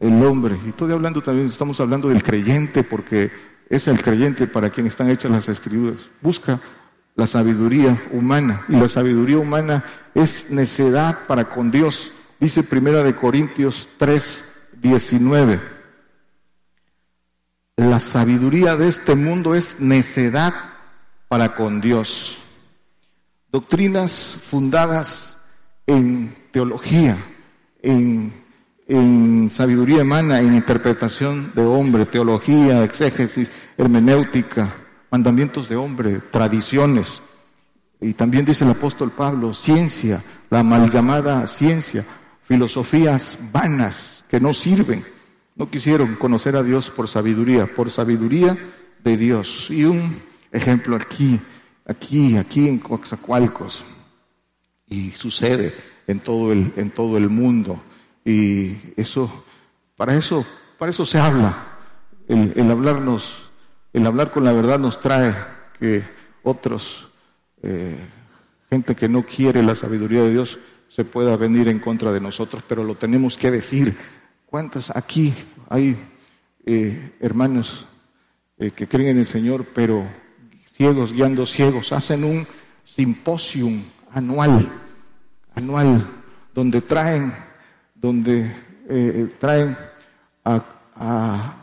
el 0.00 0.24
hombre. 0.24 0.58
Y 0.64 0.70
estoy 0.70 0.90
hablando 0.92 1.22
también, 1.22 1.46
estamos 1.46 1.78
hablando 1.78 2.08
del 2.08 2.22
creyente, 2.22 2.82
porque 2.82 3.30
es 3.68 3.86
el 3.86 4.02
creyente 4.02 4.46
para 4.48 4.70
quien 4.70 4.86
están 4.86 5.10
hechas 5.10 5.30
las 5.30 5.48
escrituras. 5.48 6.00
Busca 6.20 6.58
la 7.14 7.26
sabiduría 7.26 8.02
humana. 8.10 8.64
Y 8.68 8.72
la 8.72 8.88
sabiduría 8.88 9.38
humana 9.38 9.84
es 10.14 10.50
necedad 10.50 11.26
para 11.28 11.44
con 11.44 11.70
Dios. 11.70 12.12
Dice 12.40 12.62
Primera 12.62 13.02
de 13.02 13.14
Corintios 13.14 13.88
3, 13.98 14.44
19. 14.80 15.60
La 17.76 18.00
sabiduría 18.00 18.76
de 18.76 18.88
este 18.88 19.14
mundo 19.14 19.54
es 19.54 19.78
necedad 19.78 20.54
para 21.28 21.54
con 21.54 21.80
Dios. 21.80 22.38
Doctrinas 23.52 24.36
fundadas 24.50 25.38
en 25.86 26.34
teología, 26.52 27.18
en 27.82 28.32
en 28.90 29.50
sabiduría 29.52 30.02
humana, 30.02 30.40
en 30.40 30.52
interpretación 30.52 31.52
de 31.54 31.62
hombre, 31.62 32.06
teología, 32.06 32.82
exégesis, 32.82 33.52
hermenéutica, 33.78 34.74
mandamientos 35.12 35.68
de 35.68 35.76
hombre, 35.76 36.20
tradiciones. 36.32 37.22
Y 38.00 38.14
también 38.14 38.44
dice 38.44 38.64
el 38.64 38.70
apóstol 38.70 39.12
Pablo, 39.12 39.54
ciencia, 39.54 40.24
la 40.50 40.64
mal 40.64 40.90
llamada 40.90 41.46
ciencia, 41.46 42.04
filosofías 42.42 43.38
vanas 43.52 44.24
que 44.28 44.40
no 44.40 44.52
sirven. 44.52 45.04
No 45.54 45.70
quisieron 45.70 46.16
conocer 46.16 46.56
a 46.56 46.64
Dios 46.64 46.90
por 46.90 47.06
sabiduría, 47.06 47.72
por 47.72 47.92
sabiduría 47.92 48.58
de 49.04 49.16
Dios. 49.16 49.68
Y 49.70 49.84
un 49.84 50.20
ejemplo 50.50 50.96
aquí, 50.96 51.38
aquí, 51.86 52.36
aquí 52.36 52.66
en 52.66 52.78
Coaxacualcos. 52.78 53.84
Y 54.88 55.12
sucede 55.12 55.72
en 56.08 56.18
todo 56.18 56.50
el, 56.50 56.72
en 56.76 56.90
todo 56.90 57.16
el 57.16 57.28
mundo. 57.28 57.80
Y 58.30 58.92
eso, 58.96 59.44
para 59.96 60.14
eso, 60.14 60.46
para 60.78 60.90
eso 60.90 61.04
se 61.04 61.18
habla. 61.18 61.66
El, 62.28 62.70
hablarnos, 62.70 63.50
el 63.92 64.06
hablar 64.06 64.30
con 64.30 64.44
la 64.44 64.52
verdad 64.52 64.78
nos 64.78 65.00
trae 65.00 65.34
que 65.76 66.04
otros, 66.44 67.08
eh, 67.60 67.98
gente 68.70 68.94
que 68.94 69.08
no 69.08 69.24
quiere 69.24 69.64
la 69.64 69.74
sabiduría 69.74 70.22
de 70.22 70.30
Dios, 70.30 70.60
se 70.88 71.04
pueda 71.04 71.36
venir 71.36 71.66
en 71.66 71.80
contra 71.80 72.12
de 72.12 72.20
nosotros, 72.20 72.62
pero 72.68 72.84
lo 72.84 72.94
tenemos 72.94 73.36
que 73.36 73.50
decir. 73.50 73.96
¿Cuántas 74.46 74.94
aquí 74.94 75.34
hay 75.68 75.96
eh, 76.66 77.16
hermanos 77.18 77.84
eh, 78.58 78.70
que 78.70 78.86
creen 78.86 79.10
en 79.10 79.18
el 79.18 79.26
Señor, 79.26 79.66
pero 79.74 80.04
ciegos 80.66 81.12
guiando 81.12 81.46
ciegos? 81.46 81.92
Hacen 81.92 82.22
un 82.22 82.46
simposium 82.84 83.82
anual, 84.12 84.68
anual, 85.56 86.06
donde 86.54 86.80
traen 86.80 87.49
donde 88.00 88.50
eh, 88.88 89.28
traen 89.38 89.76
a, 90.44 90.62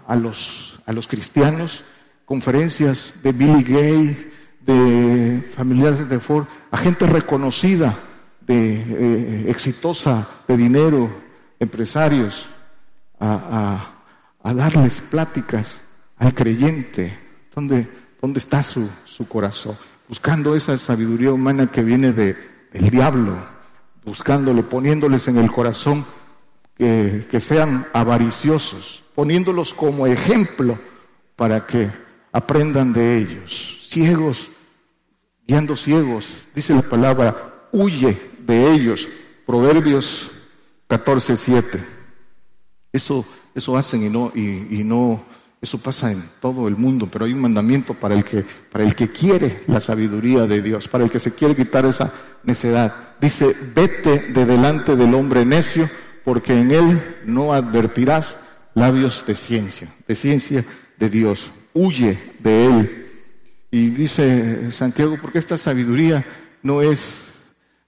a, 0.07 0.15
los, 0.15 0.79
a 0.85 0.93
los 0.93 1.07
cristianos 1.07 1.83
conferencias 2.25 3.15
de 3.23 3.31
Billy 3.31 3.63
Gay, 3.63 4.33
de 4.61 5.51
familiares 5.55 6.07
de 6.09 6.19
Ford, 6.19 6.45
a 6.71 6.77
gente 6.77 7.05
reconocida, 7.05 7.97
de 8.41 8.75
eh, 8.75 9.49
exitosa, 9.49 10.27
de 10.47 10.57
dinero, 10.57 11.09
empresarios, 11.59 12.47
a, 13.19 13.93
a, 14.43 14.53
darles 14.53 15.01
pláticas 15.01 15.79
al 16.17 16.33
creyente, 16.33 17.17
¿dónde, 17.53 17.87
dónde 18.21 18.39
está 18.39 18.63
su, 18.63 18.87
su 19.05 19.27
corazón? 19.27 19.75
Buscando 20.07 20.55
esa 20.55 20.77
sabiduría 20.77 21.33
humana 21.33 21.71
que 21.71 21.83
viene 21.83 22.13
de, 22.13 22.37
del 22.71 22.89
diablo, 22.89 23.35
buscándole, 24.05 24.63
poniéndoles 24.63 25.27
en 25.27 25.37
el 25.37 25.51
corazón 25.51 26.05
que, 26.77 27.39
sean 27.39 27.87
avariciosos, 27.93 29.03
poniéndolos 29.15 29.73
como 29.73 30.05
ejemplo 30.05 30.77
para 31.35 31.65
que 31.65 31.89
aprendan 32.31 32.93
de 32.93 33.17
ellos. 33.17 33.79
Ciegos, 33.89 34.49
guiando 35.47 35.75
ciegos, 35.75 36.47
dice 36.53 36.75
la 36.75 36.83
palabra, 36.83 37.67
huye 37.71 38.17
de 38.39 38.71
ellos. 38.71 39.07
Proverbios 39.45 40.29
14, 40.87 41.37
7. 41.37 41.85
Eso, 42.93 43.25
eso 43.55 43.77
hacen 43.77 44.03
y 44.03 44.09
no, 44.09 44.31
y, 44.35 44.79
y, 44.79 44.83
no, 44.83 45.23
eso 45.61 45.77
pasa 45.79 46.11
en 46.11 46.23
todo 46.41 46.67
el 46.67 46.75
mundo, 46.77 47.07
pero 47.11 47.25
hay 47.25 47.33
un 47.33 47.41
mandamiento 47.41 47.93
para 47.93 48.13
el 48.13 48.23
que, 48.23 48.45
para 48.71 48.83
el 48.83 48.95
que 48.95 49.11
quiere 49.11 49.63
la 49.67 49.79
sabiduría 49.79 50.45
de 50.45 50.61
Dios, 50.61 50.87
para 50.87 51.03
el 51.03 51.09
que 51.09 51.19
se 51.19 51.33
quiere 51.33 51.55
quitar 51.55 51.85
esa 51.85 52.11
necedad. 52.43 52.93
Dice, 53.19 53.55
vete 53.75 54.31
de 54.31 54.45
delante 54.45 54.95
del 54.95 55.13
hombre 55.13 55.45
necio 55.45 55.89
porque 56.27 56.51
en 56.51 56.71
él 56.71 57.01
no 57.23 57.53
advertirás 57.53 58.35
labios 58.73 59.23
de 59.25 59.33
ciencia, 59.33 59.87
de 60.05 60.13
ciencia 60.13 60.65
de 60.99 61.09
Dios. 61.09 61.49
Huye 61.73 62.19
de 62.39 62.65
él. 62.65 63.07
Y 63.71 63.91
dice 63.91 64.69
Santiago, 64.73 65.17
porque 65.21 65.39
esta 65.39 65.57
sabiduría 65.57 66.25
no 66.63 66.81
es, 66.81 66.99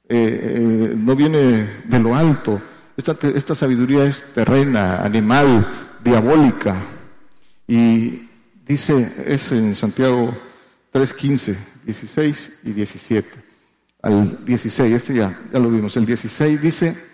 eh, 0.08 0.39
eh, 0.56 0.93
no 0.95 1.17
viene 1.17 1.82
de 1.84 1.99
lo 1.99 2.15
alto. 2.15 2.62
Esta, 2.95 3.17
esta 3.36 3.56
sabiduría 3.56 4.06
es 4.06 4.23
terrena, 4.34 5.04
animal, 5.04 5.67
diabólica. 6.02 6.82
Y 7.67 8.30
dice, 8.65 9.15
es 9.28 9.52
en 9.52 9.75
Santiago 9.75 10.34
3.15, 10.93 11.58
16 11.84 12.52
y 12.63 12.71
17. 12.71 13.30
Al 14.02 14.45
16, 14.45 14.95
este 14.95 15.13
ya, 15.13 15.38
ya 15.52 15.60
lo 15.60 15.69
vimos. 15.69 15.97
El 15.97 16.06
16 16.06 16.62
dice, 16.62 17.08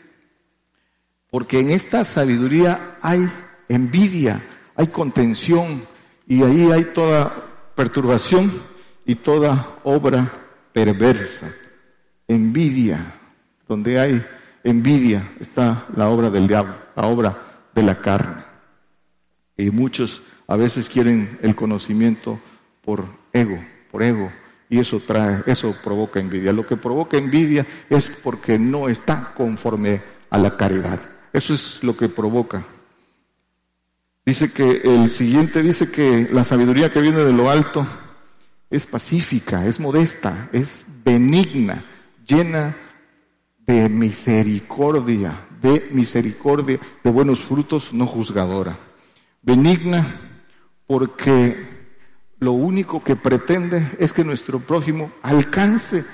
porque 1.36 1.60
en 1.60 1.70
esta 1.70 2.06
sabiduría 2.06 2.96
hay 3.02 3.30
envidia, 3.68 4.42
hay 4.74 4.88
contención 4.88 5.82
y 6.26 6.42
ahí 6.44 6.72
hay 6.72 6.86
toda 6.94 7.30
perturbación 7.76 8.54
y 9.06 9.16
toda 9.16 9.80
obra 9.84 10.32
perversa. 10.72 11.54
Envidia, 12.26 13.16
donde 13.68 14.00
hay 14.00 14.26
envidia 14.64 15.30
está 15.42 15.86
la 15.98 16.08
obra 16.08 16.30
del 16.30 16.48
diablo, 16.48 16.74
la 16.96 17.06
obra 17.06 17.38
de 17.76 17.84
la 17.84 18.00
carne. 18.00 18.42
Y 19.58 19.72
muchos 19.72 20.22
a 20.48 20.56
veces 20.56 20.88
quieren 20.88 21.38
el 21.42 21.54
conocimiento 21.54 22.40
por 22.82 23.10
ego, 23.34 23.60
por 23.92 24.04
ego, 24.04 24.32
y 24.70 24.80
eso 24.80 25.02
trae, 25.02 25.44
eso 25.48 25.76
provoca 25.84 26.22
envidia. 26.22 26.54
Lo 26.54 26.66
que 26.66 26.78
provoca 26.78 27.18
envidia 27.18 27.68
es 27.90 28.10
porque 28.24 28.58
no 28.58 28.88
está 28.88 29.34
conforme 29.36 30.02
a 30.30 30.38
la 30.38 30.56
caridad. 30.56 31.15
Eso 31.36 31.54
es 31.54 31.84
lo 31.84 31.98
que 31.98 32.08
provoca. 32.08 32.66
Dice 34.26 34.54
que 34.54 34.82
el 34.86 35.10
siguiente 35.10 35.62
dice 35.62 35.92
que 35.92 36.30
la 36.32 36.46
sabiduría 36.46 36.94
que 36.94 37.02
viene 37.02 37.20
de 37.20 37.34
lo 37.34 37.50
alto 37.50 37.86
es 38.70 38.86
pacífica, 38.86 39.66
es 39.66 39.78
modesta, 39.78 40.48
es 40.54 40.86
benigna, 41.04 41.84
llena 42.26 42.78
de 43.68 43.90
misericordia, 43.90 45.46
de 45.62 45.90
misericordia, 45.92 46.80
de 47.04 47.12
buenos 47.12 47.42
frutos, 47.42 47.92
no 47.92 48.08
juzgadora. 48.08 48.80
Benigna 49.42 50.08
porque 50.88 51.68
lo 52.40 52.54
único 52.54 53.04
que 53.04 53.18
pretende 53.18 53.92
es 54.00 54.14
que 54.14 54.24
nuestro 54.24 54.62
prójimo 54.62 55.12
alcance 55.22 56.06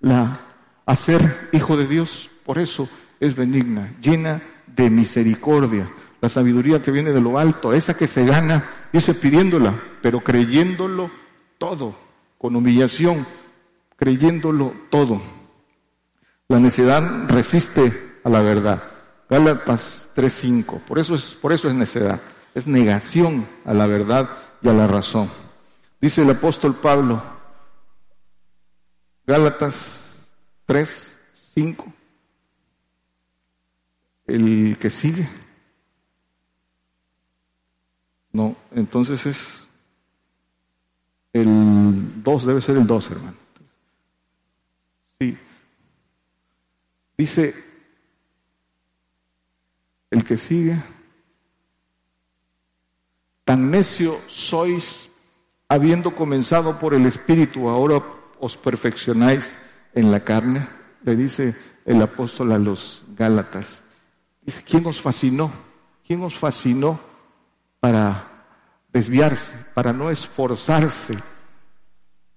la, 0.00 0.40
a 0.84 0.96
ser 0.96 1.50
hijo 1.52 1.76
de 1.76 1.86
Dios. 1.86 2.28
Por 2.44 2.58
eso 2.58 2.88
es 3.20 3.36
benigna, 3.36 3.94
llena 4.02 4.42
de 4.76 4.90
misericordia. 4.90 5.88
La 6.20 6.28
sabiduría 6.28 6.82
que 6.82 6.90
viene 6.90 7.12
de 7.12 7.20
lo 7.20 7.38
alto, 7.38 7.72
esa 7.72 7.94
que 7.94 8.06
se 8.06 8.24
gana, 8.24 8.64
dice 8.92 9.14
pidiéndola, 9.14 9.74
pero 10.02 10.20
creyéndolo 10.20 11.10
todo, 11.58 11.96
con 12.38 12.54
humillación, 12.54 13.26
creyéndolo 13.96 14.74
todo. 14.90 15.20
La 16.48 16.60
necedad 16.60 17.28
resiste 17.28 18.18
a 18.22 18.30
la 18.30 18.40
verdad. 18.40 18.82
Gálatas 19.28 20.08
3:5. 20.14 20.80
Por 20.86 20.98
eso 20.98 21.14
es 21.14 21.34
por 21.34 21.52
eso 21.52 21.68
es 21.68 21.74
necedad, 21.74 22.20
es 22.54 22.66
negación 22.66 23.46
a 23.64 23.74
la 23.74 23.86
verdad 23.86 24.28
y 24.62 24.68
a 24.68 24.72
la 24.72 24.86
razón. 24.86 25.30
Dice 26.00 26.22
el 26.22 26.30
apóstol 26.30 26.76
Pablo 26.76 27.22
Gálatas 29.26 29.98
3:5. 30.66 31.95
El 34.26 34.76
que 34.78 34.90
sigue. 34.90 35.28
No, 38.32 38.56
entonces 38.72 39.24
es 39.26 39.62
el 41.32 42.22
2, 42.22 42.46
debe 42.46 42.60
ser 42.60 42.76
el 42.76 42.86
2, 42.86 43.10
hermano. 43.10 43.36
Sí. 45.18 45.38
Dice, 47.16 47.54
el 50.10 50.24
que 50.24 50.36
sigue, 50.36 50.82
tan 53.44 53.70
necio 53.70 54.20
sois, 54.26 55.08
habiendo 55.68 56.14
comenzado 56.14 56.78
por 56.78 56.94
el 56.94 57.06
Espíritu, 57.06 57.68
ahora 57.68 58.02
os 58.38 58.56
perfeccionáis 58.56 59.58
en 59.94 60.10
la 60.10 60.20
carne, 60.20 60.66
le 61.04 61.16
dice 61.16 61.56
el 61.84 62.02
apóstol 62.02 62.52
a 62.52 62.58
los 62.58 63.04
Gálatas. 63.16 63.82
Dice, 64.46 64.62
¿quién 64.62 64.86
os 64.86 65.00
fascinó? 65.00 65.50
¿Quién 66.06 66.22
os 66.22 66.38
fascinó 66.38 67.00
para 67.80 68.24
desviarse, 68.92 69.56
para 69.74 69.92
no 69.92 70.08
esforzarse? 70.08 71.18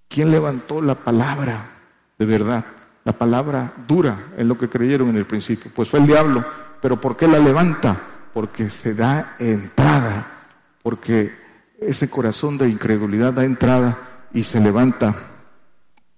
¿Quién 0.07 0.31
levantó 0.31 0.81
la 0.81 0.95
palabra 0.95 1.69
de 2.17 2.25
verdad? 2.25 2.65
La 3.03 3.13
palabra 3.13 3.73
dura 3.87 4.33
en 4.35 4.47
lo 4.47 4.57
que 4.57 4.69
creyeron 4.69 5.09
en 5.09 5.17
el 5.17 5.27
principio. 5.27 5.71
Pues 5.73 5.87
fue 5.87 5.99
el 5.99 6.07
diablo. 6.07 6.43
Pero 6.81 6.99
¿por 6.99 7.15
qué 7.15 7.27
la 7.27 7.37
levanta? 7.37 7.95
Porque 8.33 8.71
se 8.71 8.95
da 8.95 9.35
entrada. 9.37 10.47
Porque 10.81 11.37
ese 11.79 12.09
corazón 12.09 12.57
de 12.57 12.69
incredulidad 12.69 13.33
da 13.33 13.45
entrada 13.45 14.27
y 14.33 14.43
se 14.43 14.59
levanta. 14.59 15.15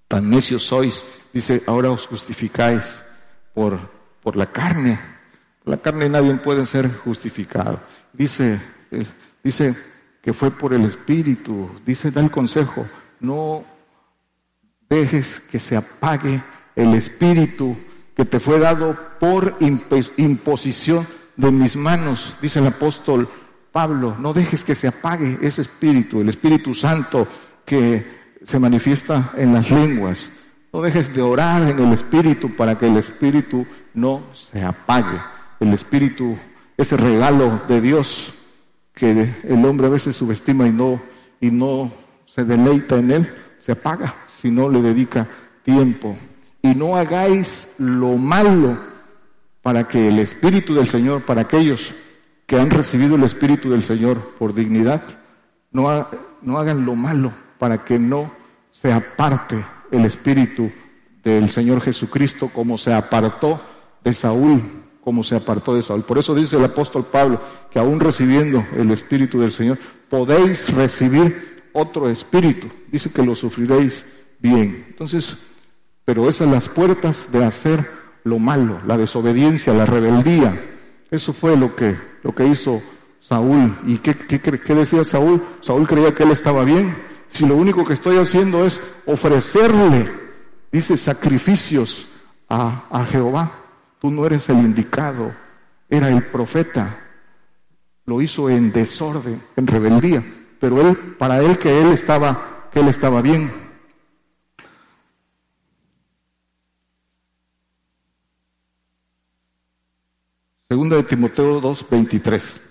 Tan 0.08 0.30
necios 0.30 0.64
sois. 0.64 1.06
Dice, 1.34 1.64
ahora 1.68 1.92
os 1.92 2.08
justificáis 2.08 3.04
por, 3.54 3.78
por 4.22 4.38
la 4.38 4.46
carne. 4.46 5.12
La 5.66 5.78
carne 5.78 6.10
nadie 6.10 6.34
puede 6.36 6.66
ser 6.66 6.94
justificado. 6.94 7.80
Dice, 8.14 8.60
eh, 8.92 9.06
dice 9.44 9.76
que 10.22 10.34
fue 10.34 10.52
por 10.52 10.74
el 10.74 10.86
Espíritu. 10.86 11.70
Dice, 11.86 12.12
da 12.12 12.22
el 12.22 12.32
consejo. 12.32 12.88
No 13.20 13.64
dejes 14.90 15.42
que 15.50 15.60
se 15.60 15.78
apague 15.78 16.42
el 16.76 16.94
espíritu 16.96 17.78
que 18.16 18.26
te 18.26 18.40
fue 18.40 18.60
dado 18.60 18.98
por 19.20 19.58
imposición 20.18 21.08
de 21.38 21.52
mis 21.52 21.76
manos, 21.76 22.38
dice 22.42 22.60
el 22.60 22.68
apóstol 22.68 23.30
Pablo, 23.72 24.16
no 24.20 24.34
dejes 24.34 24.64
que 24.64 24.76
se 24.76 24.88
apague 24.88 25.40
ese 25.42 25.62
espíritu, 25.62 26.20
el 26.20 26.30
Espíritu 26.30 26.74
Santo 26.74 27.26
que 27.66 28.06
se 28.44 28.60
manifiesta 28.60 29.32
en 29.38 29.54
las 29.54 29.72
lenguas. 29.72 30.30
No 30.74 30.82
dejes 30.82 31.14
de 31.14 31.22
orar 31.22 31.62
en 31.64 31.80
el 31.80 31.94
espíritu 31.94 32.54
para 32.56 32.78
que 32.78 32.88
el 32.88 32.98
espíritu 32.98 33.66
no 33.94 34.24
se 34.34 34.62
apague. 34.62 35.20
El 35.62 35.72
espíritu, 35.74 36.38
ese 36.76 36.98
regalo 36.98 37.62
de 37.70 37.80
Dios 37.80 38.34
que 38.94 39.34
el 39.44 39.66
hombre 39.66 39.88
a 39.88 39.92
veces 39.92 40.16
subestima 40.16 40.68
y 40.68 40.72
no, 40.72 41.02
y 41.40 41.52
no 41.52 41.92
se 42.26 42.44
deleita 42.44 42.98
en 42.98 43.12
él, 43.12 43.36
se 43.60 43.72
apaga 43.72 44.16
si 44.42 44.50
no 44.52 44.68
le 44.70 44.82
dedica 44.82 45.28
tiempo. 45.64 46.18
Y 46.62 46.76
no 46.76 46.98
hagáis 46.98 47.70
lo 47.78 48.18
malo 48.18 48.78
para 49.62 49.88
que 49.88 50.08
el 50.08 50.20
Espíritu 50.20 50.74
del 50.74 50.88
Señor, 50.88 51.22
para 51.24 51.42
aquellos 51.42 51.94
que 52.46 52.60
han 52.60 52.70
recibido 52.70 53.16
el 53.16 53.24
Espíritu 53.24 53.70
del 53.70 53.84
Señor 53.84 54.34
por 54.38 54.54
dignidad, 54.54 55.04
no, 55.72 56.08
no 56.42 56.58
hagan 56.58 56.86
lo 56.86 56.96
malo 56.96 57.32
para 57.58 57.86
que 57.86 58.00
no 58.00 58.32
se 58.72 58.92
aparte 58.92 59.64
el 59.92 60.06
Espíritu 60.06 60.72
del 61.24 61.50
Señor 61.50 61.82
Jesucristo 61.82 62.50
como 62.52 62.78
se 62.78 62.94
apartó 62.94 63.62
de 64.04 64.14
Saúl, 64.14 64.81
como 65.04 65.24
se 65.24 65.36
apartó 65.36 65.76
de 65.76 65.84
Saúl. 65.84 66.04
Por 66.04 66.18
eso 66.18 66.36
dice 66.36 66.58
el 66.58 66.64
apóstol 66.66 67.06
Pablo 67.06 67.42
que 67.70 67.80
aún 67.80 68.00
recibiendo 68.00 68.66
el 68.76 68.92
Espíritu 68.92 69.40
del 69.40 69.52
Señor, 69.52 69.78
podéis 70.10 70.72
recibir 70.74 71.64
otro 71.74 72.10
Espíritu. 72.10 72.68
Dice 72.92 73.12
que 73.12 73.24
lo 73.24 73.36
sufriréis 73.36 74.06
bien. 74.40 74.86
Entonces, 74.90 75.38
pero 76.06 76.30
esas 76.30 76.50
las 76.50 76.70
puertas 76.70 77.32
de 77.32 77.44
hacer 77.44 77.88
lo 78.24 78.40
malo, 78.40 78.80
la 78.86 78.98
desobediencia, 78.98 79.74
la 79.74 79.86
rebeldía. 79.86 80.60
Eso 81.10 81.34
fue 81.34 81.58
lo 81.58 81.76
que, 81.76 81.98
lo 82.24 82.34
que 82.34 82.46
hizo 82.46 82.82
Saúl. 83.20 83.78
¿Y 83.86 83.98
qué, 83.98 84.16
qué, 84.16 84.76
decía 84.76 85.04
Saúl? 85.04 85.42
Saúl 85.62 85.88
creía 85.88 86.14
que 86.14 86.24
él 86.24 86.32
estaba 86.32 86.64
bien. 86.64 86.96
Si 87.28 87.46
lo 87.46 87.56
único 87.56 87.86
que 87.86 87.94
estoy 87.94 88.18
haciendo 88.18 88.66
es 88.66 88.82
ofrecerle, 89.06 90.12
dice, 90.72 90.98
sacrificios 90.98 92.12
a, 92.50 92.86
a 92.90 93.06
Jehová, 93.06 93.61
tú 94.02 94.10
no 94.10 94.26
eres 94.26 94.50
el 94.50 94.58
indicado, 94.58 95.32
era 95.88 96.10
el 96.10 96.24
profeta. 96.24 96.98
Lo 98.06 98.20
hizo 98.20 98.50
en 98.50 98.74
desorden, 98.74 99.40
en 99.56 99.68
rebeldía. 99.68 100.24
Pero 100.60 100.82
él, 100.82 100.98
para 101.20 101.40
él 101.40 101.60
que 101.60 101.80
él 101.80 101.92
estaba, 101.92 102.70
que 102.74 102.80
él 102.80 102.88
estaba 102.88 103.22
bien. 103.22 103.52
Segunda 110.68 110.96
de 110.96 111.04
Timoteo 111.04 111.62
2, 111.62 111.86
23. 111.88 112.62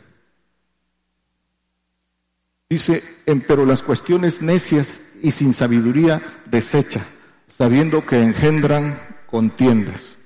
Dice, 2.69 3.05
pero 3.47 3.65
las 3.65 3.83
cuestiones 3.83 4.43
necias 4.43 5.01
y 5.23 5.31
sin 5.31 5.53
sabiduría 5.53 6.43
desecha, 6.47 7.07
sabiendo 7.49 8.05
que 8.05 8.21
engendran 8.21 8.99
contiendas. 9.27 10.20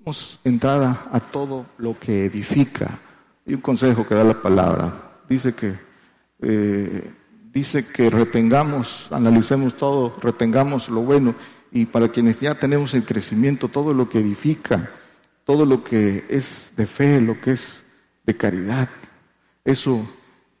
Damos 0.00 0.40
entrada 0.44 1.08
a 1.12 1.20
todo 1.20 1.66
lo 1.76 1.98
que 1.98 2.24
edifica. 2.24 2.98
Y 3.44 3.52
un 3.52 3.60
consejo 3.60 4.06
que 4.06 4.14
da 4.14 4.24
la 4.24 4.40
palabra. 4.40 5.20
Dice 5.28 5.52
que, 5.52 5.74
eh, 6.40 7.12
dice 7.52 7.86
que 7.86 8.08
retengamos, 8.08 9.08
analicemos 9.10 9.74
todo, 9.74 10.16
retengamos 10.22 10.88
lo 10.88 11.02
bueno. 11.02 11.34
Y 11.70 11.84
para 11.84 12.08
quienes 12.08 12.40
ya 12.40 12.54
tenemos 12.54 12.94
el 12.94 13.04
crecimiento, 13.04 13.68
todo 13.68 13.92
lo 13.92 14.08
que 14.08 14.20
edifica, 14.20 14.90
todo 15.44 15.66
lo 15.66 15.84
que 15.84 16.24
es 16.30 16.72
de 16.78 16.86
fe, 16.86 17.20
lo 17.20 17.38
que 17.38 17.52
es 17.52 17.82
de 18.24 18.34
caridad. 18.38 18.88
Eso, 19.66 20.08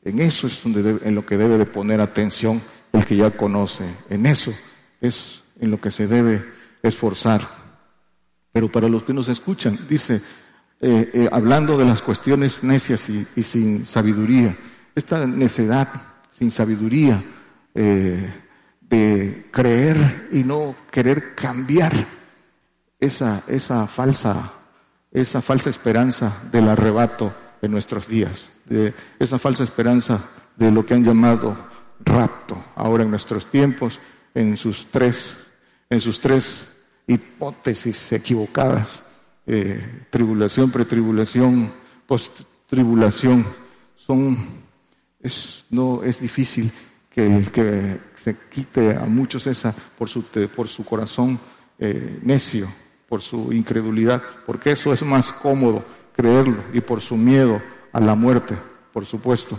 en 0.04 0.20
eso 0.20 0.48
es 0.48 0.62
donde 0.62 0.98
en 1.02 1.14
lo 1.14 1.24
que 1.24 1.38
debe 1.38 1.56
de 1.56 1.64
poner 1.64 2.02
atención 2.02 2.60
el 2.92 3.06
que 3.06 3.16
ya 3.16 3.30
conoce. 3.30 3.84
En 4.10 4.26
eso 4.26 4.52
es 5.00 5.42
en 5.58 5.70
lo 5.70 5.80
que 5.80 5.90
se 5.90 6.06
debe 6.06 6.44
esforzar. 6.82 7.59
Pero 8.52 8.70
para 8.70 8.88
los 8.88 9.04
que 9.04 9.12
nos 9.12 9.28
escuchan, 9.28 9.78
dice, 9.88 10.22
eh, 10.80 11.10
eh, 11.12 11.28
hablando 11.30 11.76
de 11.76 11.84
las 11.84 12.02
cuestiones 12.02 12.62
necias 12.64 13.08
y, 13.08 13.42
sin 13.42 13.86
sabiduría, 13.86 14.56
esta 14.94 15.26
necedad 15.26 15.88
sin 16.28 16.50
sabiduría 16.50 17.22
eh, 17.74 18.32
de 18.80 19.46
creer 19.50 20.28
y 20.32 20.42
no 20.42 20.74
querer 20.90 21.34
cambiar 21.34 22.06
esa, 22.98 23.44
esa 23.46 23.86
falsa 23.86 24.52
esa 25.12 25.42
falsa 25.42 25.70
esperanza 25.70 26.42
del 26.52 26.68
arrebato 26.68 27.34
en 27.62 27.72
nuestros 27.72 28.06
días, 28.06 28.50
de 28.64 28.94
esa 29.18 29.38
falsa 29.38 29.64
esperanza 29.64 30.24
de 30.56 30.70
lo 30.70 30.86
que 30.86 30.94
han 30.94 31.04
llamado 31.04 31.56
rapto 32.00 32.62
ahora 32.76 33.02
en 33.02 33.10
nuestros 33.10 33.46
tiempos, 33.46 34.00
en 34.34 34.56
sus 34.56 34.86
tres, 34.90 35.36
en 35.90 36.00
sus 36.00 36.20
tres 36.20 36.64
hipótesis 37.10 38.12
equivocadas, 38.12 39.02
eh, 39.46 40.04
tribulación, 40.10 40.70
pretribulación, 40.70 41.72
post-tribulación, 42.06 43.44
son, 43.96 44.38
es, 45.20 45.64
no, 45.70 46.02
es 46.02 46.20
difícil 46.20 46.70
que, 47.10 47.46
que 47.52 48.00
se 48.14 48.36
quite 48.48 48.96
a 48.96 49.06
muchos 49.06 49.46
esa 49.46 49.74
por 49.98 50.08
su, 50.08 50.22
por 50.54 50.68
su 50.68 50.84
corazón 50.84 51.38
eh, 51.78 52.20
necio, 52.22 52.68
por 53.08 53.22
su 53.22 53.52
incredulidad, 53.52 54.22
porque 54.46 54.70
eso 54.70 54.92
es 54.92 55.02
más 55.02 55.32
cómodo 55.32 55.84
creerlo 56.14 56.62
y 56.72 56.80
por 56.80 57.00
su 57.00 57.16
miedo 57.16 57.60
a 57.92 57.98
la 57.98 58.14
muerte, 58.14 58.56
por 58.92 59.04
supuesto, 59.04 59.58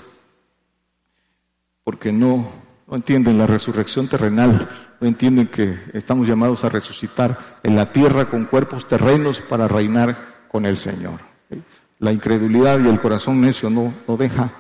porque 1.84 2.14
no, 2.14 2.50
no 2.92 2.98
entienden 2.98 3.38
la 3.38 3.48
resurrección 3.48 4.10
terrenal, 4.10 4.68
no 5.00 5.08
entienden 5.08 5.48
que 5.48 5.80
estamos 5.94 6.28
llamados 6.28 6.66
a 6.66 6.70
resucitar 6.70 7.60
en 7.64 7.78
la 7.78 7.92
tierra 7.92 8.30
con 8.30 8.46
cuerpos 8.46 8.88
terrenos 8.88 9.40
para 9.40 9.70
reinar 9.70 10.44
con 10.50 10.66
el 10.66 10.76
Señor. 10.76 11.22
La 12.00 12.12
incredulidad 12.12 12.80
y 12.82 12.90
el 12.90 13.00
corazón 13.00 13.40
necio 13.40 13.70
no, 13.70 13.94
no 14.06 14.18
deja 14.18 14.52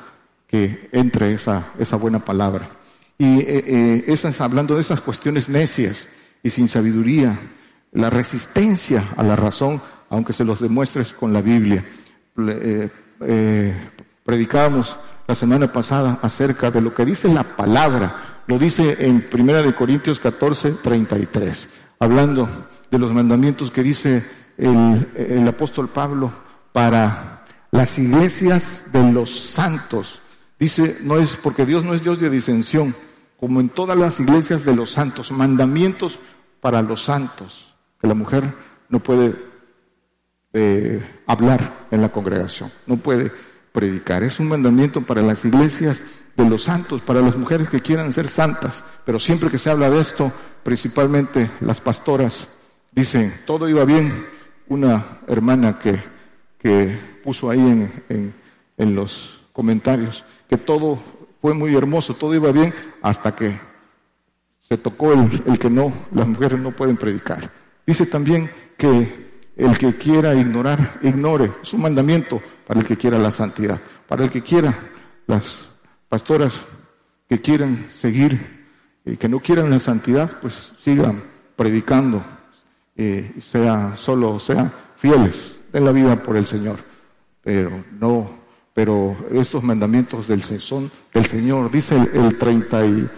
que 0.47 0.89
entre 0.93 1.33
esa, 1.33 1.73
esa 1.77 1.97
buena 1.97 2.23
palabra. 2.23 2.69
Y 3.17 3.39
eh, 3.41 3.63
eh, 3.67 4.03
esas, 4.07 4.39
hablando 4.39 4.75
de 4.75 4.81
esas 4.81 5.01
cuestiones 5.01 5.49
necias 5.49 6.07
y 6.41 6.49
sin 6.49 6.69
sabiduría, 6.69 7.37
la 7.91 8.09
resistencia 8.09 9.09
a 9.17 9.23
la 9.23 9.35
razón, 9.35 9.81
aunque 10.09 10.33
se 10.33 10.45
los 10.45 10.61
demuestres 10.61 11.11
con 11.11 11.33
la 11.33 11.41
Biblia. 11.41 11.83
Eh, 12.37 12.89
eh, 13.21 13.89
predicábamos 14.23 14.97
la 15.31 15.35
semana 15.35 15.71
pasada 15.71 16.19
acerca 16.21 16.71
de 16.71 16.81
lo 16.81 16.93
que 16.93 17.05
dice 17.05 17.29
la 17.29 17.43
palabra, 17.43 18.43
lo 18.47 18.59
dice 18.59 18.97
en 18.99 19.21
Primera 19.21 19.63
de 19.63 19.73
Corintios 19.73 20.19
14, 20.19 20.71
33, 20.83 21.69
hablando 21.99 22.49
de 22.91 22.99
los 22.99 23.13
mandamientos 23.13 23.71
que 23.71 23.81
dice 23.81 24.25
el, 24.57 25.07
el 25.15 25.47
apóstol 25.47 25.87
Pablo 25.87 26.33
para 26.73 27.45
las 27.71 27.97
iglesias 27.97 28.83
de 28.91 29.09
los 29.09 29.29
santos. 29.29 30.19
Dice, 30.59 30.97
no 30.99 31.17
es 31.17 31.37
porque 31.37 31.65
Dios 31.65 31.85
no 31.85 31.93
es 31.93 32.03
Dios 32.03 32.19
de 32.19 32.29
disensión, 32.29 32.93
como 33.39 33.61
en 33.61 33.69
todas 33.69 33.97
las 33.97 34.19
iglesias 34.19 34.65
de 34.65 34.75
los 34.75 34.89
santos, 34.89 35.31
mandamientos 35.31 36.19
para 36.59 36.81
los 36.81 37.03
santos, 37.03 37.73
que 38.01 38.07
la 38.09 38.15
mujer 38.15 38.53
no 38.89 38.99
puede 38.99 39.33
eh, 40.51 41.21
hablar 41.25 41.87
en 41.89 42.01
la 42.01 42.09
congregación, 42.09 42.69
no 42.85 42.97
puede 42.97 43.31
predicar. 43.71 44.23
Es 44.23 44.39
un 44.39 44.49
mandamiento 44.49 45.01
para 45.01 45.21
las 45.21 45.45
iglesias 45.45 46.03
de 46.35 46.49
los 46.49 46.63
santos, 46.63 47.01
para 47.01 47.21
las 47.21 47.35
mujeres 47.35 47.69
que 47.69 47.79
quieran 47.79 48.13
ser 48.13 48.29
santas, 48.29 48.83
pero 49.05 49.19
siempre 49.19 49.49
que 49.49 49.57
se 49.57 49.69
habla 49.69 49.89
de 49.89 49.99
esto, 49.99 50.31
principalmente 50.63 51.49
las 51.61 51.81
pastoras 51.81 52.47
dicen, 52.91 53.33
todo 53.45 53.67
iba 53.67 53.85
bien. 53.85 54.27
Una 54.67 55.19
hermana 55.27 55.79
que, 55.79 56.01
que 56.57 56.97
puso 57.23 57.49
ahí 57.49 57.59
en, 57.59 58.03
en, 58.07 58.33
en 58.77 58.95
los 58.95 59.43
comentarios 59.51 60.23
que 60.49 60.57
todo 60.57 60.97
fue 61.41 61.53
muy 61.53 61.75
hermoso, 61.75 62.13
todo 62.13 62.35
iba 62.35 62.51
bien 62.51 62.73
hasta 63.01 63.35
que 63.35 63.59
se 64.59 64.77
tocó 64.77 65.13
el, 65.13 65.43
el, 65.45 65.59
que 65.59 65.69
no, 65.69 65.93
las 66.13 66.27
mujeres 66.27 66.59
no 66.59 66.71
pueden 66.71 66.97
predicar. 66.97 67.51
Dice 67.85 68.05
también 68.05 68.49
que 68.77 69.20
el 69.65 69.77
que 69.77 69.95
quiera 69.95 70.33
ignorar, 70.35 70.99
ignore. 71.01 71.51
Es 71.61 71.73
un 71.73 71.81
mandamiento 71.81 72.41
para 72.65 72.79
el 72.79 72.85
que 72.85 72.97
quiera 72.97 73.17
la 73.17 73.31
santidad. 73.31 73.79
Para 74.07 74.23
el 74.23 74.29
que 74.29 74.41
quiera, 74.41 74.77
las 75.27 75.59
pastoras 76.09 76.61
que 77.29 77.39
quieran 77.41 77.87
seguir 77.91 78.67
y 79.05 79.17
que 79.17 79.29
no 79.29 79.39
quieran 79.39 79.69
la 79.69 79.79
santidad, 79.79 80.39
pues 80.41 80.73
sigan 80.79 81.23
predicando, 81.55 82.23
eh, 82.95 83.33
sea 83.39 83.95
solo, 83.95 84.39
sean 84.39 84.71
fieles 84.97 85.55
en 85.71 85.85
la 85.85 85.91
vida 85.91 86.21
por 86.21 86.37
el 86.37 86.45
Señor. 86.45 86.79
Pero 87.43 87.83
no 87.99 88.41
pero 88.73 89.17
estos 89.33 89.63
mandamientos 89.63 90.27
del, 90.27 90.43
son 90.43 90.89
del 91.13 91.25
Señor, 91.25 91.71
dice 91.71 91.95
el, 91.95 92.25
el 92.25 92.37
30 92.37 92.85
y, 92.85 93.09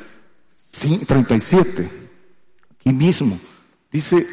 37, 1.05 1.89
aquí 2.73 2.91
mismo, 2.91 3.39
dice, 3.91 4.25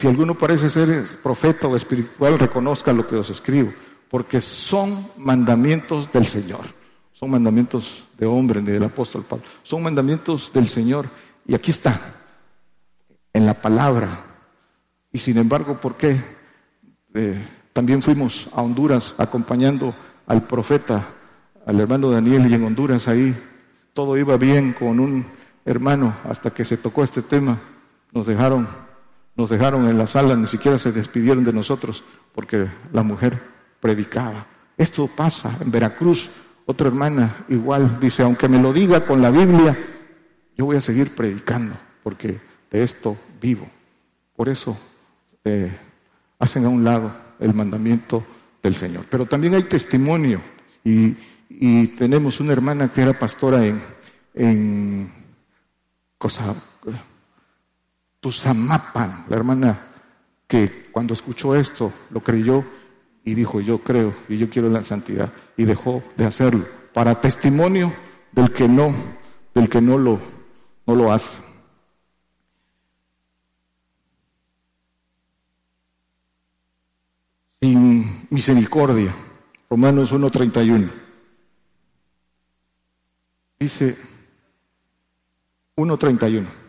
si 0.00 0.06
alguno 0.06 0.34
parece 0.34 0.70
ser 0.70 1.04
profeta 1.22 1.66
o 1.66 1.76
espiritual, 1.76 2.38
reconozca 2.38 2.92
lo 2.92 3.08
que 3.08 3.16
os 3.16 3.30
escribo, 3.30 3.72
porque 4.08 4.40
son 4.40 5.08
mandamientos 5.16 6.12
del 6.12 6.24
Señor, 6.24 6.66
son 7.12 7.32
mandamientos 7.32 8.06
de 8.16 8.26
hombre, 8.26 8.62
ni 8.62 8.70
del 8.70 8.84
apóstol 8.84 9.24
Pablo, 9.24 9.44
son 9.64 9.82
mandamientos 9.82 10.52
del 10.52 10.68
Señor, 10.68 11.06
y 11.46 11.54
aquí 11.54 11.72
está, 11.72 12.14
en 13.32 13.44
la 13.44 13.54
palabra, 13.54 14.24
y 15.12 15.18
sin 15.18 15.36
embargo, 15.36 15.80
¿por 15.80 15.96
qué? 15.96 16.22
Eh, 17.14 17.44
también 17.72 18.00
fuimos 18.00 18.48
a 18.52 18.62
Honduras 18.62 19.16
acompañando 19.18 19.94
al 20.26 20.46
profeta, 20.46 21.08
al 21.66 21.80
hermano 21.80 22.10
Daniel, 22.10 22.48
y 22.48 22.54
en 22.54 22.64
Honduras 22.64 23.08
ahí 23.08 23.36
todo 23.94 24.16
iba 24.16 24.36
bien 24.36 24.74
con 24.74 25.00
un 25.00 25.26
hermano 25.64 26.14
hasta 26.22 26.50
que 26.50 26.64
se 26.64 26.76
tocó 26.76 27.02
este 27.02 27.22
tema. 27.22 27.58
Nos 28.12 28.26
dejaron, 28.26 28.68
nos 29.38 29.48
dejaron 29.48 29.88
en 29.88 29.96
la 29.96 30.08
sala, 30.08 30.34
ni 30.34 30.48
siquiera 30.48 30.80
se 30.80 30.90
despidieron 30.90 31.44
de 31.44 31.52
nosotros 31.52 32.02
porque 32.34 32.66
la 32.92 33.04
mujer 33.04 33.40
predicaba. 33.80 34.48
Esto 34.76 35.06
pasa 35.06 35.56
en 35.60 35.70
Veracruz. 35.70 36.28
Otra 36.66 36.88
hermana 36.88 37.46
igual 37.48 38.00
dice, 38.00 38.24
aunque 38.24 38.48
me 38.48 38.60
lo 38.60 38.72
diga 38.72 39.06
con 39.06 39.22
la 39.22 39.30
Biblia, 39.30 39.78
yo 40.56 40.64
voy 40.64 40.76
a 40.76 40.80
seguir 40.80 41.14
predicando 41.14 41.76
porque 42.02 42.40
de 42.68 42.82
esto 42.82 43.16
vivo. 43.40 43.70
Por 44.34 44.48
eso 44.48 44.76
eh, 45.44 45.70
hacen 46.40 46.64
a 46.64 46.68
un 46.68 46.82
lado 46.82 47.12
el 47.38 47.54
mandamiento 47.54 48.24
del 48.60 48.74
Señor. 48.74 49.04
Pero 49.08 49.26
también 49.26 49.54
hay 49.54 49.62
testimonio 49.62 50.40
y, 50.82 51.16
y 51.48 51.86
tenemos 51.88 52.40
una 52.40 52.54
hermana 52.54 52.92
que 52.92 53.02
era 53.02 53.16
pastora 53.16 53.64
en, 53.64 53.80
en 54.34 55.12
cosa, 56.18 56.56
Tuzamapan, 58.20 59.26
la 59.28 59.36
hermana 59.36 59.86
que 60.46 60.88
cuando 60.90 61.14
escuchó 61.14 61.54
esto 61.54 61.92
lo 62.10 62.20
creyó 62.20 62.64
y 63.24 63.34
dijo 63.34 63.60
yo 63.60 63.78
creo 63.78 64.14
y 64.28 64.38
yo 64.38 64.48
quiero 64.48 64.70
la 64.70 64.82
santidad 64.82 65.30
y 65.56 65.64
dejó 65.64 66.02
de 66.16 66.24
hacerlo 66.24 66.64
para 66.94 67.20
testimonio 67.20 67.92
del 68.32 68.52
que 68.52 68.66
no 68.66 68.94
del 69.54 69.68
que 69.68 69.80
no 69.80 69.98
lo 69.98 70.18
no 70.86 70.94
lo 70.94 71.12
hace. 71.12 71.38
sin 77.60 78.26
misericordia. 78.30 79.14
Romanos 79.68 80.12
1.31. 80.12 80.90
Dice 83.58 83.96
1.31. 85.76 86.67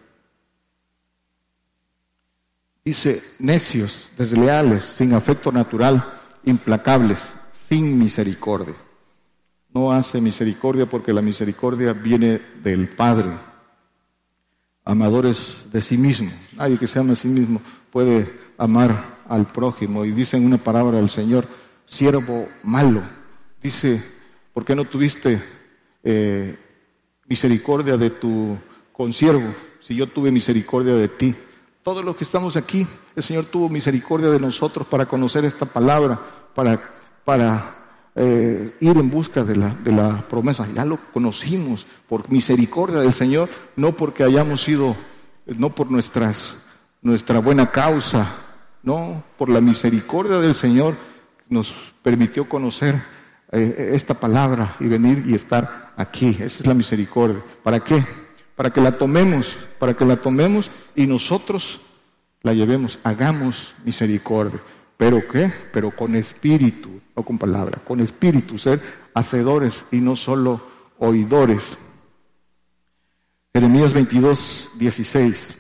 Dice, 2.90 3.22
necios, 3.38 4.12
desleales, 4.18 4.84
sin 4.84 5.14
afecto 5.14 5.52
natural, 5.52 6.04
implacables, 6.44 7.20
sin 7.52 8.00
misericordia. 8.00 8.74
No 9.72 9.92
hace 9.92 10.20
misericordia 10.20 10.88
porque 10.88 11.14
la 11.14 11.22
misericordia 11.22 11.94
viene 11.94 12.42
del 12.64 12.90
Padre. 12.90 13.30
Amadores 14.84 15.68
de 15.72 15.84
sí 15.84 16.00
mismo. 16.00 16.32
Nadie 16.58 16.80
que 16.80 16.88
se 16.88 16.98
ama 16.98 17.14
a 17.14 17.16
sí 17.16 17.28
mismo 17.28 17.62
puede 17.92 18.28
amar 18.58 19.20
al 19.28 19.46
prójimo. 19.46 20.04
Y 20.04 20.10
dice 20.10 20.38
en 20.38 20.48
una 20.48 20.58
palabra 20.58 20.98
del 20.98 21.12
Señor, 21.12 21.46
siervo 21.86 22.50
malo. 22.64 23.04
Dice, 23.62 24.04
¿por 24.52 24.66
qué 24.66 24.76
no 24.76 24.86
tuviste 24.86 25.40
eh, 26.04 26.58
misericordia 27.28 27.98
de 27.98 28.10
tu 28.10 28.58
consiervo 28.92 29.54
si 29.80 29.96
yo 29.96 30.08
tuve 30.08 30.32
misericordia 30.32 30.96
de 30.96 31.08
ti? 31.08 31.36
Todos 31.84 32.04
los 32.04 32.16
que 32.16 32.24
estamos 32.24 32.58
aquí, 32.58 32.86
el 33.16 33.24
Señor 33.24 33.46
tuvo 33.46 33.70
misericordia 33.70 34.30
de 34.30 34.40
nosotros 34.40 34.86
para 34.88 35.06
conocer 35.06 35.46
esta 35.46 35.66
palabra, 35.66 36.20
para, 36.54 36.80
para 37.24 37.76
eh, 38.16 38.76
ir 38.82 38.98
en 38.98 39.10
busca 39.10 39.44
de 39.44 39.56
la, 39.56 39.70
de 39.70 39.92
la 39.92 40.22
promesa. 40.30 40.68
Ya 40.74 40.84
lo 40.84 41.00
conocimos 41.14 41.88
por 42.08 42.30
misericordia 42.30 43.00
del 43.00 43.14
Señor, 43.14 43.50
no 43.78 43.94
porque 43.94 44.24
hayamos 44.24 44.62
sido, 44.62 44.96
no 45.46 45.70
por 45.74 45.90
nuestras, 45.90 46.66
nuestra 47.02 47.40
buena 47.40 47.72
causa, 47.72 48.36
no, 48.84 49.24
por 49.38 49.50
la 49.50 49.62
misericordia 49.62 50.40
del 50.40 50.56
Señor 50.56 50.96
nos 51.50 51.74
permitió 52.04 52.48
conocer 52.48 53.02
eh, 53.52 53.92
esta 53.94 54.14
palabra 54.14 54.76
y 54.80 54.88
venir 54.88 55.24
y 55.26 55.34
estar 55.34 55.94
aquí. 55.98 56.30
Esa 56.40 56.60
es 56.60 56.66
la 56.66 56.74
misericordia. 56.74 57.42
¿Para 57.64 57.80
qué? 57.80 58.06
Para 58.60 58.72
que 58.72 58.82
la 58.82 58.98
tomemos, 58.98 59.58
para 59.80 59.94
que 59.94 60.04
la 60.04 60.18
tomemos 60.18 60.70
y 60.94 61.08
nosotros 61.08 61.80
la 62.42 62.52
llevemos, 62.54 63.00
hagamos 63.06 63.74
misericordia. 63.86 64.60
¿Pero 64.98 65.26
qué? 65.30 65.50
Pero 65.72 65.96
con 65.96 66.14
espíritu, 66.14 66.90
no 67.16 67.24
con 67.24 67.38
palabra, 67.38 67.80
con 67.88 68.02
espíritu, 68.02 68.58
ser 68.58 68.82
hacedores 69.14 69.86
y 69.94 70.02
no 70.02 70.18
solo 70.18 70.60
oidores. 70.98 71.78
Jeremías 73.54 73.94
22, 73.94 74.72
16. 74.78 75.56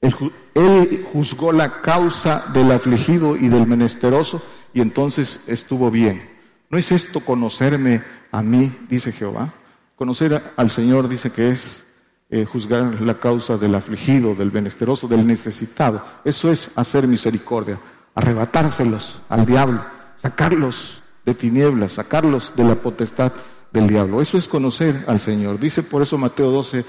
Él 0.00 1.06
juzgó 1.12 1.52
la 1.52 1.82
causa 1.82 2.46
del 2.54 2.72
afligido 2.72 3.36
y 3.36 3.48
del 3.48 3.66
menesteroso 3.66 4.42
y 4.72 4.80
entonces 4.80 5.40
estuvo 5.46 5.90
bien. 5.90 6.30
¿No 6.70 6.78
es 6.78 6.90
esto 6.92 7.20
conocerme 7.20 8.02
a 8.30 8.42
mí, 8.42 8.74
dice 8.88 9.12
Jehová? 9.12 9.52
Conocer 9.96 10.52
al 10.56 10.70
Señor 10.70 11.08
dice 11.08 11.30
que 11.30 11.50
es 11.50 11.84
eh, 12.30 12.46
juzgar 12.46 13.00
la 13.02 13.20
causa 13.20 13.58
del 13.58 13.74
afligido, 13.74 14.34
del 14.34 14.50
menesteroso, 14.50 15.06
del 15.06 15.26
necesitado. 15.26 16.02
Eso 16.24 16.50
es 16.50 16.70
hacer 16.76 17.06
misericordia, 17.06 17.78
arrebatárselos 18.14 19.20
al 19.28 19.44
diablo, 19.44 19.84
sacarlos 20.16 21.02
de 21.26 21.34
tinieblas, 21.34 21.92
sacarlos 21.92 22.54
de 22.56 22.64
la 22.64 22.74
potestad 22.74 23.32
del 23.70 23.86
diablo. 23.86 24.22
Eso 24.22 24.38
es 24.38 24.48
conocer 24.48 25.04
al 25.06 25.20
Señor. 25.20 25.58
Dice 25.58 25.82
por 25.82 26.00
eso 26.00 26.16
Mateo 26.16 26.50
12, 26.50 26.84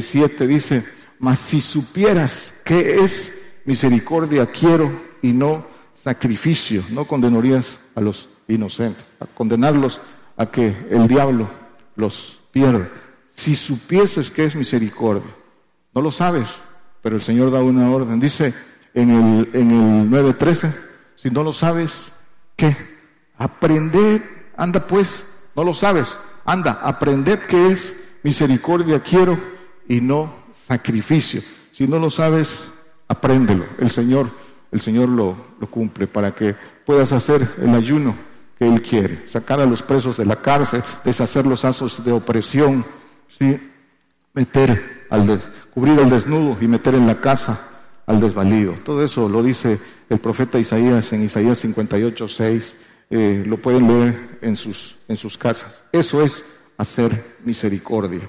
7, 0.00 0.44
eh, 0.44 0.46
dice, 0.46 0.84
mas 1.18 1.40
si 1.40 1.60
supieras 1.60 2.54
qué 2.64 3.00
es 3.00 3.32
misericordia 3.64 4.46
quiero 4.46 4.90
y 5.22 5.32
no 5.32 5.66
sacrificio, 5.94 6.84
no 6.90 7.04
condenarías 7.04 7.78
a 7.94 8.00
los 8.00 8.28
inocentes, 8.46 9.04
a 9.18 9.26
condenarlos 9.26 10.00
a 10.36 10.46
que 10.46 10.86
el 10.90 11.08
diablo 11.08 11.48
los 11.98 12.38
pierda. 12.52 12.88
Si 13.30 13.54
supieses 13.54 14.30
que 14.30 14.44
es 14.44 14.56
misericordia, 14.56 15.30
no 15.94 16.00
lo 16.00 16.10
sabes, 16.10 16.48
pero 17.02 17.16
el 17.16 17.22
Señor 17.22 17.50
da 17.50 17.60
una 17.60 17.90
orden. 17.90 18.18
Dice 18.18 18.54
en 18.94 19.10
el, 19.10 19.50
en 19.52 19.70
el 19.70 20.10
9.13, 20.10 20.74
si 21.16 21.30
no 21.30 21.42
lo 21.42 21.52
sabes, 21.52 22.10
¿qué? 22.56 22.76
Aprended, 23.36 24.22
anda 24.56 24.86
pues, 24.86 25.26
no 25.54 25.64
lo 25.64 25.74
sabes, 25.74 26.16
anda, 26.44 26.80
aprended 26.82 27.40
que 27.40 27.72
es 27.72 27.94
misericordia 28.22 29.02
quiero 29.02 29.38
y 29.88 30.00
no 30.00 30.32
sacrificio. 30.54 31.42
Si 31.72 31.86
no 31.86 31.98
lo 31.98 32.10
sabes, 32.10 32.64
apréndelo. 33.08 33.64
El 33.78 33.90
Señor, 33.90 34.30
el 34.70 34.80
Señor 34.80 35.08
lo 35.08 35.36
cumple 35.70 36.06
para 36.06 36.32
que 36.32 36.54
puedas 36.86 37.12
hacer 37.12 37.54
el 37.60 37.74
ayuno 37.74 38.27
que 38.58 38.66
Él 38.66 38.82
quiere, 38.82 39.28
sacar 39.28 39.60
a 39.60 39.66
los 39.66 39.82
presos 39.82 40.16
de 40.16 40.26
la 40.26 40.36
cárcel, 40.36 40.82
deshacer 41.04 41.46
los 41.46 41.64
asos 41.64 42.04
de 42.04 42.12
opresión, 42.12 42.84
¿sí? 43.28 43.58
meter 44.34 45.06
al 45.10 45.40
cubrir 45.72 45.98
al 45.98 46.10
desnudo 46.10 46.56
y 46.60 46.68
meter 46.68 46.94
en 46.94 47.06
la 47.06 47.20
casa 47.20 47.68
al 48.06 48.20
desvalido. 48.20 48.74
Todo 48.84 49.04
eso 49.04 49.28
lo 49.28 49.42
dice 49.42 49.78
el 50.08 50.18
profeta 50.18 50.58
Isaías 50.58 51.12
en 51.12 51.22
Isaías 51.24 51.58
58, 51.58 52.28
6. 52.28 52.76
Eh, 53.10 53.44
lo 53.46 53.56
pueden 53.58 53.86
leer 53.86 54.38
en 54.42 54.56
sus, 54.56 54.96
en 55.08 55.16
sus 55.16 55.38
casas. 55.38 55.82
Eso 55.92 56.22
es 56.22 56.44
hacer 56.76 57.36
misericordia. 57.44 58.28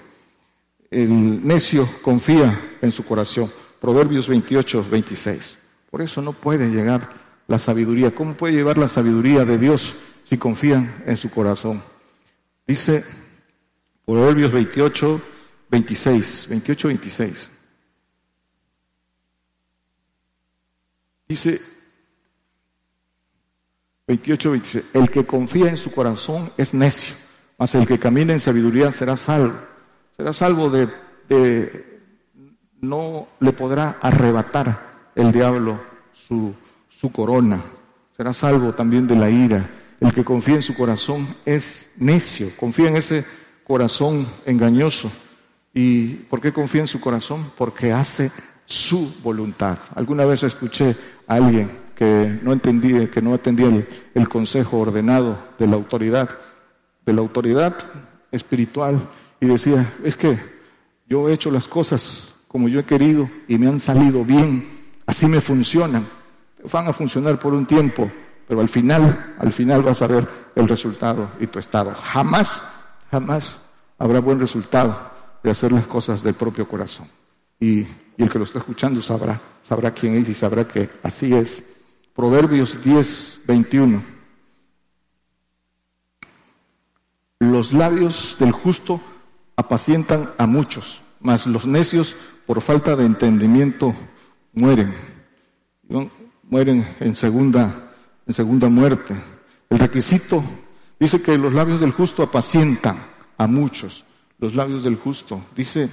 El 0.92 1.46
necio 1.46 1.88
confía 2.02 2.78
en 2.82 2.92
su 2.92 3.06
corazón. 3.06 3.52
Proverbios 3.80 4.28
28, 4.28 4.88
26. 4.90 5.56
Por 5.90 6.02
eso 6.02 6.22
no 6.22 6.34
puede 6.34 6.70
llegar 6.70 7.10
la 7.48 7.60
sabiduría. 7.60 8.12
¿Cómo 8.12 8.34
puede 8.34 8.54
llevar 8.54 8.78
la 8.78 8.88
sabiduría 8.88 9.46
de 9.46 9.58
Dios 9.58 9.96
si 10.30 10.38
confían 10.38 11.04
en 11.08 11.18
su 11.18 11.32
corazón? 11.32 11.82
Dice 12.68 13.04
Proverbios 14.06 14.52
28, 14.52 15.22
26. 15.72 16.46
28, 16.50 16.88
26. 16.88 17.50
Dice 21.28 21.60
28, 24.06 24.52
26. 24.52 24.86
El 24.94 25.10
que 25.10 25.26
confía 25.26 25.68
en 25.68 25.78
su 25.78 25.92
corazón 25.92 26.52
es 26.58 26.76
necio, 26.76 27.16
mas 27.58 27.74
el 27.74 27.88
que 27.88 27.98
camina 27.98 28.32
en 28.32 28.40
sabiduría 28.40 28.92
será 28.92 29.18
salvo. 29.18 29.58
Será 30.16 30.32
salvo 30.32 30.70
de, 30.70 30.90
de 31.28 32.02
no 32.82 33.30
le 33.40 33.52
podrá 33.54 33.98
arrebatar 34.00 35.12
el 35.16 35.32
diablo 35.32 35.80
su, 36.14 36.54
su 36.88 37.12
corona. 37.12 37.64
Será 38.16 38.32
salvo 38.32 38.74
también 38.74 39.08
de 39.08 39.16
la 39.16 39.32
ira. 39.32 39.79
El 40.00 40.14
que 40.14 40.24
confía 40.24 40.56
en 40.56 40.62
su 40.62 40.76
corazón 40.76 41.28
es 41.46 41.90
necio, 41.98 42.52
confía 42.58 42.88
en 42.88 42.96
ese 42.96 43.26
corazón 43.66 44.28
engañoso. 44.46 45.12
¿Y 45.74 46.08
por 46.30 46.42
qué 46.42 46.52
confía 46.54 46.82
en 46.82 46.88
su 46.88 47.00
corazón? 47.00 47.52
Porque 47.58 47.92
hace 47.92 48.32
su 48.66 49.22
voluntad. 49.24 49.78
Alguna 49.96 50.26
vez 50.26 50.44
escuché 50.44 50.96
a 51.28 51.36
alguien 51.36 51.70
que 51.96 52.40
no 52.42 52.54
entendía, 52.54 53.12
que 53.12 53.22
no 53.22 53.34
atendía 53.34 53.86
el, 54.14 54.30
consejo 54.30 54.78
ordenado 54.78 55.38
de 55.60 55.68
la 55.68 55.76
autoridad, 55.76 56.30
de 57.06 57.14
la 57.14 57.20
autoridad 57.20 57.76
espiritual, 58.32 59.02
y 59.42 59.48
decía, 59.48 59.96
es 60.04 60.16
que 60.16 60.40
yo 61.08 61.28
he 61.28 61.34
hecho 61.34 61.52
las 61.52 61.68
cosas 61.68 62.32
como 62.48 62.70
yo 62.70 62.80
he 62.80 62.86
querido 62.86 63.30
y 63.48 63.58
me 63.58 63.68
han 63.68 63.80
salido 63.80 64.24
bien, 64.24 64.66
así 65.06 65.26
me 65.26 65.42
funcionan, 65.42 66.08
van 66.72 66.88
a 66.88 66.94
funcionar 66.94 67.40
por 67.40 67.54
un 67.54 67.66
tiempo, 67.66 68.10
pero 68.50 68.62
al 68.62 68.70
final, 68.70 69.36
al 69.38 69.54
final 69.54 69.84
vas 69.84 70.02
a 70.02 70.08
ver 70.08 70.28
el 70.56 70.68
resultado 70.68 71.30
y 71.40 71.46
tu 71.46 71.60
estado. 71.60 71.94
Jamás, 71.94 72.64
jamás 73.12 73.62
habrá 74.00 74.20
buen 74.22 74.40
resultado 74.40 75.00
de 75.44 75.52
hacer 75.52 75.72
las 75.72 75.86
cosas 75.86 76.24
del 76.24 76.34
propio 76.34 76.68
corazón. 76.68 77.08
Y, 77.60 77.86
el 78.18 78.28
que 78.28 78.40
lo 78.40 78.46
está 78.46 78.58
escuchando 78.58 79.02
sabrá, 79.04 79.40
sabrá 79.64 79.92
quién 79.92 80.18
es 80.18 80.28
y 80.28 80.34
sabrá 80.34 80.68
que 80.68 80.90
así 81.04 81.34
es. 81.34 81.62
Proverbios 82.16 82.84
10, 82.84 83.42
21. 83.46 84.04
Los 87.38 87.72
labios 87.72 88.36
del 88.40 88.52
justo 88.52 89.00
apacientan 89.56 90.32
a 90.40 90.48
muchos, 90.48 91.02
mas 91.20 91.46
los 91.46 91.68
necios 91.68 92.16
por 92.48 92.62
falta 92.62 92.96
de 92.96 93.06
entendimiento 93.06 93.94
mueren. 94.54 94.96
Mueren 96.44 96.96
en 97.00 97.16
segunda, 97.16 97.89
en 98.30 98.34
segunda 98.36 98.70
muerte. 98.70 99.16
El 99.72 99.80
requisito 99.80 100.44
dice 101.00 101.20
que 101.20 101.36
los 101.36 101.52
labios 101.52 101.80
del 101.80 101.92
justo 101.92 102.22
apacientan 102.22 103.00
a 103.40 103.48
muchos. 103.48 104.06
Los 104.38 104.54
labios 104.54 104.84
del 104.84 104.98
justo. 104.98 105.42
Dice 105.56 105.90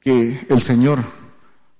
que 0.00 0.46
el 0.48 0.62
Señor 0.62 1.00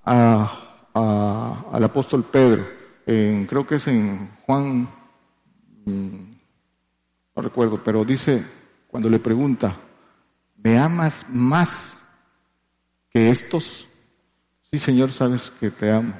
al 0.04 1.84
apóstol 1.84 2.24
Pedro 2.24 2.66
creo 3.04 3.66
que 3.66 3.76
es 3.76 3.86
en 3.86 4.28
Juan, 4.44 4.90
mm, 5.86 6.32
no 7.34 7.42
recuerdo, 7.42 7.82
pero 7.82 8.04
dice, 8.04 8.44
cuando 8.88 9.08
le 9.08 9.18
pregunta, 9.18 9.74
¿me 10.62 10.78
amas 10.78 11.24
más 11.30 11.98
que 13.08 13.30
estos? 13.30 13.88
Sí, 14.70 14.78
Señor, 14.78 15.12
sabes 15.12 15.50
que 15.58 15.70
te 15.70 15.90
amo. 15.90 16.12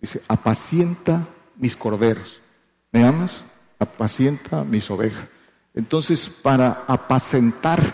Dice, 0.00 0.22
apacienta 0.28 1.26
mis 1.56 1.76
corderos. 1.76 2.40
¿Me 2.96 3.04
amas? 3.04 3.44
Apacienta 3.78 4.64
mis 4.64 4.90
ovejas. 4.90 5.26
Entonces, 5.74 6.30
para 6.30 6.84
apacentar 6.86 7.92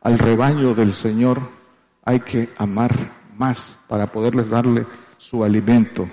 al 0.00 0.18
rebaño 0.18 0.74
del 0.74 0.92
Señor, 0.92 1.40
hay 2.04 2.18
que 2.18 2.48
amar 2.56 3.12
más 3.36 3.76
para 3.86 4.10
poderles 4.10 4.50
darle 4.50 4.88
su 5.18 5.44
alimento. 5.44 6.08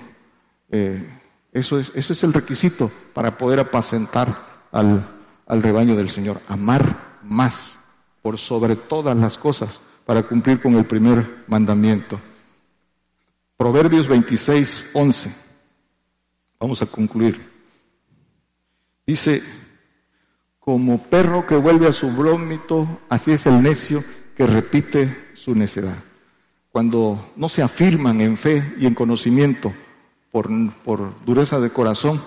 Eh, 0.70 1.04
eso 1.50 1.80
es, 1.80 1.90
ese 1.96 2.12
es 2.12 2.22
el 2.22 2.32
requisito 2.32 2.92
para 3.12 3.36
poder 3.36 3.58
apacentar 3.58 4.32
al, 4.70 5.04
al 5.44 5.60
rebaño 5.60 5.96
del 5.96 6.08
Señor. 6.08 6.40
Amar 6.46 7.18
más 7.24 7.76
por 8.22 8.38
sobre 8.38 8.76
todas 8.76 9.16
las 9.16 9.36
cosas 9.36 9.80
para 10.06 10.22
cumplir 10.22 10.62
con 10.62 10.76
el 10.76 10.84
primer 10.84 11.42
mandamiento. 11.48 12.20
Proverbios 13.56 14.06
26, 14.06 14.90
11. 14.92 15.34
Vamos 16.60 16.80
a 16.82 16.86
concluir. 16.86 17.57
Dice, 19.08 19.42
como 20.58 21.04
perro 21.04 21.46
que 21.46 21.56
vuelve 21.56 21.88
a 21.88 21.94
su 21.94 22.10
vómito, 22.10 23.00
así 23.08 23.32
es 23.32 23.46
el 23.46 23.62
necio 23.62 24.04
que 24.36 24.46
repite 24.46 25.30
su 25.32 25.54
necedad. 25.54 25.96
Cuando 26.70 27.32
no 27.34 27.48
se 27.48 27.62
afirman 27.62 28.20
en 28.20 28.36
fe 28.36 28.74
y 28.78 28.84
en 28.84 28.94
conocimiento, 28.94 29.72
por, 30.30 30.50
por 30.84 31.24
dureza 31.24 31.58
de 31.58 31.70
corazón, 31.70 32.22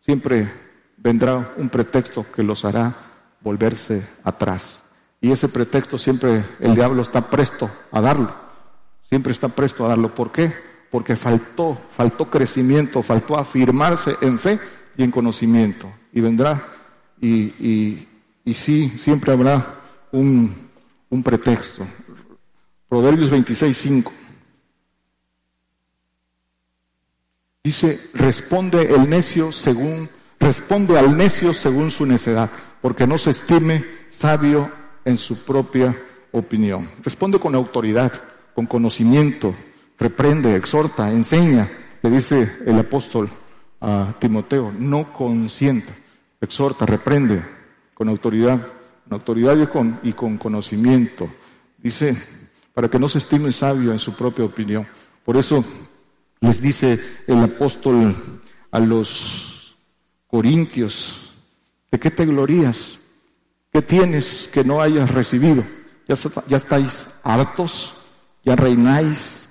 siempre 0.00 0.52
vendrá 0.98 1.54
un 1.56 1.70
pretexto 1.70 2.26
que 2.30 2.42
los 2.42 2.66
hará 2.66 2.94
volverse 3.40 4.06
atrás. 4.22 4.82
Y 5.22 5.32
ese 5.32 5.48
pretexto 5.48 5.96
siempre 5.96 6.44
el 6.60 6.74
diablo 6.74 7.00
está 7.00 7.30
presto 7.30 7.70
a 7.90 8.00
darlo. 8.02 8.30
Siempre 9.08 9.32
está 9.32 9.48
presto 9.48 9.86
a 9.86 9.88
darlo. 9.88 10.14
¿Por 10.14 10.32
qué? 10.32 10.52
Porque 10.90 11.16
faltó, 11.16 11.80
faltó 11.96 12.28
crecimiento, 12.28 13.02
faltó 13.02 13.38
afirmarse 13.38 14.18
en 14.20 14.38
fe 14.38 14.60
y 14.98 15.02
en 15.02 15.10
conocimiento. 15.10 15.90
Y 16.12 16.20
vendrá, 16.20 16.66
y, 17.20 17.28
y, 17.28 18.08
y 18.44 18.54
sí, 18.54 18.92
siempre 18.96 19.32
habrá 19.32 19.80
un, 20.12 20.70
un 21.08 21.22
pretexto. 21.22 21.86
Proverbios 22.88 23.30
26, 23.30 23.76
5. 23.76 24.12
Dice, 27.62 28.00
responde 28.14 28.94
el 28.94 29.08
necio 29.08 29.52
según, 29.52 30.08
responde 30.38 30.98
al 30.98 31.16
necio 31.16 31.52
según 31.52 31.90
su 31.90 32.06
necedad, 32.06 32.50
porque 32.80 33.06
no 33.06 33.18
se 33.18 33.30
estime 33.30 33.84
sabio 34.08 34.70
en 35.04 35.18
su 35.18 35.44
propia 35.44 35.96
opinión. 36.32 36.88
Responde 37.02 37.38
con 37.38 37.54
autoridad, 37.54 38.12
con 38.54 38.66
conocimiento, 38.66 39.54
reprende, 39.98 40.56
exhorta, 40.56 41.10
enseña, 41.12 41.70
le 42.02 42.10
dice 42.10 42.50
el 42.64 42.78
apóstol 42.78 43.30
a 43.80 44.14
Timoteo, 44.18 44.72
no 44.78 45.12
consienta, 45.12 45.94
exhorta, 46.40 46.86
reprende 46.86 47.42
con 47.94 48.08
autoridad, 48.08 48.60
con 49.04 49.12
autoridad 49.12 49.56
y 49.56 49.66
con, 49.66 50.00
y 50.02 50.12
con 50.12 50.36
conocimiento. 50.36 51.30
Dice, 51.78 52.16
para 52.74 52.88
que 52.88 52.98
no 52.98 53.08
se 53.08 53.18
estime 53.18 53.52
sabio 53.52 53.92
en 53.92 53.98
su 53.98 54.14
propia 54.14 54.44
opinión. 54.44 54.86
Por 55.24 55.36
eso 55.36 55.64
les 56.40 56.60
dice 56.60 57.00
el 57.26 57.38
apóstol 57.42 58.14
a 58.70 58.78
los 58.78 59.76
corintios, 60.26 61.32
¿de 61.90 61.98
qué 61.98 62.10
te 62.10 62.26
glorías? 62.26 62.98
¿Qué 63.72 63.82
tienes 63.82 64.48
que 64.52 64.64
no 64.64 64.80
hayas 64.80 65.10
recibido? 65.10 65.64
¿Ya, 66.08 66.16
ya 66.48 66.56
estáis 66.56 67.08
hartos? 67.22 68.02
¿Ya 68.44 68.56
reináis? 68.56 69.44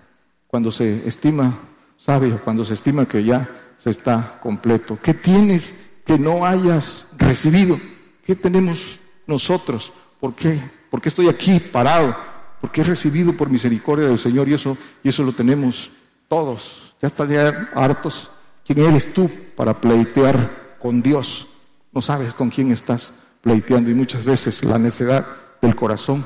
Cuando 0.47 0.71
se 0.71 1.07
estima 1.07 1.59
sabio, 1.95 2.41
cuando 2.43 2.65
se 2.65 2.73
estima 2.73 3.05
que 3.05 3.23
ya 3.23 3.47
se 3.79 3.89
está 3.89 4.39
completo. 4.41 4.99
¿Qué 5.01 5.15
tienes 5.15 5.73
que 6.09 6.17
no 6.17 6.43
hayas 6.43 7.05
recibido. 7.19 7.79
¿Qué 8.25 8.35
tenemos 8.35 8.97
nosotros? 9.27 9.93
¿Por 10.19 10.33
qué? 10.33 10.59
¿Por 10.89 10.99
qué 10.99 11.09
estoy 11.09 11.27
aquí 11.27 11.59
parado? 11.59 12.15
Porque 12.59 12.81
he 12.81 12.83
recibido 12.83 13.37
por 13.37 13.47
misericordia 13.47 14.07
del 14.07 14.17
Señor 14.17 14.49
y 14.49 14.55
eso, 14.55 14.75
y 15.03 15.09
eso 15.09 15.21
lo 15.21 15.33
tenemos 15.33 15.91
todos. 16.27 16.95
Ya 16.99 17.09
están 17.09 17.29
ya 17.29 17.69
hartos. 17.75 18.31
¿Quién 18.65 18.79
eres 18.79 19.13
tú 19.13 19.29
para 19.55 19.79
pleitear 19.79 20.77
con 20.79 20.99
Dios? 21.03 21.47
No 21.91 22.01
sabes 22.01 22.33
con 22.33 22.49
quién 22.49 22.71
estás 22.71 23.13
pleiteando 23.41 23.91
y 23.91 23.93
muchas 23.93 24.25
veces 24.25 24.63
la 24.63 24.79
necedad 24.79 25.27
del 25.61 25.75
corazón 25.75 26.25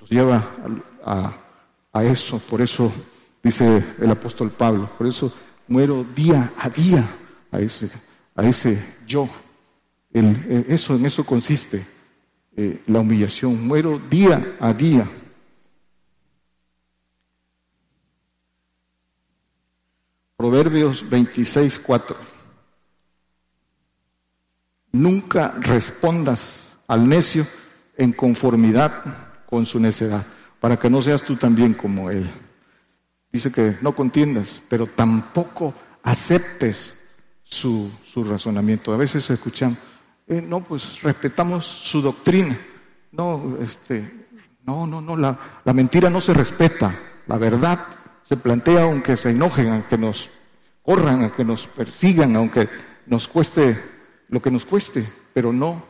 los 0.00 0.08
lleva 0.08 0.48
a, 1.04 1.34
a 1.92 2.02
eso. 2.02 2.38
Por 2.38 2.62
eso 2.62 2.90
dice 3.42 3.84
el 4.00 4.10
apóstol 4.10 4.52
Pablo, 4.52 4.88
por 4.96 5.06
eso 5.06 5.30
muero 5.68 6.04
día 6.04 6.52
a 6.56 6.68
día 6.68 7.08
a 7.50 7.60
ese, 7.60 7.90
a 8.34 8.46
ese 8.46 8.82
yo. 9.06 9.28
El, 10.12 10.66
eso, 10.68 10.96
en 10.96 11.06
eso 11.06 11.24
consiste 11.24 11.86
eh, 12.56 12.82
la 12.86 13.00
humillación. 13.00 13.66
Muero 13.66 13.98
día 14.10 14.56
a 14.58 14.72
día. 14.72 15.08
Proverbios 20.36 21.08
26, 21.08 21.80
4. 21.80 22.16
Nunca 24.92 25.54
respondas 25.60 26.76
al 26.86 27.08
necio 27.08 27.46
en 27.96 28.12
conformidad 28.12 29.44
con 29.46 29.66
su 29.66 29.80
necedad, 29.80 30.24
para 30.60 30.78
que 30.78 30.88
no 30.88 31.02
seas 31.02 31.22
tú 31.22 31.36
también 31.36 31.74
como 31.74 32.10
él. 32.10 32.30
Dice 33.32 33.52
que 33.52 33.76
no 33.82 33.94
contiendas, 33.94 34.60
pero 34.68 34.86
tampoco 34.86 35.74
aceptes 36.02 36.94
su, 37.44 37.90
su 38.04 38.24
razonamiento. 38.24 38.92
A 38.92 38.96
veces 38.96 39.28
escuchamos, 39.30 39.78
eh, 40.26 40.40
no, 40.40 40.64
pues 40.64 41.02
respetamos 41.02 41.66
su 41.66 42.00
doctrina. 42.00 42.58
No, 43.12 43.58
este, 43.60 44.26
no, 44.64 44.86
no, 44.86 45.00
no, 45.00 45.16
la, 45.16 45.38
la 45.64 45.72
mentira 45.72 46.10
no 46.10 46.20
se 46.20 46.34
respeta. 46.34 46.94
La 47.26 47.36
verdad 47.36 47.86
se 48.24 48.36
plantea 48.36 48.82
aunque 48.82 49.16
se 49.16 49.30
enojen, 49.30 49.68
aunque 49.68 49.98
nos 49.98 50.28
corran, 50.82 51.22
aunque 51.22 51.44
nos 51.44 51.66
persigan, 51.66 52.36
aunque 52.36 52.68
nos 53.06 53.28
cueste 53.28 53.78
lo 54.28 54.42
que 54.42 54.50
nos 54.50 54.64
cueste, 54.64 55.06
pero 55.32 55.52
no, 55.52 55.82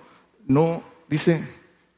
no, 0.46 0.82
dice 1.08 1.44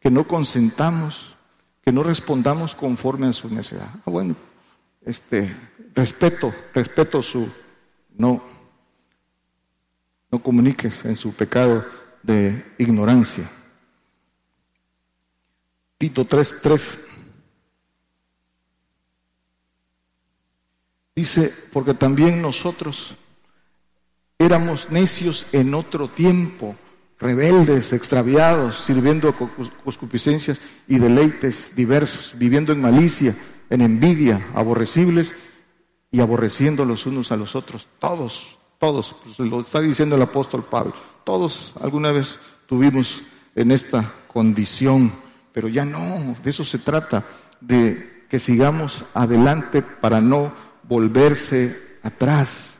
que 0.01 0.11
no 0.11 0.26
consentamos, 0.26 1.36
que 1.82 1.93
no 1.93 2.03
respondamos 2.03 2.74
conforme 2.74 3.28
a 3.28 3.32
su 3.32 3.49
necesidad. 3.49 3.91
Ah, 4.07 4.11
bueno, 4.11 4.34
este, 5.05 5.55
respeto, 5.94 6.55
respeto 6.74 7.22
su, 7.22 7.48
no, 8.16 8.42
no 10.30 10.42
comuniques 10.42 11.05
en 11.05 11.16
su 11.16 11.32
pecado 11.32 11.84
de 12.22 12.74
ignorancia. 12.78 13.51
Tito 15.98 16.24
3:3 16.24 16.98
dice, 21.14 21.53
porque 21.72 21.92
también 21.92 22.40
nosotros 22.40 23.14
éramos 24.38 24.90
necios 24.90 25.46
en 25.53 25.74
otro 25.74 26.09
tiempo, 26.09 26.74
rebeldes, 27.18 27.92
extraviados, 27.92 28.80
sirviendo 28.80 29.34
concupiscencias 29.36 30.62
y 30.88 30.98
deleites 30.98 31.76
diversos, 31.76 32.32
viviendo 32.38 32.72
en 32.72 32.80
malicia, 32.80 33.36
en 33.70 33.80
envidia, 33.80 34.48
aborrecibles 34.54 35.34
y 36.10 36.20
aborreciendo 36.20 36.84
los 36.84 37.06
unos 37.06 37.32
a 37.32 37.36
los 37.36 37.54
otros. 37.54 37.88
Todos, 37.98 38.58
todos, 38.78 39.14
pues 39.24 39.38
lo 39.38 39.60
está 39.60 39.80
diciendo 39.80 40.16
el 40.16 40.22
apóstol 40.22 40.64
Pablo, 40.64 40.92
todos 41.24 41.72
alguna 41.80 42.12
vez 42.12 42.38
tuvimos 42.66 43.22
en 43.54 43.70
esta 43.70 44.12
condición, 44.26 45.12
pero 45.52 45.68
ya 45.68 45.84
no, 45.84 46.36
de 46.42 46.50
eso 46.50 46.64
se 46.64 46.78
trata, 46.78 47.24
de 47.60 48.26
que 48.28 48.38
sigamos 48.38 49.04
adelante 49.14 49.82
para 49.82 50.20
no 50.20 50.52
volverse 50.84 51.98
atrás, 52.02 52.78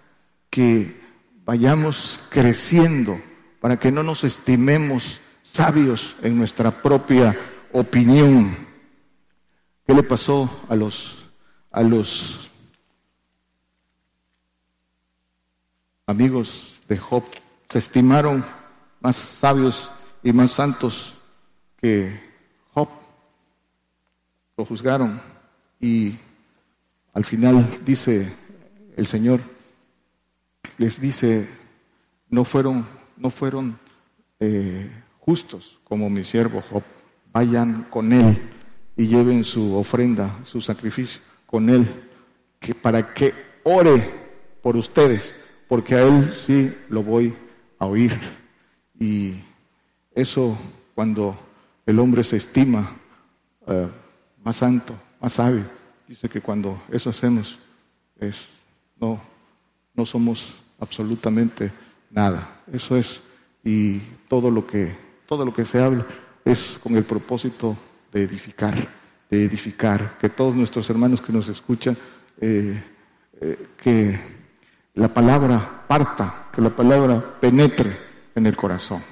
que 0.49 1.01
vayamos 1.45 2.21
creciendo, 2.31 3.21
para 3.61 3.79
que 3.79 3.93
no 3.93 4.03
nos 4.03 4.25
estimemos 4.25 5.21
sabios 5.43 6.15
en 6.23 6.39
nuestra 6.39 6.71
propia 6.71 7.37
opinión. 7.73 8.70
¿Qué 9.91 9.97
le 9.97 10.05
pasó 10.05 10.49
a 10.69 10.77
los 10.77 11.19
a 11.73 11.83
los 11.83 12.49
amigos 16.07 16.81
de 16.89 16.97
Job? 16.97 17.25
Se 17.69 17.79
estimaron 17.79 18.45
más 19.01 19.17
sabios 19.17 19.91
y 20.23 20.33
más 20.33 20.53
santos 20.53 21.15
que 21.77 22.21
Job. 22.73 22.89
Lo 24.57 24.65
juzgaron 24.65 25.21
y 25.81 26.15
al 27.13 27.25
final 27.25 27.81
dice 27.85 28.33
el 28.97 29.09
Señor, 29.09 29.41
les 30.79 31.01
dice, 31.01 31.49
no 32.29 32.45
fueron, 32.45 32.87
no 33.17 33.29
fueron 33.31 33.77
eh, 34.39 34.89
justos 35.19 35.81
como 35.83 36.09
mi 36.09 36.23
siervo 36.23 36.63
Job, 36.71 36.85
vayan 37.33 37.89
con 37.91 38.13
él 38.13 38.60
y 39.01 39.07
lleven 39.07 39.45
su 39.45 39.77
ofrenda, 39.77 40.41
su 40.45 40.61
sacrificio 40.61 41.23
con 41.47 41.71
él, 41.71 41.89
que 42.59 42.75
para 42.75 43.15
que 43.15 43.33
ore 43.63 44.11
por 44.61 44.77
ustedes, 44.77 45.35
porque 45.69 45.95
a 45.95 46.03
él 46.03 46.35
sí 46.35 46.71
lo 46.91 47.03
voy 47.03 47.35
a 47.79 47.87
oír. 47.87 48.13
Y 48.99 49.37
eso 50.15 50.55
cuando 50.95 51.35
el 51.87 51.99
hombre 51.99 52.23
se 52.23 52.37
estima 52.37 52.91
eh, 53.67 53.89
más 54.45 54.57
santo, 54.57 54.93
más 55.19 55.33
sabio, 55.33 55.65
dice 56.07 56.29
que 56.29 56.43
cuando 56.43 56.83
eso 56.91 57.09
hacemos 57.09 57.59
es 58.19 58.49
no 59.01 59.19
no 59.95 60.05
somos 60.05 60.57
absolutamente 60.79 61.73
nada. 62.11 62.61
Eso 62.71 62.99
es 62.99 63.19
y 63.65 64.01
todo 64.29 64.51
lo 64.51 64.67
que 64.67 64.95
todo 65.27 65.47
lo 65.47 65.55
que 65.55 65.65
se 65.65 65.83
habla 65.83 66.05
es 66.45 66.79
con 66.83 66.97
el 66.97 67.05
propósito 67.05 67.79
de 68.13 68.23
edificar, 68.23 68.75
de 69.31 69.45
edificar, 69.45 70.19
que 70.19 70.29
todos 70.29 70.55
nuestros 70.55 70.89
hermanos 70.91 71.21
que 71.21 71.33
nos 71.33 71.49
escuchan, 71.49 71.97
eh, 72.41 72.83
eh, 73.41 73.67
que 73.77 74.21
la 74.95 75.09
palabra 75.09 75.85
parta, 75.87 76.49
que 76.53 76.61
la 76.61 76.71
palabra 76.71 77.23
penetre 77.41 77.97
en 78.35 78.47
el 78.47 78.57
corazón. 78.57 79.03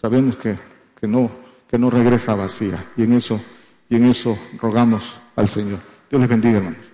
Sabemos 0.00 0.36
que, 0.36 0.56
que, 1.00 1.06
no, 1.06 1.30
que 1.68 1.78
no 1.78 1.90
regresa 1.90 2.34
vacía 2.34 2.84
y 2.96 3.04
en 3.04 3.14
eso, 3.14 3.40
y 3.88 3.96
en 3.96 4.04
eso 4.06 4.38
rogamos 4.60 5.16
al 5.36 5.48
Señor. 5.48 5.78
Dios 6.10 6.20
les 6.20 6.28
bendiga, 6.28 6.58
hermanos. 6.58 6.93